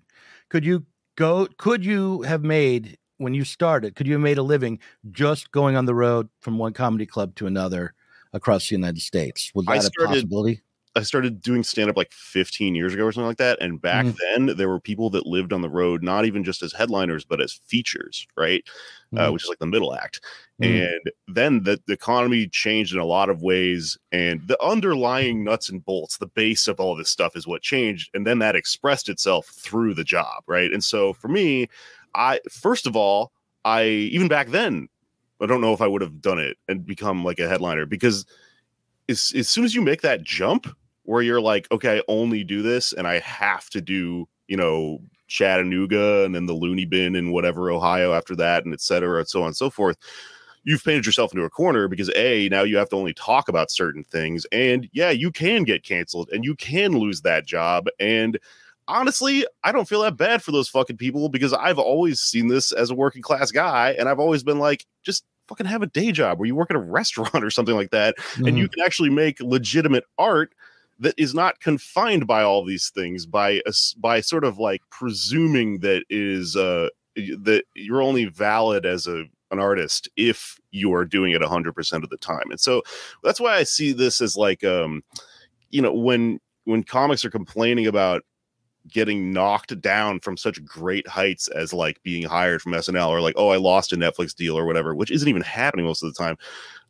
could 0.48 0.64
you 0.64 0.84
go? 1.16 1.48
Could 1.58 1.84
you 1.84 2.22
have 2.22 2.42
made 2.42 2.98
when 3.18 3.34
you 3.34 3.44
started? 3.44 3.94
Could 3.94 4.06
you 4.06 4.14
have 4.14 4.22
made 4.22 4.38
a 4.38 4.42
living 4.42 4.78
just 5.10 5.50
going 5.50 5.76
on 5.76 5.84
the 5.86 5.94
road 5.94 6.28
from 6.40 6.58
one 6.58 6.72
comedy 6.72 7.06
club 7.06 7.34
to 7.36 7.46
another 7.46 7.94
across 8.32 8.68
the 8.68 8.74
United 8.74 9.00
States? 9.00 9.50
Was 9.54 9.66
that 9.66 9.82
started, 9.82 10.04
a 10.04 10.14
possibility? 10.14 10.62
I 10.96 11.02
started 11.02 11.40
doing 11.40 11.64
stand 11.64 11.90
up 11.90 11.96
like 11.96 12.12
15 12.12 12.74
years 12.74 12.94
ago 12.94 13.04
or 13.04 13.12
something 13.12 13.26
like 13.26 13.38
that. 13.38 13.60
And 13.60 13.82
back 13.82 14.06
mm-hmm. 14.06 14.46
then, 14.46 14.56
there 14.56 14.68
were 14.68 14.78
people 14.78 15.10
that 15.10 15.26
lived 15.26 15.52
on 15.52 15.60
the 15.60 15.68
road, 15.68 16.02
not 16.02 16.24
even 16.24 16.44
just 16.44 16.62
as 16.62 16.72
headliners, 16.72 17.24
but 17.24 17.40
as 17.40 17.52
features, 17.52 18.26
right? 18.36 18.62
Uh, 18.64 19.16
mm-hmm. 19.16 19.18
Uh, 19.18 19.32
which 19.32 19.42
is 19.42 19.48
like 19.48 19.58
the 19.58 19.66
middle 19.66 19.94
act. 19.94 20.20
Mm-hmm. 20.62 20.84
And 20.84 21.12
then 21.26 21.62
the, 21.64 21.80
the 21.86 21.94
economy 21.94 22.46
changed 22.46 22.94
in 22.94 23.00
a 23.00 23.04
lot 23.04 23.28
of 23.28 23.42
ways. 23.42 23.98
And 24.12 24.46
the 24.46 24.62
underlying 24.62 25.42
nuts 25.42 25.68
and 25.68 25.84
bolts, 25.84 26.18
the 26.18 26.28
base 26.28 26.68
of 26.68 26.78
all 26.78 26.94
this 26.94 27.10
stuff 27.10 27.36
is 27.36 27.46
what 27.46 27.62
changed. 27.62 28.10
And 28.14 28.24
then 28.24 28.38
that 28.38 28.54
expressed 28.54 29.08
itself 29.08 29.46
through 29.46 29.94
the 29.94 30.04
job, 30.04 30.44
right? 30.46 30.72
And 30.72 30.84
so 30.84 31.12
for 31.12 31.28
me, 31.28 31.68
I, 32.14 32.38
first 32.48 32.86
of 32.86 32.94
all, 32.94 33.32
I, 33.64 33.84
even 33.84 34.28
back 34.28 34.48
then, 34.48 34.88
I 35.40 35.46
don't 35.46 35.60
know 35.60 35.72
if 35.72 35.80
I 35.80 35.88
would 35.88 36.02
have 36.02 36.20
done 36.20 36.38
it 36.38 36.56
and 36.68 36.86
become 36.86 37.24
like 37.24 37.40
a 37.40 37.48
headliner 37.48 37.84
because 37.84 38.24
as, 39.08 39.32
as 39.36 39.48
soon 39.48 39.64
as 39.64 39.74
you 39.74 39.82
make 39.82 40.02
that 40.02 40.22
jump, 40.22 40.68
where 41.04 41.22
you're 41.22 41.40
like, 41.40 41.70
okay, 41.70 41.98
I 41.98 42.02
only 42.08 42.44
do 42.44 42.62
this 42.62 42.92
and 42.92 43.06
I 43.06 43.20
have 43.20 43.68
to 43.70 43.80
do, 43.80 44.28
you 44.48 44.56
know, 44.56 45.00
Chattanooga 45.26 46.24
and 46.24 46.34
then 46.34 46.46
the 46.46 46.52
loony 46.52 46.84
bin 46.84 47.16
and 47.16 47.32
whatever 47.32 47.70
Ohio 47.70 48.12
after 48.12 48.36
that, 48.36 48.64
and 48.64 48.74
et 48.74 48.80
cetera, 48.80 49.20
and 49.20 49.28
so 49.28 49.40
on 49.40 49.48
and 49.48 49.56
so 49.56 49.70
forth. 49.70 49.96
You've 50.64 50.82
painted 50.82 51.04
yourself 51.04 51.32
into 51.32 51.44
a 51.44 51.50
corner 51.50 51.88
because 51.88 52.10
A, 52.16 52.48
now 52.48 52.62
you 52.62 52.78
have 52.78 52.88
to 52.90 52.96
only 52.96 53.12
talk 53.12 53.48
about 53.48 53.70
certain 53.70 54.02
things. 54.02 54.46
And 54.50 54.88
yeah, 54.92 55.10
you 55.10 55.30
can 55.30 55.64
get 55.64 55.84
canceled 55.84 56.30
and 56.32 56.42
you 56.42 56.54
can 56.56 56.98
lose 56.98 57.20
that 57.20 57.46
job. 57.46 57.86
And 58.00 58.38
honestly, 58.88 59.46
I 59.62 59.72
don't 59.72 59.88
feel 59.88 60.00
that 60.02 60.16
bad 60.16 60.42
for 60.42 60.52
those 60.52 60.68
fucking 60.68 60.96
people 60.96 61.28
because 61.28 61.52
I've 61.52 61.78
always 61.78 62.20
seen 62.20 62.48
this 62.48 62.72
as 62.72 62.90
a 62.90 62.94
working 62.94 63.20
class 63.20 63.50
guy. 63.50 63.94
And 63.98 64.08
I've 64.08 64.20
always 64.20 64.42
been 64.42 64.58
like, 64.58 64.86
just 65.02 65.24
fucking 65.48 65.66
have 65.66 65.82
a 65.82 65.86
day 65.86 66.12
job 66.12 66.38
where 66.38 66.46
you 66.46 66.54
work 66.54 66.70
at 66.70 66.76
a 66.76 66.80
restaurant 66.82 67.44
or 67.44 67.50
something 67.50 67.76
like 67.76 67.90
that. 67.90 68.16
Mm-hmm. 68.16 68.46
And 68.46 68.58
you 68.58 68.68
can 68.68 68.82
actually 68.82 69.10
make 69.10 69.40
legitimate 69.40 70.04
art 70.18 70.54
that 70.98 71.14
is 71.18 71.34
not 71.34 71.60
confined 71.60 72.26
by 72.26 72.42
all 72.42 72.64
these 72.64 72.90
things 72.90 73.26
by 73.26 73.60
a, 73.66 73.72
by 73.98 74.20
sort 74.20 74.44
of 74.44 74.58
like 74.58 74.80
presuming 74.90 75.80
that 75.80 76.04
is 76.10 76.56
uh 76.56 76.88
that 77.16 77.64
you're 77.74 78.02
only 78.02 78.26
valid 78.26 78.86
as 78.86 79.06
a 79.06 79.24
an 79.50 79.60
artist 79.60 80.08
if 80.16 80.58
you 80.72 80.92
are 80.92 81.04
doing 81.04 81.32
it 81.32 81.40
100% 81.40 82.02
of 82.02 82.10
the 82.10 82.16
time. 82.16 82.50
And 82.50 82.58
so 82.58 82.82
that's 83.22 83.40
why 83.40 83.54
i 83.54 83.62
see 83.62 83.92
this 83.92 84.20
as 84.20 84.36
like 84.36 84.64
um 84.64 85.02
you 85.70 85.80
know 85.80 85.92
when 85.92 86.40
when 86.64 86.82
comics 86.82 87.24
are 87.24 87.30
complaining 87.30 87.86
about 87.86 88.22
getting 88.88 89.32
knocked 89.32 89.80
down 89.80 90.20
from 90.20 90.36
such 90.36 90.62
great 90.64 91.06
heights 91.08 91.48
as 91.48 91.72
like 91.72 92.02
being 92.02 92.22
hired 92.22 92.60
from 92.60 92.72
SNL 92.72 93.08
or 93.08 93.20
like 93.20 93.34
oh 93.36 93.48
I 93.48 93.56
lost 93.56 93.92
a 93.92 93.96
Netflix 93.96 94.34
deal 94.34 94.58
or 94.58 94.66
whatever 94.66 94.94
which 94.94 95.10
isn't 95.10 95.28
even 95.28 95.42
happening 95.42 95.86
most 95.86 96.02
of 96.02 96.12
the 96.12 96.22
time 96.22 96.36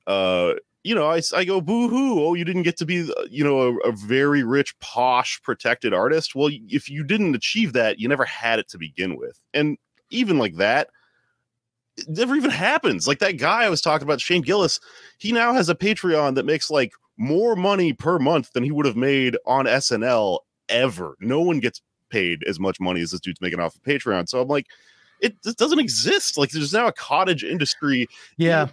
uh 0.07 0.55
you 0.85 0.95
know, 0.95 1.11
I, 1.11 1.20
I 1.35 1.45
go, 1.45 1.61
boo 1.62 1.89
hoo. 1.89 2.24
Oh, 2.24 2.35
you 2.35 2.45
didn't 2.45 2.62
get 2.62 2.76
to 2.76 2.85
be, 2.85 3.11
uh, 3.11 3.24
you 3.30 3.43
know, 3.43 3.59
a, 3.59 3.89
a, 3.89 3.93
very 3.93 4.45
rich, 4.45 4.78
posh, 4.80 5.41
protected 5.43 5.95
artist. 5.95 6.35
Well, 6.35 6.51
if 6.68 6.91
you 6.91 7.03
didn't 7.03 7.35
achieve 7.35 7.72
that, 7.72 7.99
you 7.99 8.07
never 8.07 8.26
had 8.26 8.59
it 8.59 8.68
to 8.68 8.78
begin 8.78 9.16
with. 9.16 9.41
And 9.55 9.78
even 10.11 10.39
like 10.39 10.57
that, 10.57 10.91
it 11.97 12.09
never 12.09 12.37
even 12.37 12.51
happens. 12.51 13.09
Like 13.09 13.18
that 13.20 13.39
guy 13.39 13.64
I 13.64 13.70
was 13.70 13.80
talking 13.80 14.07
about, 14.07 14.20
Shane 14.20 14.43
Gillis, 14.43 14.78
he 15.16 15.32
now 15.32 15.55
has 15.55 15.70
a 15.70 15.74
Patreon 15.74 16.35
that 16.35 16.45
makes 16.45 16.70
like 16.70 16.93
more 17.16 17.57
money 17.57 17.95
per 17.95 18.18
month 18.18 18.53
than 18.53 18.62
he 18.62 18.70
would 18.70 18.87
have 18.87 18.97
made 18.97 19.39
on 19.47 19.64
SNL 19.64 20.41
ever. 20.68 21.16
No 21.18 21.41
one 21.41 21.61
gets 21.61 21.80
paid 22.11 22.45
as 22.47 22.61
much 22.61 22.78
money 22.78 23.01
as 23.01 23.11
this 23.11 23.20
dude's 23.20 23.41
making 23.41 23.59
off 23.59 23.74
of 23.74 23.82
Patreon. 23.82 24.28
So 24.28 24.41
I'm 24.43 24.49
like, 24.49 24.66
it 25.20 25.43
this 25.43 25.55
doesn't 25.55 25.78
exist. 25.78 26.37
Like 26.37 26.51
there's 26.51 26.72
now 26.72 26.87
a 26.87 26.93
cottage 26.93 27.45
industry. 27.45 28.07
Yeah. 28.37 28.68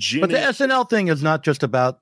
Jenny, 0.00 0.20
But 0.22 0.30
the 0.30 0.38
SNL 0.38 0.88
thing 0.88 1.08
is 1.08 1.22
not 1.22 1.44
just 1.44 1.62
about 1.62 2.00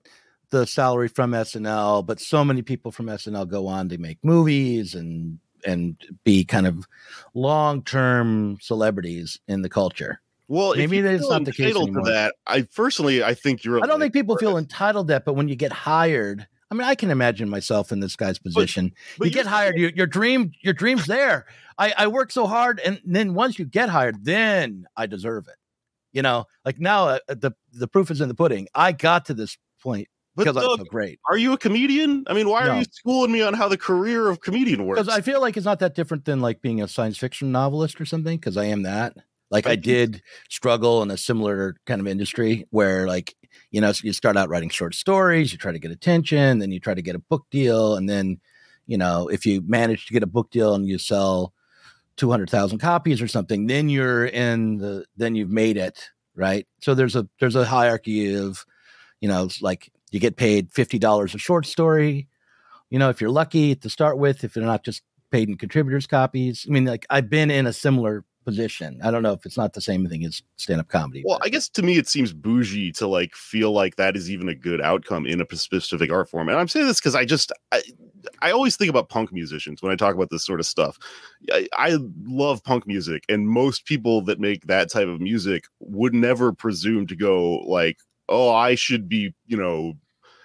the 0.51 0.67
salary 0.67 1.09
from 1.09 1.33
SNL, 1.33 2.07
but 2.07 2.21
so 2.21 2.45
many 2.45 2.63
people 2.63 2.91
from 2.91 3.07
SNL 3.07 3.49
go 3.49 3.67
on 3.67 3.89
to 3.91 3.99
make 3.99 4.19
movies 4.23 4.95
and 4.95 5.39
and 5.67 5.97
be 6.25 6.45
kind 6.45 6.67
of 6.67 6.87
long 7.35 7.83
term 7.83 8.57
celebrities 8.61 9.41
in 9.49 9.63
the 9.63 9.69
culture. 9.69 10.21
well, 10.47 10.73
if 10.73 10.79
maybe 10.79 10.99
you 10.99 11.03
that's 11.03 11.23
feel 11.23 11.31
not 11.31 11.45
the 11.45 11.53
case 11.53 11.77
anymore. 11.77 12.05
to 12.05 12.11
that. 12.11 12.35
I 12.47 12.63
personally, 12.63 13.23
I 13.23 13.35
think 13.35 13.65
you're. 13.65 13.83
I 13.83 13.87
don't 13.87 14.01
think 14.01 14.15
people 14.15 14.37
feel 14.37 14.57
it. 14.57 14.61
entitled 14.61 15.09
to 15.09 15.15
that, 15.15 15.25
but 15.25 15.35
when 15.35 15.49
you 15.49 15.57
get 15.57 15.73
hired, 15.73 16.47
I 16.71 16.75
mean, 16.75 16.85
I 16.87 16.95
can 16.95 17.11
imagine 17.11 17.49
myself 17.49 17.91
in 17.93 18.01
this 18.01 18.15
guy's 18.15 18.39
position. 18.39 18.93
but 19.19 19.27
you 19.27 19.33
get 19.33 19.47
hired, 19.47 19.77
your 19.77 19.91
your 19.91 20.07
dream, 20.07 20.53
your 20.63 20.75
dream's 20.75 21.07
there. 21.07 21.47
I, 21.77 21.93
I 21.97 22.07
work 22.07 22.33
so 22.33 22.47
hard, 22.47 22.81
and 22.81 23.01
then 23.05 23.35
once 23.35 23.59
you 23.59 23.65
get 23.65 23.89
hired, 23.89 24.25
then 24.25 24.87
I 24.97 25.07
deserve 25.07 25.49
it. 25.49 25.55
You 26.19 26.23
know, 26.23 26.47
like 26.65 26.81
now 26.81 27.07
uh, 27.11 27.19
the 27.29 27.53
the 27.73 27.87
proof 27.87 28.11
is 28.11 28.21
in 28.21 28.27
the 28.27 28.35
pudding. 28.35 28.67
I 28.75 28.91
got 28.91 29.25
to 29.27 29.35
this 29.35 29.57
point 29.81 30.09
But 30.35 30.47
because 30.47 30.57
I'm 30.57 30.77
so 30.81 30.85
great. 30.85 31.21
are 31.31 31.39
you 31.39 31.53
a 31.53 31.57
comedian? 31.59 32.25
I 32.27 32.33
mean, 32.35 32.49
why 32.49 32.65
No. 32.65 32.73
are 32.73 32.79
you 32.81 32.87
schooling 32.91 33.31
me 33.31 33.41
on 33.41 33.55
how 33.55 33.69
the 33.69 33.79
career 33.79 34.27
of 34.27 34.41
comedian 34.41 34.85
works? 34.85 35.01
Because 35.01 35.17
I 35.17 35.21
feel 35.21 35.41
like 35.41 35.57
it's 35.57 35.65
not 35.65 35.79
that 35.79 35.95
different 35.95 36.25
than 36.25 36.41
like 36.41 36.61
being 36.61 36.83
a 36.83 36.89
science 36.89 37.19
fiction 37.19 37.53
novelist 37.53 38.01
or 38.01 38.05
something. 38.05 38.37
Because 38.37 38.57
I 38.57 38.65
am 38.65 38.83
that. 38.83 39.15
Like 39.53 39.69
I 39.69 39.71
Right. 39.71 39.81
did 39.93 40.23
struggle 40.49 41.05
in 41.05 41.13
a 41.13 41.17
similar 41.17 41.77
kind 41.87 42.01
of 42.01 42.09
industry 42.09 42.67
where 42.71 43.07
like 43.07 43.37
you 43.71 43.81
know 43.81 43.93
so 43.93 44.05
you 44.05 44.13
start 44.13 44.37
out 44.37 44.49
writing 44.49 44.71
short 44.71 44.97
stories, 44.97 45.53
you 45.53 45.59
try 45.59 45.71
to 45.71 45.79
get 45.79 45.93
attention, 45.93 46.59
then 46.59 46.73
you 46.73 46.81
try 46.81 46.95
to 46.95 47.03
get 47.03 47.15
a 47.15 47.21
book 47.31 47.47
deal, 47.53 47.95
and 47.95 48.09
then 48.09 48.41
you 48.89 48.99
know 48.99 49.29
if 49.29 49.47
you 49.47 49.63
manage 49.69 50.07
to 50.07 50.13
get 50.13 50.25
a 50.25 50.33
book 50.37 50.51
deal 50.51 50.75
and 50.75 50.89
you 50.89 50.99
sell 50.99 51.55
two 52.19 52.31
hundred 52.31 52.51
thousand 52.51 52.79
copies 52.79 53.23
or 53.23 53.29
something, 53.29 53.67
then 53.67 53.89
you're 53.89 54.27
in 54.27 54.77
the 54.77 55.07
then 55.17 55.35
you've 55.35 55.51
made 55.51 55.79
it 55.79 56.11
right. 56.35 56.67
So 56.83 56.95
there's 56.95 57.17
a 57.17 57.27
there's 57.41 57.57
a 57.57 57.65
hierarchy 57.65 58.35
of 58.35 58.67
you 59.21 59.29
know 59.29 59.45
it's 59.45 59.63
like 59.63 59.91
you 60.11 60.21
get 60.21 60.37
paid 60.37 60.71
fifty 60.73 60.99
dollars 60.99 61.35
a 61.35 61.39
short 61.39 61.65
story 61.65 62.29
you 62.91 62.99
know, 62.99 63.11
if 63.11 63.21
you're 63.21 63.31
lucky 63.31 63.75
to 63.75 63.91
start 63.91 64.19
with, 64.19 64.45
if 64.45 64.55
they're 64.55 64.65
not 64.65 64.85
just 64.85 65.03
paid 65.31 65.49
in 65.49 65.57
contributors 65.57 66.07
copies. 66.07 66.65
I 66.69 66.73
mean, 66.73 66.85
like 66.85 67.07
I've 67.11 67.29
been 67.29 67.51
in 67.51 67.67
a 67.67 67.73
similar 67.73 68.25
position. 68.49 68.99
I 69.05 69.11
don't 69.11 69.23
know 69.23 69.35
if 69.35 69.45
it's 69.45 69.59
not 69.59 69.75
the 69.75 69.83
same 69.83 70.09
thing 70.09 70.25
as 70.25 70.43
stand 70.57 70.81
up 70.81 70.89
comedy. 70.89 71.23
Well, 71.27 71.39
I 71.43 71.51
guess 71.51 71.69
to 71.69 71.83
me 71.83 71.99
it 71.99 72.09
seems 72.09 72.33
bougie 72.33 72.93
to 72.93 73.07
like 73.07 73.35
feel 73.35 73.73
like 73.73 73.97
that 73.97 74.17
is 74.17 74.31
even 74.31 74.49
a 74.49 74.55
good 74.55 74.81
outcome 74.81 75.27
in 75.27 75.43
a 75.43 75.57
specific 75.57 76.11
art 76.11 76.31
form. 76.31 76.49
And 76.49 76.57
I'm 76.57 76.67
saying 76.67 76.87
this 76.87 76.99
because 76.99 77.15
I 77.15 77.27
just 77.27 77.53
I, 77.73 77.83
I 78.41 78.51
always 78.51 78.75
think 78.75 78.89
about 78.89 79.11
punk 79.11 79.35
musicians 79.35 79.83
when 79.83 79.93
I 79.93 79.97
talk 79.97 80.15
about 80.15 80.31
this 80.31 80.47
sort 80.47 80.61
of 80.61 80.67
stuff. 80.67 80.99
I, 81.53 81.69
I 81.75 81.99
love 82.25 82.65
punk 82.65 82.87
music, 82.87 83.25
and 83.29 83.51
most 83.51 83.85
people 83.85 84.23
that 84.23 84.41
make 84.41 84.67
that 84.67 84.91
type 84.91 85.09
of 85.09 85.21
music 85.21 85.65
would 85.81 86.15
never 86.15 86.51
presume 86.55 87.07
to 87.09 87.17
go 87.17 87.59
like, 87.67 87.99
oh, 88.31 88.49
I 88.51 88.77
should 88.77 89.11
be, 89.11 89.35
you 89.47 89.59
know, 89.59 89.93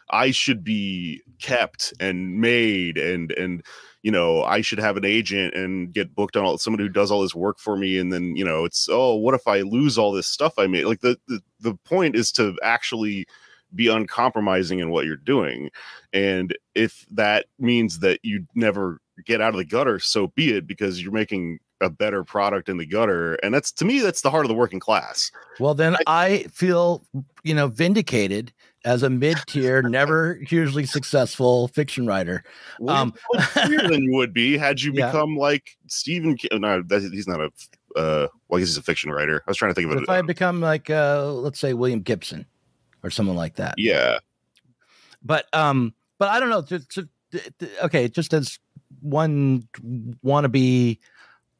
I 0.09 0.31
should 0.31 0.63
be 0.63 1.21
kept 1.39 1.93
and 1.99 2.39
made 2.39 2.97
and 2.97 3.31
and 3.33 3.63
you 4.01 4.11
know 4.11 4.43
I 4.43 4.61
should 4.61 4.79
have 4.79 4.97
an 4.97 5.05
agent 5.05 5.53
and 5.53 5.93
get 5.93 6.15
booked 6.15 6.37
on 6.37 6.45
all 6.45 6.57
somebody 6.57 6.83
who 6.83 6.89
does 6.89 7.11
all 7.11 7.21
this 7.21 7.35
work 7.35 7.59
for 7.59 7.75
me. 7.75 7.97
And 7.97 8.11
then 8.11 8.35
you 8.35 8.45
know 8.45 8.65
it's 8.65 8.87
oh 8.89 9.15
what 9.15 9.35
if 9.35 9.47
I 9.47 9.61
lose 9.61 9.97
all 9.97 10.11
this 10.11 10.27
stuff 10.27 10.53
I 10.57 10.67
made? 10.67 10.85
Like 10.85 11.01
the 11.01 11.17
the, 11.27 11.41
the 11.59 11.75
point 11.85 12.15
is 12.15 12.31
to 12.33 12.57
actually 12.63 13.25
be 13.75 13.87
uncompromising 13.87 14.79
in 14.79 14.91
what 14.91 15.05
you're 15.05 15.15
doing. 15.15 15.71
And 16.11 16.55
if 16.75 17.05
that 17.11 17.47
means 17.57 17.99
that 17.99 18.19
you 18.23 18.45
never 18.53 18.99
get 19.25 19.41
out 19.41 19.49
of 19.49 19.57
the 19.57 19.65
gutter 19.65 19.99
so 19.99 20.27
be 20.27 20.53
it 20.53 20.65
because 20.65 21.01
you're 21.01 21.11
making 21.11 21.59
a 21.81 21.89
better 21.89 22.23
product 22.23 22.69
in 22.69 22.77
the 22.77 22.85
gutter. 22.85 23.35
And 23.35 23.53
that's 23.53 23.71
to 23.73 23.85
me 23.85 23.99
that's 23.99 24.21
the 24.21 24.31
heart 24.31 24.45
of 24.45 24.49
the 24.49 24.55
working 24.55 24.79
class. 24.79 25.31
Well, 25.59 25.73
then 25.73 25.97
I 26.07 26.45
feel, 26.51 27.05
you 27.43 27.53
know, 27.53 27.67
vindicated 27.67 28.53
as 28.85 29.03
a 29.03 29.09
mid 29.09 29.37
tier, 29.47 29.81
never 29.81 30.35
hugely 30.47 30.85
successful 30.85 31.67
fiction 31.69 32.05
writer. 32.05 32.43
Um, 32.87 33.13
you're 33.33 33.41
probably 33.43 33.77
freer 33.77 33.87
than 33.89 34.03
you 34.03 34.13
would 34.15 34.33
be 34.33 34.57
had 34.57 34.81
you 34.81 34.91
Yeah. 34.95 35.07
become 35.07 35.37
like 35.37 35.77
Stephen. 35.87 36.35
King. 36.35 36.61
No, 36.61 36.81
that, 36.83 37.01
he's 37.11 37.27
not 37.27 37.39
a. 37.39 37.49
Uh, 37.95 38.27
well, 38.47 38.57
I 38.57 38.59
guess 38.59 38.69
he's 38.69 38.77
a 38.77 38.81
fiction 38.83 39.11
writer. 39.11 39.41
I 39.47 39.51
was 39.51 39.57
trying 39.57 39.71
to 39.71 39.75
think 39.75 39.89
But 39.89 39.97
it. 39.99 40.03
if. 40.03 40.09
I 40.09 40.21
become 40.21 40.61
like, 40.61 40.89
uh, 40.89 41.31
let's 41.31 41.59
say 41.59 41.73
William 41.73 42.01
Gibson 42.01 42.45
or 43.03 43.09
someone 43.09 43.35
like 43.35 43.55
that. 43.55 43.75
yeah, 43.77 44.17
but 45.23 45.45
um 45.53 45.93
but 46.19 46.29
i 46.29 46.39
don't 46.39 46.49
know 46.49 46.61
just, 46.61 46.89
just, 46.89 47.07
okay 47.81 48.07
just 48.07 48.33
as 48.33 48.59
one 49.01 49.67
wannabe 50.25 50.97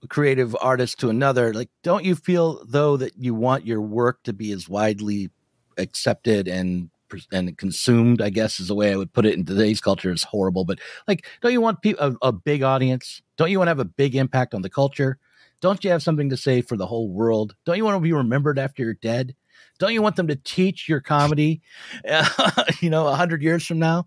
creative 0.09 0.55
artist 0.61 0.99
to 0.99 1.09
another 1.09 1.53
like 1.53 1.69
don't 1.81 2.03
you 2.05 2.15
feel 2.15 2.63
though 2.65 2.97
that 2.97 3.11
you 3.17 3.33
want 3.33 3.65
your 3.65 3.79
work 3.81 4.21
to 4.23 4.33
be 4.33 4.51
as 4.51 4.67
widely 4.69 5.29
accepted 5.77 6.47
and 6.47 6.89
and 7.31 7.57
consumed 7.57 8.21
i 8.21 8.29
guess 8.29 8.59
is 8.59 8.67
the 8.67 8.75
way 8.75 8.91
i 8.91 8.95
would 8.95 9.11
put 9.13 9.25
it 9.25 9.33
in 9.33 9.45
today's 9.45 9.81
culture 9.81 10.11
is 10.11 10.23
horrible 10.23 10.65
but 10.65 10.79
like 11.07 11.25
don't 11.41 11.51
you 11.51 11.61
want 11.61 11.81
pe- 11.81 11.95
a, 11.99 12.13
a 12.21 12.31
big 12.31 12.63
audience? 12.63 13.21
Don't 13.37 13.51
you 13.51 13.57
want 13.57 13.67
to 13.67 13.71
have 13.71 13.79
a 13.79 13.85
big 13.85 14.15
impact 14.15 14.53
on 14.53 14.61
the 14.61 14.69
culture? 14.69 15.17
Don't 15.61 15.83
you 15.83 15.89
have 15.91 16.03
something 16.03 16.29
to 16.29 16.37
say 16.37 16.61
for 16.61 16.75
the 16.75 16.85
whole 16.85 17.09
world? 17.09 17.55
Don't 17.65 17.77
you 17.77 17.85
want 17.85 17.95
to 17.95 18.01
be 18.01 18.13
remembered 18.13 18.59
after 18.59 18.83
you're 18.83 18.95
dead? 18.95 19.35
Don't 19.79 19.93
you 19.93 20.01
want 20.01 20.15
them 20.15 20.27
to 20.27 20.35
teach 20.35 20.87
your 20.87 21.01
comedy 21.01 21.61
you 22.81 22.89
know 22.89 23.07
a 23.07 23.15
hundred 23.15 23.41
years 23.41 23.65
from 23.65 23.79
now? 23.79 24.05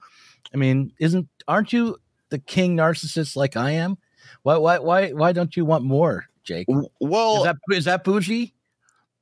I 0.52 0.56
mean 0.56 0.92
isn't 1.00 1.28
aren't 1.48 1.72
you 1.72 1.96
the 2.28 2.38
king 2.38 2.76
narcissist 2.76 3.36
like 3.36 3.56
i 3.56 3.72
am? 3.72 3.98
Why 4.42 4.56
why 4.56 4.78
why 4.78 5.10
why 5.10 5.32
don't 5.32 5.56
you 5.56 5.64
want 5.64 5.84
more 5.84 6.26
jake? 6.44 6.66
Well, 7.00 7.36
is 7.36 7.42
that 7.44 7.56
is 7.70 7.84
that 7.86 8.04
bougie? 8.04 8.54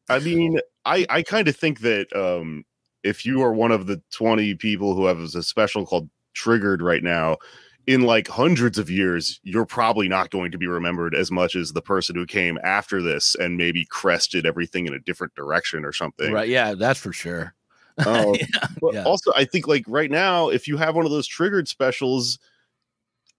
I 0.08 0.18
mean, 0.18 0.60
I 0.84 1.06
I 1.08 1.22
kind 1.22 1.48
of 1.48 1.56
think 1.56 1.80
that 1.80 2.14
um, 2.14 2.64
if 3.04 3.24
you 3.24 3.42
are 3.42 3.52
one 3.52 3.70
of 3.70 3.86
the 3.86 4.02
twenty 4.10 4.54
people 4.54 4.94
who 4.94 5.06
have 5.06 5.18
a 5.18 5.42
special 5.42 5.86
called 5.86 6.08
Triggered 6.34 6.82
right 6.82 7.02
now, 7.02 7.36
in 7.86 8.00
like 8.00 8.26
hundreds 8.26 8.78
of 8.78 8.90
years, 8.90 9.38
you're 9.44 9.66
probably 9.66 10.08
not 10.08 10.30
going 10.30 10.50
to 10.50 10.58
be 10.58 10.66
remembered 10.66 11.14
as 11.14 11.30
much 11.30 11.54
as 11.54 11.72
the 11.72 11.82
person 11.82 12.16
who 12.16 12.26
came 12.26 12.58
after 12.64 13.00
this 13.02 13.36
and 13.36 13.56
maybe 13.56 13.84
crested 13.84 14.46
everything 14.46 14.86
in 14.86 14.94
a 14.94 14.98
different 15.00 15.34
direction 15.34 15.84
or 15.84 15.92
something. 15.92 16.32
right 16.32 16.48
yeah 16.48 16.74
that's 16.74 16.98
for 16.98 17.12
sure 17.12 17.54
Oh, 18.06 18.34
Yeah, 18.34 18.66
But 18.80 18.94
yeah. 18.94 19.04
also, 19.04 19.32
I 19.36 19.44
think 19.44 19.68
like 19.68 19.84
right 19.86 20.10
now, 20.10 20.48
if 20.48 20.66
you 20.66 20.76
have 20.76 20.96
one 20.96 21.04
of 21.04 21.12
those 21.12 21.28
triggered 21.28 21.68
specials, 21.68 22.40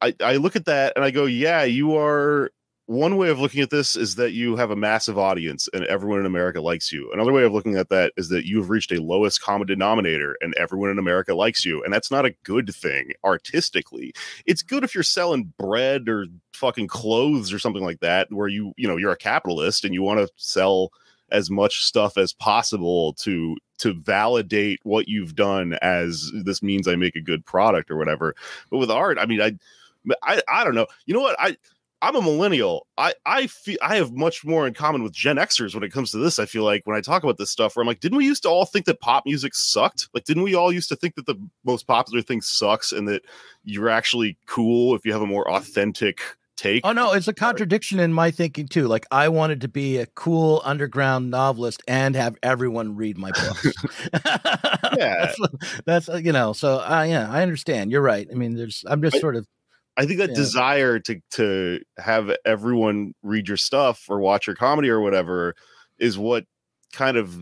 I, 0.01 0.15
I 0.21 0.37
look 0.37 0.55
at 0.55 0.65
that 0.65 0.93
and 0.95 1.03
I 1.03 1.11
go, 1.11 1.25
yeah, 1.25 1.63
you 1.63 1.97
are. 1.97 2.51
One 2.87 3.17
way 3.17 3.29
of 3.29 3.39
looking 3.39 3.61
at 3.61 3.71
this 3.71 3.95
is 3.95 4.13
that 4.15 4.33
you 4.33 4.55
have 4.57 4.69
a 4.69 4.75
massive 4.75 5.17
audience 5.17 5.67
and 5.73 5.85
everyone 5.85 6.19
in 6.19 6.27
America 6.27 6.61
likes 6.61 6.91
you. 6.91 7.09
Another 7.11 7.33
way 7.33 7.43
of 7.43 7.51
looking 7.51 7.77
at 7.77 7.89
that 7.89 8.13
is 8.15 8.29
that 8.29 8.45
you've 8.45 8.69
reached 8.69 8.91
a 8.91 9.01
lowest 9.01 9.41
common 9.41 9.65
denominator 9.65 10.37
and 10.39 10.53
everyone 10.53 10.91
in 10.91 10.99
America 10.99 11.33
likes 11.33 11.65
you. 11.65 11.83
And 11.83 11.91
that's 11.91 12.11
not 12.11 12.25
a 12.25 12.35
good 12.43 12.73
thing 12.75 13.11
artistically. 13.23 14.13
It's 14.45 14.61
good 14.61 14.83
if 14.83 14.93
you're 14.93 15.03
selling 15.03 15.51
bread 15.57 16.07
or 16.07 16.27
fucking 16.53 16.87
clothes 16.87 17.51
or 17.51 17.57
something 17.57 17.83
like 17.83 18.01
that, 18.01 18.31
where 18.31 18.47
you, 18.47 18.71
you 18.77 18.87
know, 18.87 18.97
you're 18.97 19.11
a 19.11 19.17
capitalist 19.17 19.83
and 19.83 19.95
you 19.95 20.03
want 20.03 20.19
to 20.19 20.31
sell 20.35 20.91
as 21.31 21.49
much 21.49 21.83
stuff 21.83 22.17
as 22.19 22.33
possible 22.33 23.13
to 23.13 23.57
to 23.79 23.93
validate 23.93 24.79
what 24.83 25.07
you've 25.07 25.35
done 25.35 25.73
as 25.81 26.31
this 26.43 26.61
means 26.61 26.87
I 26.87 26.95
make 26.95 27.15
a 27.15 27.21
good 27.21 27.45
product 27.45 27.89
or 27.89 27.97
whatever. 27.97 28.35
But 28.69 28.77
with 28.77 28.91
art, 28.91 29.17
I 29.19 29.25
mean, 29.25 29.41
I 29.41 29.57
I, 30.21 30.41
I 30.47 30.63
don't 30.63 30.75
know. 30.75 30.85
You 31.07 31.15
know 31.15 31.21
what? 31.21 31.35
I 31.39 31.57
I'm 32.05 32.15
a 32.15 32.21
millennial. 32.21 32.85
I 32.99 33.15
I 33.25 33.47
feel 33.47 33.77
I 33.81 33.95
have 33.95 34.11
much 34.11 34.45
more 34.45 34.67
in 34.67 34.75
common 34.75 35.01
with 35.01 35.11
Gen 35.11 35.37
Xers 35.37 35.73
when 35.73 35.83
it 35.83 35.91
comes 35.91 36.11
to 36.11 36.17
this. 36.19 36.37
I 36.37 36.45
feel 36.45 36.63
like 36.63 36.83
when 36.85 36.95
I 36.95 37.01
talk 37.01 37.23
about 37.23 37.37
this 37.39 37.49
stuff, 37.49 37.75
where 37.75 37.81
I'm 37.81 37.87
like, 37.87 37.99
didn't 37.99 38.19
we 38.19 38.25
used 38.25 38.43
to 38.43 38.49
all 38.49 38.65
think 38.65 38.85
that 38.85 39.01
pop 39.01 39.25
music 39.25 39.55
sucked? 39.55 40.07
Like, 40.13 40.23
didn't 40.25 40.43
we 40.43 40.53
all 40.53 40.71
used 40.71 40.87
to 40.89 40.95
think 40.95 41.15
that 41.15 41.25
the 41.25 41.35
most 41.63 41.87
popular 41.87 42.21
thing 42.21 42.41
sucks 42.41 42.91
and 42.91 43.07
that 43.07 43.23
you're 43.63 43.89
actually 43.89 44.37
cool 44.45 44.93
if 44.93 45.03
you 45.03 45.13
have 45.13 45.23
a 45.23 45.25
more 45.25 45.49
authentic 45.51 46.21
take? 46.57 46.85
Oh 46.85 46.91
no, 46.91 47.11
it's 47.13 47.27
a 47.27 47.33
contradiction 47.33 47.99
in 47.99 48.13
my 48.13 48.29
thinking 48.29 48.67
too. 48.67 48.87
Like 48.87 49.07
I 49.09 49.27
wanted 49.29 49.61
to 49.61 49.67
be 49.67 49.97
a 49.97 50.05
cool 50.05 50.61
underground 50.63 51.31
novelist 51.31 51.81
and 51.87 52.15
have 52.15 52.35
everyone 52.43 52.95
read 52.95 53.17
my 53.17 53.31
books. 53.31 53.73
Yeah. 54.97 55.33
that's, 55.85 56.07
that's 56.07 56.23
you 56.23 56.31
know. 56.31 56.53
So 56.53 56.75
uh, 56.79 57.03
yeah, 57.09 57.29
I 57.29 57.41
understand. 57.41 57.91
You're 57.91 58.01
right. 58.03 58.27
I 58.31 58.35
mean, 58.35 58.55
there's. 58.55 58.85
I'm 58.87 59.01
just 59.01 59.15
I- 59.15 59.19
sort 59.19 59.35
of. 59.35 59.47
I 59.97 60.05
think 60.05 60.19
that 60.19 60.29
Yeah. 60.29 60.35
desire 60.35 60.99
to 60.99 61.21
to 61.31 61.79
have 61.97 62.35
everyone 62.45 63.13
read 63.23 63.47
your 63.47 63.57
stuff 63.57 64.05
or 64.09 64.19
watch 64.19 64.47
your 64.47 64.55
comedy 64.55 64.89
or 64.89 64.99
whatever 65.01 65.55
is 65.99 66.17
what 66.17 66.45
kind 66.93 67.17
of 67.17 67.39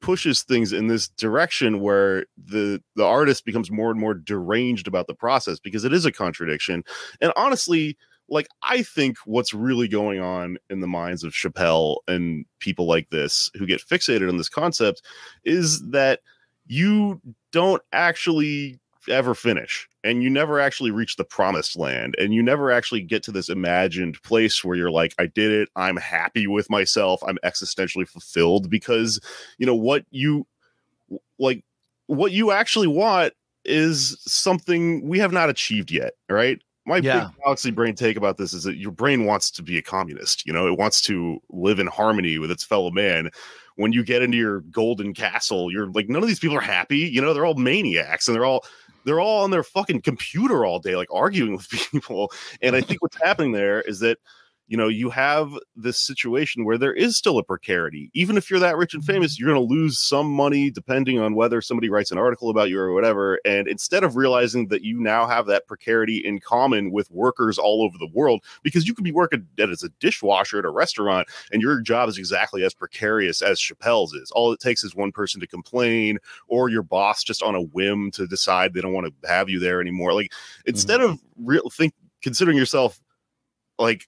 pushes 0.00 0.42
things 0.42 0.72
in 0.72 0.86
this 0.86 1.08
direction 1.08 1.80
where 1.80 2.24
the 2.42 2.82
the 2.96 3.04
artist 3.04 3.44
becomes 3.44 3.70
more 3.70 3.90
and 3.90 4.00
more 4.00 4.14
deranged 4.14 4.88
about 4.88 5.06
the 5.06 5.14
process 5.14 5.58
because 5.60 5.84
it 5.84 5.92
is 5.92 6.06
a 6.06 6.12
contradiction. 6.12 6.82
And 7.20 7.32
honestly, 7.36 7.98
like 8.30 8.48
I 8.62 8.82
think 8.82 9.18
what's 9.26 9.52
really 9.52 9.88
going 9.88 10.20
on 10.20 10.56
in 10.70 10.80
the 10.80 10.86
minds 10.86 11.22
of 11.22 11.32
Chappelle 11.34 11.98
and 12.08 12.46
people 12.60 12.86
like 12.86 13.10
this 13.10 13.50
who 13.56 13.66
get 13.66 13.82
fixated 13.86 14.28
on 14.28 14.38
this 14.38 14.48
concept 14.48 15.02
is 15.44 15.82
that 15.90 16.20
you 16.66 17.20
don't 17.52 17.82
actually 17.92 18.78
ever 19.08 19.34
finish 19.34 19.88
and 20.04 20.22
you 20.22 20.30
never 20.30 20.60
actually 20.60 20.90
reach 20.90 21.16
the 21.16 21.24
promised 21.24 21.76
land 21.78 22.14
and 22.18 22.34
you 22.34 22.42
never 22.42 22.70
actually 22.70 23.02
get 23.02 23.22
to 23.22 23.32
this 23.32 23.48
imagined 23.48 24.22
place 24.22 24.64
where 24.64 24.76
you're 24.76 24.90
like 24.90 25.14
i 25.18 25.26
did 25.26 25.50
it. 25.50 25.68
I'm 25.76 25.96
happy 25.96 26.46
with 26.46 26.68
myself. 26.70 27.22
I'm 27.26 27.38
existentially 27.44 28.06
fulfilled 28.08 28.70
because 28.70 29.20
you 29.58 29.66
know 29.66 29.74
what 29.74 30.04
you 30.10 30.46
like 31.38 31.64
what 32.06 32.32
you 32.32 32.50
actually 32.50 32.86
want 32.86 33.32
is 33.64 34.16
something 34.26 35.06
we 35.08 35.18
have 35.18 35.32
not 35.32 35.50
achieved 35.50 35.90
yet 35.90 36.14
right? 36.28 36.60
My 36.86 36.98
Yeah. 36.98 37.28
big 37.28 37.42
galaxy 37.44 37.70
brain 37.70 37.94
take 37.94 38.16
about 38.16 38.36
this 38.38 38.52
is 38.52 38.64
that 38.64 38.76
your 38.76 38.90
brain 38.90 39.24
wants 39.26 39.50
to 39.52 39.62
be 39.62 39.78
a 39.78 39.82
communist 39.82 40.46
you 40.46 40.52
know? 40.52 40.66
It 40.66 40.78
wants 40.78 41.00
to 41.02 41.38
live 41.50 41.78
in 41.78 41.86
harmony 41.86 42.38
with 42.38 42.50
its 42.50 42.64
fellow 42.64 42.90
man. 42.90 43.30
When 43.76 43.92
you 43.92 44.04
get 44.04 44.22
into 44.22 44.36
your 44.36 44.60
golden 44.62 45.14
castle 45.14 45.70
you're 45.70 45.86
like 45.90 46.08
none 46.08 46.22
of 46.22 46.28
these 46.28 46.40
people 46.40 46.56
are 46.56 46.60
happy 46.62 46.98
you 46.98 47.20
know? 47.20 47.32
They're 47.34 47.46
all 47.46 47.54
maniacs 47.54 48.28
and 48.28 48.34
they're 48.34 48.44
all 48.44 48.64
they're 49.04 49.20
all 49.20 49.44
on 49.44 49.50
their 49.50 49.62
fucking 49.62 50.02
computer 50.02 50.64
all 50.64 50.78
day 50.78 50.96
like 50.96 51.08
arguing 51.12 51.52
with 51.56 51.68
people. 51.92 52.32
And 52.62 52.76
i 52.76 52.80
think 52.80 53.02
what's 53.02 53.20
happening 53.22 53.52
there 53.52 53.80
is 53.82 54.00
that 54.00 54.18
you 54.70 54.76
know 54.76 54.86
you 54.86 55.10
have 55.10 55.52
this 55.74 55.98
situation 55.98 56.64
where 56.64 56.78
there 56.78 56.94
is 56.94 57.16
still 57.16 57.38
a 57.38 57.42
precarity. 57.42 58.08
Even 58.14 58.36
if 58.36 58.48
you're 58.48 58.60
that 58.60 58.76
rich 58.76 58.94
and 58.94 59.02
mm-hmm. 59.02 59.12
famous 59.12 59.38
you're 59.38 59.52
going 59.52 59.68
to 59.68 59.74
lose 59.74 59.98
some 59.98 60.30
money 60.30 60.70
depending 60.70 61.18
on 61.18 61.34
whether 61.34 61.60
somebody 61.60 61.90
writes 61.90 62.12
an 62.12 62.18
article 62.18 62.50
about 62.50 62.70
you 62.70 62.78
or 62.78 62.94
whatever. 62.94 63.40
And 63.44 63.66
instead 63.66 64.04
of 64.04 64.14
realizing 64.14 64.68
that 64.68 64.82
you 64.82 65.00
now 65.00 65.26
have 65.26 65.46
that 65.46 65.66
precarity 65.66 66.18
in 66.18 66.38
common 66.38 66.92
with 66.92 67.10
workers 67.10 67.58
all 67.58 67.82
over 67.82 67.98
the 67.98 68.08
world 68.14 68.44
because 68.62 68.86
you 68.86 68.94
could 68.94 69.04
be 69.04 69.10
working 69.10 69.44
as 69.58 69.82
a 69.82 69.88
dishwasher 69.98 70.60
at 70.60 70.64
a 70.64 70.70
restaurant 70.70 71.28
and 71.50 71.60
your 71.60 71.80
job 71.80 72.08
is 72.08 72.16
exactly 72.16 72.62
as 72.62 72.72
precarious 72.72 73.42
as 73.42 73.58
Chappelle's 73.58 74.12
is. 74.12 74.30
All 74.30 74.52
it 74.52 74.60
takes 74.60 74.84
is 74.84 74.94
one 74.94 75.10
person 75.10 75.40
to 75.40 75.48
complain 75.48 76.18
or 76.46 76.68
your 76.68 76.84
boss 76.84 77.24
just 77.24 77.42
on 77.42 77.56
a 77.56 77.62
whim 77.62 78.12
to 78.12 78.24
decide 78.24 78.72
they 78.72 78.80
don't 78.80 78.94
want 78.94 79.08
to 79.08 79.28
have 79.28 79.50
you 79.50 79.58
there 79.58 79.80
anymore. 79.80 80.14
Like 80.14 80.30
mm-hmm. 80.30 80.68
instead 80.68 81.00
of 81.00 81.18
real 81.36 81.68
think 81.70 81.92
considering 82.22 82.56
yourself 82.56 83.00
like 83.80 84.06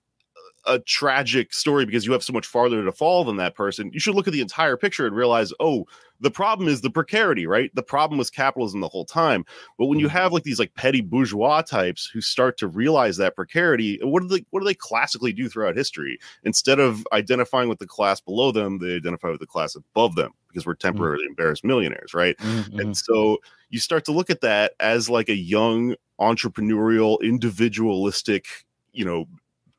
a 0.67 0.79
tragic 0.79 1.53
story 1.53 1.85
because 1.85 2.07
you 2.07 2.13
have 2.13 2.23
so 2.23 2.33
much 2.33 2.47
farther 2.47 2.85
to 2.85 2.93
fall 2.93 3.25
than 3.25 3.37
that 3.37 3.55
person, 3.55 3.91
you 3.93 4.01
should 4.01 4.15
look 4.15 4.27
at 4.27 4.33
the 4.33 4.41
entire 4.41 4.77
picture 4.77 5.07
and 5.07 5.17
realize, 5.17 5.53
oh, 5.61 5.87
the 6.21 6.31
problem 6.31 6.69
is 6.69 6.81
the 6.81 6.91
precarity, 6.91 7.47
right? 7.47 7.75
The 7.75 7.83
problem 7.83 8.17
was 8.17 8.31
capitalism 8.31 8.81
the 8.81 8.89
whole 8.89 9.05
time. 9.05 9.45
But 9.77 9.87
when 9.87 9.99
you 9.99 10.09
have 10.09 10.33
like 10.33 10.45
these 10.45 10.61
like 10.61 10.73
petty 10.75 11.01
bourgeois 11.01 11.63
types 11.63 12.07
who 12.07 12.21
start 12.21 12.57
to 12.59 12.69
realize 12.69 13.17
that 13.17 13.35
precarity, 13.35 13.99
what 14.03 14.23
do 14.23 14.29
they 14.29 14.45
what 14.51 14.61
do 14.61 14.65
they 14.65 14.75
classically 14.75 15.33
do 15.33 15.49
throughout 15.49 15.77
history? 15.77 16.19
Instead 16.45 16.79
of 16.79 17.05
identifying 17.13 17.69
with 17.69 17.81
the 17.81 17.87
class 17.87 18.21
below 18.21 18.53
them, 18.53 18.79
they 18.79 18.95
identify 18.95 19.31
with 19.31 19.41
the 19.41 19.47
class 19.47 19.75
above 19.75 20.15
them 20.15 20.31
because 20.47 20.65
we're 20.65 20.75
temporarily 20.75 21.25
embarrassed 21.27 21.65
millionaires, 21.65 22.15
right? 22.15 22.37
Mhm. 22.39 22.81
And 22.81 22.97
so 22.97 23.39
you 23.71 23.81
start 23.81 24.05
to 24.05 24.13
look 24.13 24.31
at 24.31 24.43
that 24.43 24.75
as 24.79 25.11
like 25.11 25.29
a 25.29 25.37
young 25.37 25.97
entrepreneurial, 26.21 27.21
individualistic, 27.21 28.47
you 28.93 29.05
know, 29.05 29.27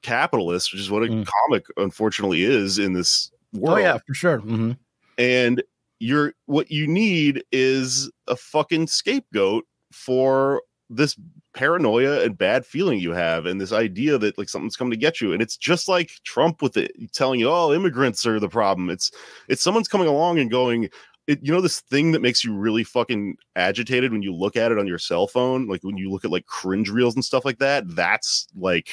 capitalist, 0.04 0.72
which 0.72 0.82
is 0.82 0.92
what 0.92 1.04
a 1.04 1.08
Mm. 1.08 1.26
comic 1.26 1.66
unfortunately 1.78 2.44
is 2.44 2.78
in 2.78 2.94
this 2.94 3.32
world. 3.54 3.80
Oh 3.80 3.82
yeah, 3.82 3.98
for 4.06 4.14
sure. 4.14 4.40
hmm 4.40 4.74
And 5.18 5.64
you're 6.00 6.34
what 6.46 6.70
you 6.70 6.86
need 6.88 7.44
is 7.52 8.12
a 8.28 8.36
fucking 8.36 8.88
scapegoat 8.88 9.66
for 9.92 10.62
this 10.90 11.16
paranoia 11.56 12.24
and 12.24 12.38
bad 12.38 12.66
feeling 12.66 13.00
you 13.00 13.12
have 13.12 13.46
and 13.46 13.62
this 13.62 13.72
idea 13.72 14.18
that 14.18 14.38
like 14.38 14.50
something's 14.50 14.76
coming 14.76 14.92
to 14.92 14.98
get 14.98 15.22
you 15.22 15.32
and 15.34 15.42
it's 15.42 15.56
just 15.56 15.88
like 15.88 16.12
trump 16.24 16.62
with 16.62 16.76
it 16.78 16.92
telling 17.14 17.40
you 17.40 17.50
oh 17.50 17.72
immigrants 17.74 18.26
are 18.26 18.40
the 18.40 18.50
problem 18.50 18.90
it's 18.90 19.12
it's 19.48 19.62
someone's 19.62 19.88
coming 19.88 20.08
along 20.08 20.40
and 20.40 20.52
going 20.52 20.90
it, 21.28 21.40
you 21.42 21.54
know 21.54 21.62
this 21.62 21.80
thing 21.80 22.12
that 22.12 22.22
makes 22.22 22.44
you 22.44 22.54
really 22.54 22.84
fucking 22.84 23.38
agitated 23.56 24.12
when 24.12 24.22
you 24.24 24.36
look 24.36 24.58
at 24.58 24.72
it 24.72 24.78
on 24.80 24.88
your 24.88 25.00
cell 25.00 25.26
phone 25.28 25.68
like 25.68 25.84
when 25.84 25.96
you 25.96 26.12
look 26.12 26.26
at 26.26 26.32
like 26.32 26.46
cringe 26.48 26.90
reels 26.90 27.16
and 27.16 27.24
stuff 27.24 27.46
like 27.46 27.60
that 27.60 27.84
that's 27.96 28.48
like 28.56 28.90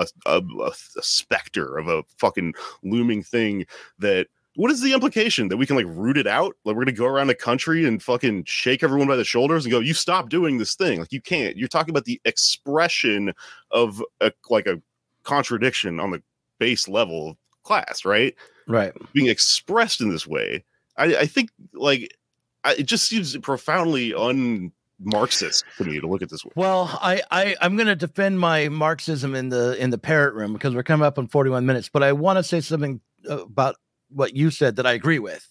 a, 0.00 0.42
a, 0.60 0.72
a, 0.96 1.02
specter 1.02 1.78
of 1.78 1.88
a 1.88 2.02
fucking 2.18 2.54
looming 2.82 3.22
thing 3.22 3.66
that 3.98 4.28
what 4.56 4.70
is 4.70 4.80
the 4.80 4.92
implication? 4.92 5.48
That 5.48 5.56
we 5.56 5.66
can 5.66 5.76
like 5.76 5.86
root 5.88 6.16
it 6.16 6.26
out? 6.26 6.56
Like 6.64 6.76
we're 6.76 6.84
gonna 6.84 6.92
go 6.92 7.06
around 7.06 7.28
the 7.28 7.34
country 7.34 7.86
and 7.86 8.02
fucking 8.02 8.44
shake 8.44 8.82
everyone 8.82 9.08
by 9.08 9.16
the 9.16 9.24
shoulders 9.24 9.64
and 9.64 9.72
go 9.72 9.80
you 9.80 9.94
stop 9.94 10.28
doing 10.28 10.58
this 10.58 10.74
thing. 10.74 10.98
Like 10.98 11.12
you 11.12 11.20
can't. 11.20 11.56
You're 11.56 11.68
talking 11.68 11.90
about 11.90 12.04
the 12.04 12.20
expression 12.24 13.32
of 13.70 14.02
a 14.20 14.32
like 14.48 14.66
a 14.66 14.80
contradiction 15.22 16.00
on 16.00 16.10
the 16.10 16.22
base 16.58 16.88
level 16.88 17.30
of 17.30 17.36
class 17.62 18.04
right? 18.04 18.34
Right. 18.66 18.92
being 19.12 19.28
expressed 19.28 20.00
in 20.00 20.10
this 20.10 20.26
way 20.26 20.64
i 20.96 21.16
i 21.16 21.26
think 21.26 21.50
like 21.74 22.16
I, 22.62 22.74
it 22.74 22.86
just 22.86 23.08
seems 23.08 23.36
profoundly 23.38 24.14
un 24.14 24.70
marxist 25.02 25.64
to 25.78 25.84
me 25.84 25.98
to 25.98 26.06
look 26.06 26.22
at 26.22 26.28
this 26.28 26.44
way 26.44 26.52
Well, 26.54 26.98
I, 27.00 27.22
I 27.30 27.56
I'm 27.60 27.76
going 27.76 27.86
to 27.86 27.96
defend 27.96 28.38
my 28.38 28.68
Marxism 28.68 29.34
in 29.34 29.48
the 29.48 29.80
in 29.82 29.90
the 29.90 29.98
parrot 29.98 30.34
room 30.34 30.52
because 30.52 30.74
we're 30.74 30.82
coming 30.82 31.06
up 31.06 31.18
on 31.18 31.26
41 31.26 31.64
minutes. 31.66 31.88
But 31.88 32.02
I 32.02 32.12
want 32.12 32.38
to 32.38 32.42
say 32.42 32.60
something 32.60 33.00
uh, 33.28 33.42
about 33.44 33.76
what 34.10 34.36
you 34.36 34.50
said 34.50 34.76
that 34.76 34.86
I 34.86 34.92
agree 34.92 35.18
with, 35.18 35.46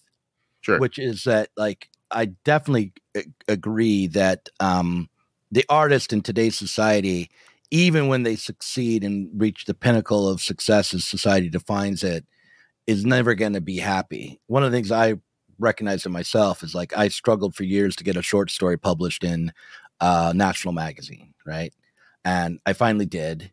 sure 0.60 0.78
which 0.78 0.98
is 0.98 1.24
that 1.24 1.50
like 1.56 1.88
I 2.10 2.26
definitely 2.44 2.92
agree 3.48 4.06
that 4.08 4.48
um, 4.60 5.08
the 5.50 5.64
artist 5.68 6.12
in 6.12 6.22
today's 6.22 6.56
society, 6.56 7.30
even 7.70 8.08
when 8.08 8.22
they 8.22 8.36
succeed 8.36 9.04
and 9.04 9.30
reach 9.34 9.64
the 9.64 9.74
pinnacle 9.74 10.28
of 10.28 10.40
success 10.40 10.94
as 10.94 11.04
society 11.04 11.48
defines 11.48 12.02
it, 12.02 12.24
is 12.86 13.04
never 13.04 13.34
going 13.34 13.52
to 13.52 13.60
be 13.60 13.78
happy. 13.78 14.40
One 14.46 14.64
of 14.64 14.70
the 14.70 14.76
things 14.76 14.90
I 14.90 15.14
recognize 15.60 16.06
in 16.06 16.12
myself 16.12 16.62
is 16.62 16.74
like 16.74 16.96
I 16.96 17.08
struggled 17.08 17.54
for 17.54 17.64
years 17.64 17.94
to 17.96 18.04
get 18.04 18.16
a 18.16 18.22
short 18.22 18.50
story 18.50 18.78
published 18.78 19.22
in 19.22 19.52
uh, 20.00 20.32
National 20.34 20.72
Magazine, 20.72 21.34
right? 21.46 21.72
And 22.24 22.58
I 22.66 22.72
finally 22.72 23.06
did, 23.06 23.52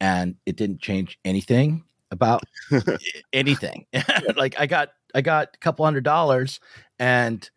and 0.00 0.36
it 0.46 0.56
didn't 0.56 0.80
change 0.80 1.18
anything 1.24 1.84
about 2.10 2.42
anything. 3.32 3.86
like 4.36 4.58
I 4.58 4.66
got 4.66 4.90
I 5.14 5.22
got 5.22 5.48
a 5.54 5.58
couple 5.58 5.84
hundred 5.84 6.04
dollars 6.04 6.60
and 6.98 7.48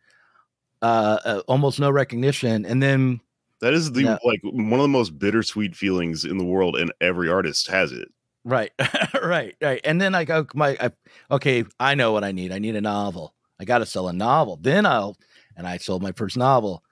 uh, 0.81 1.19
uh 1.23 1.41
almost 1.47 1.79
no 1.79 1.91
recognition, 1.91 2.65
and 2.65 2.81
then 2.81 3.21
that 3.61 3.73
is 3.73 3.91
the 3.91 4.03
Yeah. 4.03 4.17
like 4.23 4.39
one 4.43 4.79
of 4.79 4.83
the 4.83 4.87
most 4.87 5.19
bittersweet 5.19 5.75
feelings 5.75 6.23
in 6.25 6.37
the 6.37 6.45
world 6.45 6.77
and 6.77 6.93
every 7.01 7.29
artist 7.29 7.67
has 7.67 7.91
it 7.91 8.07
right, 8.45 8.71
right, 9.21 9.55
right, 9.61 9.81
and 9.83 10.01
then 10.01 10.15
I 10.15 10.23
go 10.23 10.45
my 10.53 10.77
I, 10.79 10.91
okay, 11.31 11.65
I 11.79 11.95
know 11.95 12.11
what 12.11 12.23
I 12.23 12.31
need. 12.31 12.51
I 12.51 12.59
need 12.59 12.75
a 12.75 12.81
novel. 12.81 13.33
I 13.59 13.65
got 13.65 13.79
to 13.79 13.85
sell 13.85 14.07
a 14.07 14.13
novel. 14.13 14.57
Then 14.61 14.85
I'll 14.85 15.17
and 15.55 15.67
I 15.67 15.77
sold 15.77 16.01
my 16.01 16.11
first 16.11 16.37
novel, 16.37 16.83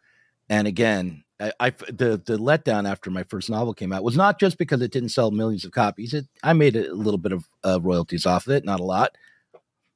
and 0.49 0.67
again. 0.67 1.23
I, 1.39 1.51
I 1.59 1.69
the 1.69 2.19
the 2.25 2.39
letdown 2.39 2.89
after 2.89 3.11
my 3.11 3.21
first 3.21 3.47
novel 3.51 3.71
came 3.75 3.93
out 3.93 4.03
was 4.03 4.17
not 4.17 4.39
just 4.39 4.57
because 4.57 4.81
it 4.81 4.91
didn't 4.91 5.09
sell 5.09 5.29
millions 5.29 5.65
of 5.65 5.71
copies. 5.71 6.15
It 6.15 6.25
I 6.41 6.53
made 6.53 6.75
a 6.75 6.91
little 6.91 7.19
bit 7.19 7.31
of 7.31 7.47
uh, 7.63 7.79
royalties 7.79 8.25
off 8.25 8.47
of 8.47 8.53
it, 8.53 8.65
not 8.65 8.79
a 8.79 8.83
lot. 8.83 9.15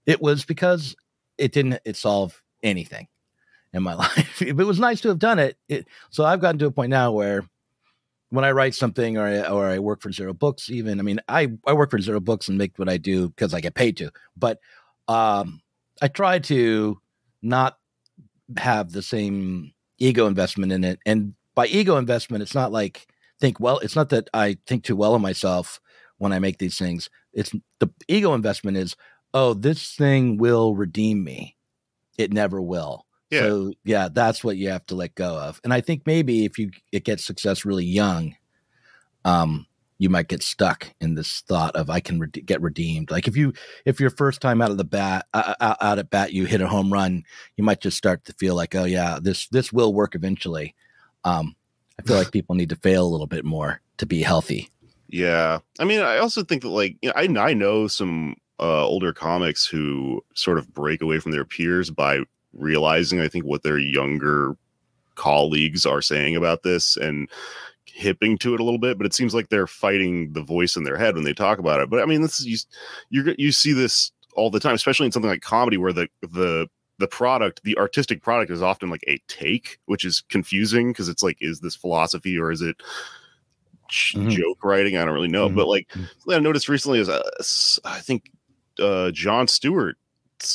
It 0.05 0.21
was 0.21 0.45
because 0.45 0.95
it 1.39 1.51
didn't 1.51 1.79
it 1.83 1.97
solve 1.97 2.39
anything 2.61 3.07
in 3.73 3.83
my 3.83 3.93
life. 3.95 4.41
it 4.41 4.55
was 4.55 4.79
nice 4.79 5.01
to 5.01 5.09
have 5.09 5.19
done 5.19 5.39
it. 5.39 5.57
it. 5.67 5.87
So 6.09 6.23
I've 6.23 6.41
gotten 6.41 6.59
to 6.59 6.67
a 6.67 6.71
point 6.71 6.91
now 6.91 7.11
where 7.11 7.43
when 8.29 8.45
I 8.45 8.51
write 8.51 8.75
something 8.75 9.17
or 9.17 9.25
I, 9.25 9.41
or 9.49 9.65
I 9.65 9.79
work 9.79 10.01
for 10.01 10.11
Zero 10.11 10.33
Books, 10.33 10.69
even 10.69 10.99
I 10.99 11.03
mean 11.03 11.19
I 11.27 11.49
I 11.65 11.73
work 11.73 11.91
for 11.91 11.99
Zero 11.99 12.19
Books 12.19 12.47
and 12.47 12.57
make 12.57 12.77
what 12.77 12.89
I 12.89 12.97
do 12.97 13.29
because 13.29 13.53
I 13.53 13.61
get 13.61 13.75
paid 13.75 13.97
to, 13.97 14.11
but 14.37 14.59
um, 15.07 15.61
I 16.01 16.07
try 16.07 16.39
to 16.39 16.99
not 17.41 17.77
have 18.57 18.91
the 18.91 19.01
same 19.01 19.73
ego 19.97 20.27
investment 20.27 20.71
in 20.71 20.83
it. 20.83 20.99
And 21.05 21.33
by 21.55 21.67
ego 21.67 21.97
investment, 21.97 22.43
it's 22.43 22.55
not 22.55 22.71
like 22.71 23.07
think 23.39 23.59
well. 23.59 23.79
It's 23.79 23.95
not 23.95 24.09
that 24.09 24.29
I 24.33 24.57
think 24.67 24.83
too 24.83 24.95
well 24.95 25.15
of 25.15 25.21
myself 25.21 25.79
when 26.17 26.33
I 26.33 26.39
make 26.39 26.59
these 26.59 26.77
things. 26.77 27.09
It's 27.33 27.51
the 27.79 27.89
ego 28.07 28.33
investment 28.33 28.77
is 28.77 28.95
oh 29.33 29.53
this 29.53 29.95
thing 29.95 30.37
will 30.37 30.75
redeem 30.75 31.23
me. 31.23 31.57
It 32.17 32.33
never 32.33 32.61
will. 32.61 33.05
Yeah. 33.29 33.41
So 33.41 33.73
yeah, 33.83 34.09
that's 34.11 34.43
what 34.43 34.57
you 34.57 34.69
have 34.69 34.85
to 34.87 34.95
let 34.95 35.15
go 35.15 35.37
of. 35.37 35.61
And 35.63 35.73
I 35.73 35.81
think 35.81 36.03
maybe 36.05 36.45
if 36.45 36.57
you 36.57 36.71
it 36.91 37.05
gets 37.05 37.25
success 37.25 37.65
really 37.65 37.85
young, 37.85 38.35
um, 39.25 39.65
you 40.01 40.09
might 40.09 40.27
get 40.27 40.41
stuck 40.41 40.91
in 40.99 41.13
this 41.13 41.41
thought 41.41 41.75
of 41.75 41.91
I 41.91 41.99
can 41.99 42.17
rede- 42.17 42.43
get 42.47 42.59
redeemed. 42.59 43.11
Like 43.11 43.27
if 43.27 43.37
you 43.37 43.53
if 43.85 43.99
your 43.99 44.09
first 44.09 44.41
time 44.41 44.59
out 44.59 44.71
of 44.71 44.77
the 44.77 44.83
bat 44.83 45.27
uh, 45.35 45.53
out, 45.61 45.77
out 45.79 45.99
at 45.99 46.09
bat 46.09 46.33
you 46.33 46.45
hit 46.45 46.59
a 46.59 46.67
home 46.67 46.91
run, 46.91 47.23
you 47.55 47.63
might 47.63 47.81
just 47.81 47.97
start 47.97 48.25
to 48.25 48.33
feel 48.33 48.55
like 48.55 48.73
oh 48.73 48.85
yeah 48.85 49.19
this 49.21 49.47
this 49.49 49.71
will 49.71 49.93
work 49.93 50.15
eventually. 50.15 50.73
Um, 51.23 51.55
I 51.99 52.01
feel 52.01 52.17
like 52.17 52.31
people 52.31 52.55
need 52.55 52.69
to 52.69 52.75
fail 52.75 53.05
a 53.05 53.11
little 53.11 53.27
bit 53.27 53.45
more 53.45 53.79
to 53.99 54.07
be 54.07 54.23
healthy. 54.23 54.69
Yeah, 55.07 55.59
I 55.79 55.85
mean, 55.85 55.99
I 55.99 56.17
also 56.17 56.43
think 56.43 56.63
that 56.63 56.69
like 56.69 56.97
you 57.03 57.09
know, 57.09 57.13
I 57.15 57.49
I 57.49 57.53
know 57.53 57.85
some 57.85 58.37
uh, 58.59 58.83
older 58.83 59.13
comics 59.13 59.67
who 59.67 60.23
sort 60.33 60.57
of 60.57 60.73
break 60.73 61.03
away 61.03 61.19
from 61.19 61.31
their 61.31 61.45
peers 61.45 61.91
by 61.91 62.21
realizing 62.53 63.21
I 63.21 63.27
think 63.27 63.45
what 63.45 63.61
their 63.61 63.77
younger 63.77 64.57
colleagues 65.13 65.85
are 65.85 66.01
saying 66.01 66.35
about 66.35 66.63
this 66.63 66.97
and 66.97 67.29
hipping 67.85 68.37
to 68.39 68.53
it 68.53 68.59
a 68.59 68.63
little 68.63 68.79
bit, 68.79 68.97
but 68.97 69.05
it 69.05 69.13
seems 69.13 69.33
like 69.33 69.49
they're 69.49 69.67
fighting 69.67 70.33
the 70.33 70.41
voice 70.41 70.75
in 70.75 70.83
their 70.83 70.97
head 70.97 71.15
when 71.15 71.23
they 71.23 71.33
talk 71.33 71.59
about 71.59 71.81
it. 71.81 71.89
But 71.89 72.01
I 72.01 72.05
mean, 72.05 72.21
this 72.21 72.39
is 72.39 72.45
you 73.09 73.23
you 73.23 73.35
you 73.37 73.51
see 73.51 73.73
this 73.73 74.11
all 74.35 74.49
the 74.49 74.59
time, 74.59 74.75
especially 74.75 75.05
in 75.05 75.11
something 75.11 75.29
like 75.29 75.41
comedy 75.41 75.77
where 75.77 75.93
the 75.93 76.07
the 76.21 76.67
the 77.01 77.07
product, 77.07 77.61
the 77.63 77.77
artistic 77.77 78.21
product 78.21 78.51
is 78.51 78.61
often 78.61 78.89
like 78.89 79.03
a 79.07 79.19
take, 79.27 79.79
which 79.85 80.05
is 80.05 80.21
confusing 80.29 80.91
because 80.91 81.09
it's 81.09 81.23
like, 81.23 81.37
is 81.41 81.59
this 81.59 81.75
philosophy 81.75 82.37
or 82.37 82.51
is 82.51 82.61
it 82.61 82.77
mm-hmm. 83.91 84.29
joke 84.29 84.63
writing? 84.63 84.95
I 84.95 85.03
don't 85.03 85.13
really 85.13 85.27
know. 85.27 85.47
Mm-hmm. 85.47 85.57
But 85.57 85.67
like, 85.67 85.87
mm-hmm. 85.89 86.31
I 86.31 86.39
noticed 86.39 86.69
recently 86.69 86.99
is 86.99 87.09
uh, 87.09 87.23
I 87.83 87.99
think 87.99 88.31
uh, 88.79 89.11
Jon 89.11 89.47
Stewart 89.47 89.97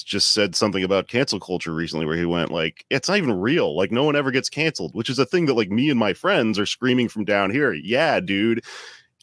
just 0.02 0.32
said 0.32 0.54
something 0.54 0.84
about 0.84 1.08
cancel 1.08 1.40
culture 1.40 1.72
recently 1.72 2.06
where 2.06 2.16
he 2.16 2.24
went 2.24 2.50
like 2.50 2.84
it's 2.90 3.08
not 3.08 3.18
even 3.18 3.38
real 3.38 3.76
like 3.76 3.90
no 3.90 4.04
one 4.04 4.16
ever 4.16 4.30
gets 4.30 4.48
canceled 4.48 4.94
which 4.94 5.10
is 5.10 5.18
a 5.18 5.26
thing 5.26 5.46
that 5.46 5.54
like 5.54 5.70
me 5.70 5.90
and 5.90 5.98
my 5.98 6.12
friends 6.12 6.58
are 6.58 6.66
screaming 6.66 7.08
from 7.08 7.24
down 7.24 7.50
here 7.50 7.72
yeah 7.72 8.20
dude 8.20 8.62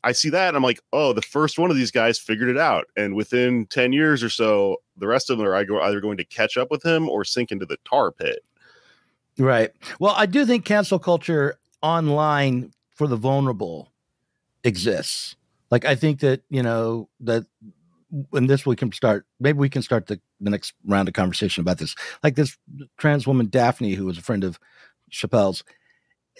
I 0.03 0.11
see 0.11 0.30
that 0.30 0.55
I'm 0.55 0.64
like, 0.64 0.82
oh, 0.91 1.14
the 1.14 1.22
first 1.22 1.57
one 1.57 1.72
of 1.72 1.78
these 1.78 1.91
guys 1.91 2.20
figured 2.20 2.49
it 2.49 2.57
out. 2.57 2.88
And 2.97 3.16
within 3.16 3.66
10 3.68 3.93
years 3.93 4.22
or 4.22 4.30
so, 4.30 4.78
the 4.97 5.07
rest 5.07 5.30
of 5.30 5.38
them 5.38 5.47
are 5.47 5.55
either 5.55 6.01
going 6.01 6.18
to 6.18 6.26
catch 6.26 6.57
up 6.57 6.70
with 6.70 6.84
him 6.84 7.07
or 7.07 7.24
sink 7.24 7.51
into 7.51 7.66
the 7.66 7.78
tar 7.86 8.11
pit. 8.11 8.43
Right. 9.38 9.72
Well, 9.99 10.14
I 10.16 10.26
do 10.26 10.45
think 10.45 10.66
cancel 10.66 10.99
culture 10.99 11.57
online 11.82 12.74
for 12.91 13.07
the 13.07 13.16
vulnerable 13.16 13.91
exists. 14.64 15.36
Like, 15.72 15.86
I 15.86 15.95
think 15.95 16.20
that, 16.20 16.41
you 16.49 16.61
know, 16.61 17.09
that 17.22 17.45
and 18.34 18.49
this 18.49 18.66
we 18.66 18.76
can 18.76 18.91
start 18.91 19.26
maybe 19.39 19.57
we 19.57 19.70
can 19.70 19.82
start 19.82 20.07
the, 20.07 20.20
the 20.39 20.49
next 20.49 20.74
round 20.86 21.07
of 21.07 21.14
conversation 21.14 21.61
about 21.61 21.78
this 21.78 21.95
like 22.24 22.36
this 22.36 22.57
trans 22.97 23.26
woman 23.26 23.47
daphne 23.47 23.93
who 23.93 24.05
was 24.05 24.18
a 24.18 24.22
friend 24.22 24.43
of 24.43 24.59
chappelle's 25.11 25.64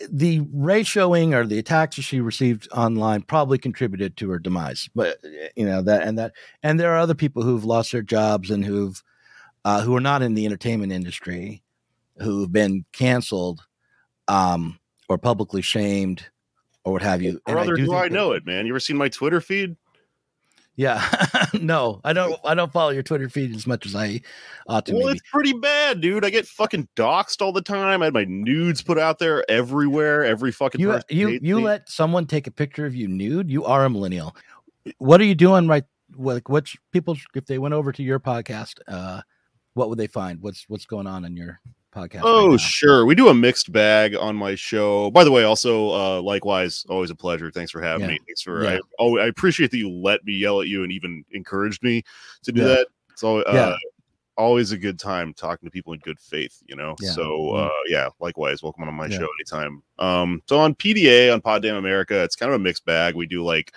the 0.10 0.42
ratioing 0.42 1.34
or 1.34 1.46
the 1.46 1.60
attacks 1.60 1.96
that 1.98 2.02
she 2.02 2.20
received 2.20 2.68
online 2.72 3.22
probably 3.22 3.58
contributed 3.58 4.18
to 4.18 4.30
her 4.30 4.40
demise. 4.40 4.90
But 4.96 5.20
you 5.56 5.66
know 5.66 5.82
that 5.84 6.04
and 6.04 6.18
that 6.18 6.34
and 6.64 6.80
there 6.80 6.94
are 6.94 7.00
other 7.00 7.14
people 7.14 7.44
who've 7.44 7.66
lost 7.66 7.92
their 7.92 8.02
jobs 8.02 8.50
and 8.50 8.66
who've 8.66 9.02
uh, 9.66 9.82
who 9.82 9.96
are 9.96 10.02
not 10.02 10.22
in 10.22 10.34
the 10.34 10.46
entertainment 10.46 10.92
industry 10.92 11.64
who've 12.18 12.52
been 12.52 12.86
canceled 12.92 13.62
um, 14.28 14.80
or 15.10 15.18
publicly 15.18 15.62
shamed 15.62 16.26
or 16.84 16.94
what 16.94 17.02
have 17.02 17.22
you. 17.22 17.40
Brother, 17.46 17.74
I 17.74 17.76
do, 17.78 17.86
do 17.86 17.96
I 17.96 18.08
know 18.08 18.34
it, 18.34 18.46
man? 18.46 18.66
You 18.66 18.74
ever 18.74 18.80
seen 18.80 18.98
my 18.98 19.10
Twitter 19.10 19.40
feed? 19.40 19.76
Yeah, 20.76 21.04
no, 21.54 22.02
I 22.04 22.14
don't. 22.14 22.40
I 22.44 22.56
don't 22.56 22.72
follow 22.72 22.90
your 22.90 23.04
Twitter 23.04 23.30
feed 23.30 23.56
as 23.56 23.68
much 23.68 23.86
as 23.86 23.96
I 23.96 24.22
ought 24.68 24.88
to. 24.88 24.94
Well, 24.94 25.06
maybe. 25.06 25.18
it's 25.18 25.30
pretty 25.30 25.54
bad, 25.54 26.02
dude. 26.02 26.26
I 26.26 26.32
get 26.32 26.48
fucking 26.48 26.88
doxxed 26.96 27.44
all 27.44 27.52
the 27.52 27.62
time. 27.62 28.02
I 28.02 28.06
had 28.06 28.14
my 28.14 28.26
nudes 28.26 28.82
put 28.82 28.98
out 28.98 29.20
there 29.20 29.50
everywhere. 29.50 30.24
Every 30.24 30.52
fucking 30.52 30.82
you 30.82 31.00
you 31.10 31.40
you 31.42 31.58
me. 31.58 31.64
let 31.64 31.90
someone 31.90 32.26
take 32.26 32.48
a 32.48 32.52
picture 32.52 32.88
of 32.88 32.96
you 32.96 33.08
nude. 33.08 33.52
You 33.52 33.66
are 33.66 33.86
a 33.86 33.90
millennial. 33.90 34.36
What 34.98 35.22
are 35.22 35.26
you 35.26 35.36
doing 35.36 35.68
right? 35.68 35.84
Like, 36.16 36.50
what's 36.50 36.76
people 36.92 37.18
if 37.36 37.46
they 37.46 37.60
went 37.60 37.76
over 37.76 37.92
to 37.92 38.02
your 38.02 38.20
podcast? 38.20 38.80
Uh, 38.88 39.22
what 39.76 39.90
would 39.90 40.00
they 40.00 40.08
find? 40.08 40.42
What's 40.42 40.66
what's 40.70 40.86
going 40.86 41.06
on 41.06 41.24
in 41.24 41.38
your 41.38 41.60
podcast. 41.94 42.22
Oh, 42.24 42.52
right 42.52 42.60
sure. 42.60 43.06
We 43.06 43.16
do 43.16 43.30
a 43.30 43.34
mixed 43.34 43.72
bag 43.72 44.16
on 44.16 44.36
my 44.36 44.56
show. 44.56 45.12
By 45.12 45.24
the 45.24 45.32
way, 45.32 45.44
also 45.44 45.90
uh 45.92 46.22
likewise, 46.22 46.86
always 46.90 47.10
a 47.10 47.16
pleasure. 47.16 47.52
Thanks 47.52 47.72
for 47.72 47.82
having 47.82 48.02
yeah. 48.02 48.14
me. 48.14 48.20
Thanks 48.26 48.42
for 48.42 48.64
yeah. 48.64 48.76
I 48.76 48.80
oh 49.00 49.18
I 49.18 49.28
appreciate 49.28 49.72
that 49.72 49.78
you 49.78 49.90
let 49.90 50.24
me 50.26 50.34
yell 50.34 50.62
at 50.62 50.68
you 50.68 50.84
and 50.84 50.92
even 50.92 51.24
encouraged 51.32 51.84
me 51.84 52.04
to 52.44 52.52
do 52.52 52.62
yeah. 52.62 52.68
that. 52.68 52.88
It's 53.12 53.24
always 53.24 53.46
uh, 53.46 53.78
always 54.36 54.72
a 54.72 54.78
good 54.78 54.98
time 54.98 55.34
talking 55.34 55.68
to 55.68 55.72
people 55.72 55.94
in 55.94 56.00
good 56.00 56.20
faith, 56.20 56.62
you 56.66 56.76
know. 56.76 56.96
So 57.00 57.22
mm-hmm. 57.22 57.66
uh 57.66 57.70
yeah, 57.88 58.10
likewise, 58.20 58.64
welcome 58.64 58.84
on 58.84 58.94
my 58.94 59.10
show 59.10 59.28
anytime. 59.40 59.84
Um 60.00 60.42
so 60.48 60.60
on 60.60 60.76
PDA 60.76 61.32
on 61.32 61.42
Pod 61.42 61.62
Damn 61.62 61.76
America, 61.76 62.24
it's 62.24 62.36
kind 62.36 62.52
of 62.52 62.60
a 62.60 62.64
mixed 62.64 62.86
bag. 62.86 63.16
We 63.16 63.28
do 63.28 63.44
like 63.44 63.74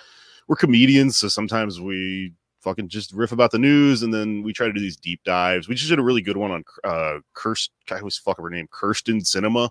we're 0.48 0.56
comedians, 0.56 1.16
so 1.16 1.28
sometimes 1.28 1.80
we 1.80 2.32
fucking 2.66 2.88
just 2.88 3.12
riff 3.12 3.30
about 3.30 3.52
the 3.52 3.58
news, 3.60 4.02
and 4.02 4.12
then 4.12 4.42
we 4.42 4.52
try 4.52 4.66
to 4.66 4.72
do 4.72 4.80
these 4.80 4.96
deep 4.96 5.22
dives. 5.22 5.68
We 5.68 5.76
just 5.76 5.88
did 5.88 6.00
a 6.00 6.02
really 6.02 6.20
good 6.20 6.36
one 6.36 6.50
on 6.50 6.64
uh 6.82 7.18
Kirst 7.34 7.70
guy 7.86 7.98
who's 7.98 8.18
fucking 8.18 8.42
her 8.44 8.50
name 8.50 8.68
Kyrsten 8.68 9.22
Sinema. 9.22 9.70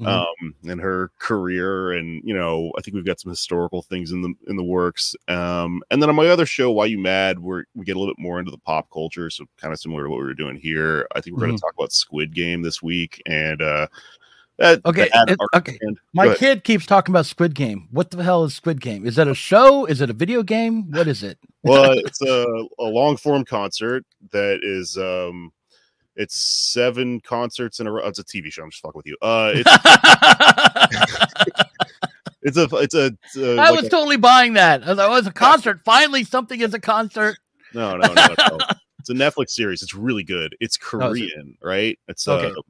Mm-hmm. 0.00 0.08
um 0.08 0.54
and 0.66 0.80
her 0.80 1.10
career 1.18 1.92
and 1.92 2.22
you 2.24 2.32
know 2.32 2.72
i 2.78 2.80
think 2.80 2.94
we've 2.94 3.04
got 3.04 3.20
some 3.20 3.28
historical 3.28 3.82
things 3.82 4.12
in 4.12 4.22
the 4.22 4.32
in 4.46 4.56
the 4.56 4.64
works 4.64 5.14
um 5.28 5.82
and 5.90 6.00
then 6.00 6.08
on 6.08 6.16
my 6.16 6.28
other 6.28 6.46
show 6.46 6.70
why 6.70 6.86
you 6.86 6.96
mad 6.96 7.38
we're 7.38 7.64
we 7.74 7.84
get 7.84 7.96
a 7.96 7.98
little 7.98 8.14
bit 8.14 8.22
more 8.22 8.38
into 8.38 8.50
the 8.50 8.56
pop 8.58 8.88
culture 8.90 9.28
so 9.28 9.44
kind 9.58 9.74
of 9.74 9.80
similar 9.80 10.04
to 10.04 10.08
what 10.08 10.18
we 10.18 10.24
were 10.24 10.32
doing 10.32 10.56
here 10.56 11.06
i 11.16 11.20
think 11.20 11.36
we're 11.36 11.42
mm-hmm. 11.42 11.50
going 11.50 11.58
to 11.58 11.60
talk 11.60 11.74
about 11.76 11.92
squid 11.92 12.34
game 12.34 12.62
this 12.62 12.80
week 12.80 13.20
and 13.26 13.60
uh 13.60 13.86
that, 14.60 14.80
okay, 14.84 15.08
it, 15.12 15.38
okay. 15.54 15.78
My 16.12 16.34
kid 16.34 16.64
keeps 16.64 16.84
talking 16.84 17.14
about 17.14 17.24
Squid 17.24 17.54
Game. 17.54 17.88
What 17.90 18.10
the 18.10 18.22
hell 18.22 18.44
is 18.44 18.54
Squid 18.54 18.82
Game? 18.82 19.06
Is 19.06 19.16
that 19.16 19.26
a 19.26 19.34
show? 19.34 19.86
Is 19.86 20.02
it 20.02 20.10
a 20.10 20.12
video 20.12 20.42
game? 20.42 20.90
What 20.90 21.08
is 21.08 21.22
it? 21.22 21.38
well, 21.62 21.92
it's 21.92 22.20
a, 22.20 22.44
a 22.78 22.84
long 22.84 23.16
form 23.16 23.46
concert 23.46 24.04
that 24.32 24.60
is 24.62 24.98
um 24.98 25.50
it's 26.14 26.36
seven 26.36 27.20
concerts 27.20 27.80
in 27.80 27.86
a 27.86 27.92
row. 27.92 28.06
It's 28.06 28.18
a 28.18 28.24
TV 28.24 28.52
show. 28.52 28.62
I'm 28.62 28.70
just 28.70 28.82
fucking 28.82 28.98
with 28.98 29.06
you. 29.06 29.16
Uh 29.22 29.52
it's 29.54 29.70
it's 32.42 32.58
a 32.58 32.68
it's 32.76 32.94
a, 32.94 33.06
it's 33.06 33.36
a 33.38 33.52
I 33.52 33.70
like 33.70 33.76
was 33.76 33.86
a, 33.86 33.90
totally 33.90 34.18
buying 34.18 34.52
that. 34.54 34.84
I 34.84 34.90
was 34.90 34.98
like, 34.98 35.08
oh, 35.08 35.16
it's 35.16 35.26
a 35.26 35.32
concert. 35.32 35.80
Finally, 35.86 36.24
something 36.24 36.60
is 36.60 36.74
a 36.74 36.80
concert. 36.80 37.38
No, 37.72 37.96
no, 37.96 38.12
no, 38.12 38.26
no. 38.26 38.58
it's 38.98 39.08
a 39.08 39.14
Netflix 39.14 39.52
series. 39.52 39.82
It's 39.82 39.94
really 39.94 40.24
good. 40.24 40.54
It's 40.60 40.76
Korean, 40.76 41.30
oh, 41.38 41.48
it? 41.48 41.56
right? 41.66 41.98
It's 42.08 42.28
okay. 42.28 42.50
uh 42.50 42.60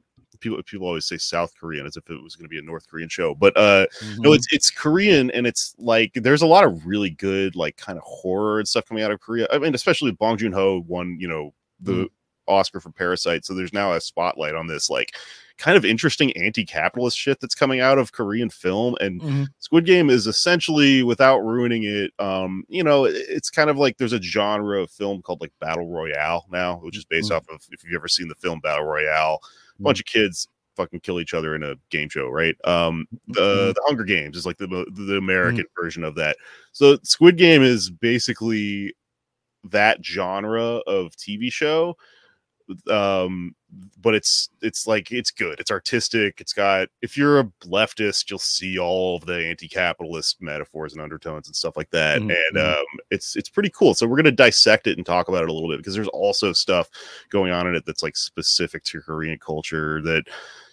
people 0.41 0.61
people 0.63 0.87
always 0.87 1.05
say 1.05 1.17
South 1.17 1.53
Korean 1.57 1.85
as 1.85 1.95
if 1.95 2.09
it 2.09 2.21
was 2.21 2.35
going 2.35 2.45
to 2.45 2.49
be 2.49 2.59
a 2.59 2.61
North 2.61 2.87
Korean 2.89 3.07
show, 3.07 3.33
but 3.33 3.55
uh, 3.55 3.85
mm-hmm. 4.01 4.21
no, 4.21 4.33
it's 4.33 4.47
it's 4.51 4.69
Korean 4.69 5.31
and 5.31 5.47
it's 5.47 5.73
like 5.77 6.11
there's 6.15 6.41
a 6.41 6.47
lot 6.47 6.65
of 6.65 6.85
really 6.85 7.11
good 7.11 7.55
like 7.55 7.77
kind 7.77 7.97
of 7.97 8.03
horror 8.03 8.59
and 8.59 8.67
stuff 8.67 8.85
coming 8.85 9.03
out 9.03 9.11
of 9.11 9.21
Korea. 9.21 9.47
I 9.51 9.59
mean, 9.59 9.73
especially 9.73 10.11
Bong 10.11 10.37
Joon 10.37 10.51
Ho 10.51 10.83
won 10.87 11.17
you 11.19 11.27
know 11.27 11.53
the 11.79 11.93
mm-hmm. 11.93 12.05
Oscar 12.47 12.81
for 12.81 12.91
Parasite, 12.91 13.45
so 13.45 13.53
there's 13.53 13.73
now 13.73 13.93
a 13.93 14.01
spotlight 14.01 14.55
on 14.55 14.67
this 14.67 14.89
like 14.89 15.15
kind 15.61 15.77
of 15.77 15.85
interesting 15.85 16.31
anti-capitalist 16.33 17.15
shit 17.15 17.39
that's 17.39 17.53
coming 17.53 17.79
out 17.81 17.99
of 17.99 18.11
Korean 18.11 18.49
film 18.49 18.95
and 18.99 19.21
mm-hmm. 19.21 19.43
Squid 19.59 19.85
Game 19.85 20.09
is 20.09 20.25
essentially 20.25 21.03
without 21.03 21.41
ruining 21.41 21.83
it 21.83 22.11
um 22.17 22.63
you 22.67 22.83
know 22.83 23.05
it's 23.05 23.51
kind 23.51 23.69
of 23.69 23.77
like 23.77 23.95
there's 23.97 24.11
a 24.11 24.21
genre 24.21 24.81
of 24.81 24.89
film 24.89 25.21
called 25.21 25.39
like 25.39 25.53
battle 25.59 25.87
royale 25.87 26.47
now 26.51 26.77
which 26.77 26.97
is 26.97 27.05
based 27.05 27.29
mm-hmm. 27.29 27.37
off 27.37 27.55
of 27.55 27.63
if 27.69 27.83
you've 27.83 27.93
ever 27.93 28.07
seen 28.07 28.27
the 28.27 28.33
film 28.35 28.59
battle 28.59 28.85
royale 28.85 29.39
bunch 29.81 29.99
of 29.99 30.05
kids 30.05 30.47
fucking 30.75 31.01
kill 31.01 31.19
each 31.19 31.33
other 31.33 31.55
in 31.55 31.63
a 31.63 31.75
game 31.89 32.09
show, 32.09 32.29
right? 32.29 32.55
Um, 32.63 33.05
the, 33.27 33.41
mm-hmm. 33.41 33.67
the 33.73 33.81
Hunger 33.85 34.03
Games 34.03 34.37
is 34.37 34.45
like 34.45 34.57
the 34.57 34.67
the 34.67 35.17
American 35.17 35.65
mm-hmm. 35.65 35.83
version 35.83 36.03
of 36.03 36.15
that. 36.15 36.37
So 36.71 36.97
Squid 37.03 37.37
Game 37.37 37.61
is 37.61 37.89
basically 37.89 38.93
that 39.65 40.03
genre 40.03 40.77
of 40.87 41.15
TV 41.15 41.51
show, 41.51 41.95
um 42.89 43.55
but 44.01 44.13
it's 44.13 44.49
it's 44.61 44.85
like 44.85 45.11
it's 45.11 45.31
good. 45.31 45.59
It's 45.59 45.71
artistic. 45.71 46.41
It's 46.41 46.53
got 46.53 46.89
if 47.01 47.17
you're 47.17 47.39
a 47.39 47.43
leftist 47.63 48.29
you'll 48.29 48.39
see 48.39 48.77
all 48.77 49.15
of 49.15 49.25
the 49.25 49.45
anti-capitalist 49.47 50.41
metaphors 50.41 50.93
and 50.93 51.01
undertones 51.01 51.47
and 51.47 51.55
stuff 51.55 51.77
like 51.77 51.89
that. 51.91 52.19
Mm-hmm. 52.19 52.31
and 52.31 52.57
mm-hmm. 52.57 52.79
um 52.79 52.99
it's 53.09 53.35
it's 53.35 53.49
pretty 53.49 53.69
cool. 53.69 53.93
So 53.93 54.07
we're 54.07 54.17
going 54.17 54.25
to 54.25 54.31
dissect 54.31 54.87
it 54.87 54.97
and 54.97 55.05
talk 55.05 55.29
about 55.29 55.43
it 55.43 55.49
a 55.49 55.53
little 55.53 55.69
bit 55.69 55.77
because 55.77 55.95
there's 55.95 56.07
also 56.09 56.51
stuff 56.53 56.89
going 57.29 57.51
on 57.51 57.67
in 57.67 57.75
it 57.75 57.85
that's 57.85 58.03
like 58.03 58.17
specific 58.17 58.83
to 58.85 59.01
korean 59.01 59.39
culture 59.39 60.01
that 60.01 60.23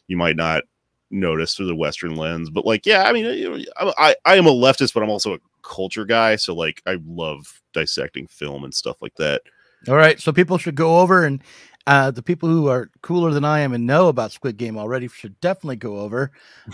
you 0.09 0.17
might 0.17 0.37
not 0.37 0.65
notice 1.11 1.55
through 1.55 1.67
the 1.67 1.77
western 1.77 2.17
lens. 2.17 2.51
But 2.51 2.67
like 2.67 2.85
yeah 2.85 3.05
i 3.05 3.13
mean 3.13 3.65
i 3.77 4.15
i 4.25 4.37
am 4.37 4.47
a 4.47 4.53
leftist 4.53 4.93
but 4.93 5.03
i'm 5.03 5.11
also 5.11 5.35
a 5.35 5.39
culture 5.63 6.05
guy. 6.05 6.37
So 6.37 6.55
like 6.55 6.83
i 6.87 6.99
love 7.07 7.61
dissecting 7.73 8.27
film 8.27 8.65
and 8.65 8.75
stuff 8.75 9.01
like 9.01 9.15
that. 9.17 9.43
All 9.87 9.95
right, 9.95 10.19
so 10.21 10.33
people 10.33 10.59
should 10.59 10.75
go 10.75 10.99
over 10.99 11.25
and 11.25 11.41
uh, 11.89 12.11
the 12.11 12.23
people 12.23 12.51
who 12.51 12.69
are 12.69 12.91
cooler 13.01 13.31
than 13.31 13.47
I 13.47 13.61
am 13.61 13.73
and 13.73 13.87
know 13.87 14.09
about 14.09 14.31
Squid 14.31 14.59
Game 14.59 14.77
already 14.77 15.09
should 15.09 15.41
definitely 15.41 15.77
go 15.77 16.01
over 16.01 16.33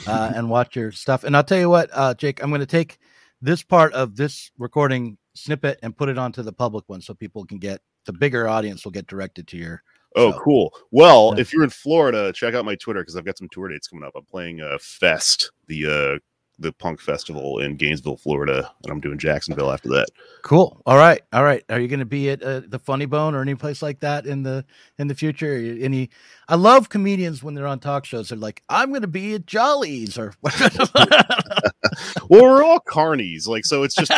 uh, 0.09 0.33
and 0.35 0.51
watch 0.51 0.75
your 0.75 0.91
stuff. 0.91 1.23
And 1.23 1.37
I'll 1.37 1.45
tell 1.45 1.59
you 1.59 1.71
what, 1.71 1.89
uh, 1.93 2.15
Jake, 2.15 2.43
I'm 2.43 2.51
going 2.51 2.59
to 2.61 2.67
take 2.67 2.99
this 3.41 3.63
part 3.63 3.93
of 3.93 4.17
this 4.17 4.51
recording 4.59 5.17
snippet 5.35 5.79
and 5.85 5.97
put 5.97 6.09
it 6.09 6.19
onto 6.19 6.43
the 6.43 6.53
public 6.53 6.83
one 6.89 7.01
so 7.01 7.15
people 7.15 7.45
can 7.45 7.59
get 7.59 7.81
the 8.07 8.13
bigger 8.13 8.49
audience 8.49 8.85
will 8.85 8.91
get 8.91 9.07
directed 9.07 9.47
to 9.49 9.57
your. 9.57 9.83
Oh, 10.17 10.33
show. 10.33 10.39
cool. 10.41 10.75
Well, 10.91 11.33
yeah. 11.35 11.43
if 11.43 11.53
you're 11.53 11.63
in 11.63 11.71
Florida, 11.71 12.33
check 12.33 12.55
out 12.55 12.65
my 12.65 12.75
Twitter 12.75 13.01
because 13.01 13.15
I've 13.15 13.25
got 13.25 13.39
some 13.39 13.49
tour 13.51 13.69
dates 13.69 13.87
coming 13.87 14.05
up. 14.05 14.15
I'm 14.17 14.25
playing 14.25 14.63
uh, 14.63 14.79
Fest, 14.81 15.53
the 15.69 15.87
uh, 15.87 16.19
the 16.59 16.73
punk 16.73 17.01
festival 17.01 17.59
in 17.59 17.77
Gainesville, 17.77 18.17
Florida, 18.17 18.71
and 18.83 18.93
I'm 18.93 19.01
doing 19.01 19.19
Jacksonville 19.19 19.73
after 19.73 19.89
that. 19.91 20.07
Cool. 20.43 20.81
All 20.87 20.97
right. 20.97 21.21
All 21.33 21.43
right. 21.43 21.65
Are 21.69 21.81
you 21.81 21.89
going 21.89 22.01
to 22.01 22.07
be 22.07 22.31
at 22.31 22.43
uh, 22.43 22.63
the 22.67 22.79
Funny 22.79 23.07
Bone 23.07 23.35
or 23.35 23.43
any 23.43 23.55
place 23.55 23.83
like 23.83 24.01
that 24.01 24.27
in 24.27 24.43
the 24.43 24.65
in 24.99 25.09
the 25.09 25.15
future? 25.15 25.55
Any? 25.57 26.11
I 26.49 26.55
love 26.55 26.89
comedians 26.89 27.43
when 27.43 27.55
they're 27.55 27.67
on 27.67 27.81
talk 27.81 28.05
shows. 28.05 28.29
They're 28.29 28.39
like, 28.39 28.63
"I'm 28.69 28.91
going 28.91 29.03
to 29.03 29.09
be 29.09 29.35
at 29.35 29.47
Jollies," 29.47 30.19
or 30.19 30.35
well, 32.29 32.43
we're 32.43 32.63
all 32.63 32.81
carnies, 32.81 33.49
like 33.49 33.65
so. 33.65 33.83
It's 33.83 33.95
just 33.95 34.13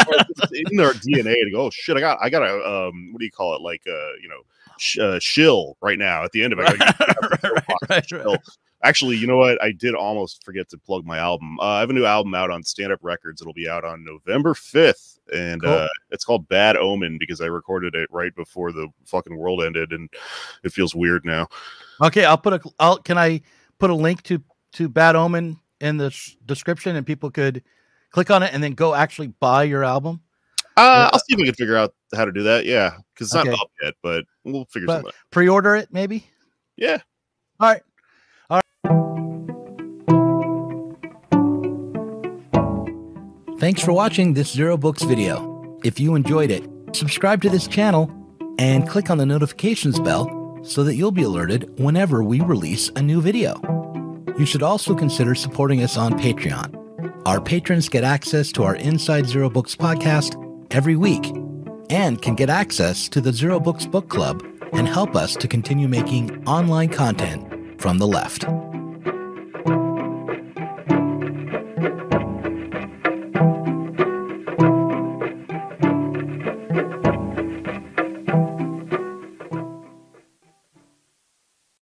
in 0.52 0.80
our 0.80 0.92
DNA 0.92 1.34
to 1.34 1.50
go. 1.52 1.62
Oh 1.62 1.70
shit! 1.70 1.96
I 1.96 2.00
got 2.00 2.18
I 2.20 2.28
got 2.28 2.42
a 2.42 2.88
um. 2.88 3.12
What 3.12 3.20
do 3.20 3.24
you 3.24 3.30
call 3.30 3.54
it? 3.54 3.62
Like 3.62 3.82
uh, 3.86 4.12
you 4.20 4.28
know, 4.28 4.42
sh- 4.78 4.98
uh, 4.98 5.18
shill 5.20 5.76
right 5.80 5.98
now 5.98 6.24
at 6.24 6.32
the 6.32 6.42
end 6.42 6.52
of 6.52 6.58
it. 6.58 6.64
right, 6.80 7.52
right, 7.88 8.12
right, 8.12 8.38
Actually, 8.86 9.16
you 9.16 9.26
know 9.26 9.36
what? 9.36 9.60
I 9.62 9.72
did 9.72 9.94
almost 9.94 10.44
forget 10.44 10.68
to 10.70 10.78
plug 10.78 11.04
my 11.04 11.18
album. 11.18 11.58
Uh, 11.60 11.64
I 11.64 11.80
have 11.80 11.90
a 11.90 11.92
new 11.92 12.04
album 12.04 12.34
out 12.34 12.50
on 12.50 12.62
Stand 12.62 12.92
Up 12.92 13.00
Records. 13.02 13.40
It'll 13.40 13.52
be 13.52 13.68
out 13.68 13.84
on 13.84 14.04
November 14.04 14.54
5th. 14.54 15.18
And 15.34 15.60
Cool. 15.62 15.72
uh, 15.72 15.88
it's 16.10 16.24
called 16.24 16.46
Bad 16.48 16.76
Omen 16.76 17.18
because 17.18 17.40
I 17.40 17.46
recorded 17.46 17.96
it 17.96 18.08
right 18.12 18.34
before 18.36 18.70
the 18.70 18.86
fucking 19.04 19.36
world 19.36 19.62
ended. 19.64 19.92
And 19.92 20.08
it 20.62 20.72
feels 20.72 20.94
weird 20.94 21.24
now. 21.24 21.48
Okay, 22.00 22.24
I'll 22.24 22.38
put 22.38 22.52
a. 22.52 22.60
I'll 22.78 22.98
can 22.98 23.18
I 23.18 23.40
put 23.78 23.90
a 23.90 23.94
link 23.94 24.22
to 24.24 24.40
to 24.74 24.88
Bad 24.88 25.16
Omen 25.16 25.58
in 25.80 25.96
the 25.96 26.06
s- 26.06 26.36
description, 26.46 26.94
and 26.94 27.04
people 27.04 27.30
could 27.30 27.62
click 28.10 28.30
on 28.30 28.42
it 28.44 28.54
and 28.54 28.62
then 28.62 28.72
go 28.74 28.94
actually 28.94 29.28
buy 29.40 29.64
your 29.64 29.82
album. 29.82 30.20
Uh, 30.76 31.10
I'll 31.12 31.18
see 31.20 31.32
if 31.34 31.38
we 31.38 31.44
can 31.46 31.54
figure 31.54 31.76
out 31.76 31.92
how 32.14 32.24
to 32.24 32.30
do 32.32 32.42
that. 32.44 32.66
Yeah. 32.66 32.90
Because 33.14 33.28
it's 33.28 33.34
not 33.34 33.46
Okay. 33.48 33.54
up 33.60 33.70
yet, 33.82 33.94
but 34.02 34.24
we'll 34.44 34.66
figure 34.66 34.86
But- 34.86 34.92
something 34.96 35.08
out. 35.08 35.30
Pre-order 35.32 35.74
it, 35.74 35.88
maybe. 35.90 36.26
Yeah. 36.76 36.98
All 37.58 37.68
right. 37.70 37.82
Thanks 43.66 43.82
for 43.82 43.92
watching 43.92 44.32
this 44.32 44.52
Zero 44.52 44.76
Books 44.76 45.02
video. 45.02 45.76
If 45.82 45.98
you 45.98 46.14
enjoyed 46.14 46.52
it, 46.52 46.70
subscribe 46.92 47.42
to 47.42 47.50
this 47.50 47.66
channel 47.66 48.08
and 48.60 48.88
click 48.88 49.10
on 49.10 49.18
the 49.18 49.26
notifications 49.26 49.98
bell 49.98 50.60
so 50.62 50.84
that 50.84 50.94
you'll 50.94 51.10
be 51.10 51.24
alerted 51.24 51.68
whenever 51.80 52.22
we 52.22 52.40
release 52.40 52.92
a 52.94 53.02
new 53.02 53.20
video. 53.20 53.60
You 54.38 54.46
should 54.46 54.62
also 54.62 54.94
consider 54.94 55.34
supporting 55.34 55.82
us 55.82 55.96
on 55.96 56.12
Patreon. 56.12 57.26
Our 57.26 57.40
patrons 57.40 57.88
get 57.88 58.04
access 58.04 58.52
to 58.52 58.62
our 58.62 58.76
Inside 58.76 59.26
Zero 59.26 59.50
Books 59.50 59.74
podcast 59.74 60.36
every 60.70 60.94
week 60.94 61.26
and 61.90 62.22
can 62.22 62.36
get 62.36 62.48
access 62.48 63.08
to 63.08 63.20
the 63.20 63.32
Zero 63.32 63.58
Books 63.58 63.84
Book 63.84 64.08
Club 64.08 64.44
and 64.74 64.86
help 64.86 65.16
us 65.16 65.34
to 65.34 65.48
continue 65.48 65.88
making 65.88 66.46
online 66.46 66.90
content 66.90 67.80
from 67.80 67.98
the 67.98 68.06
left. 68.06 68.44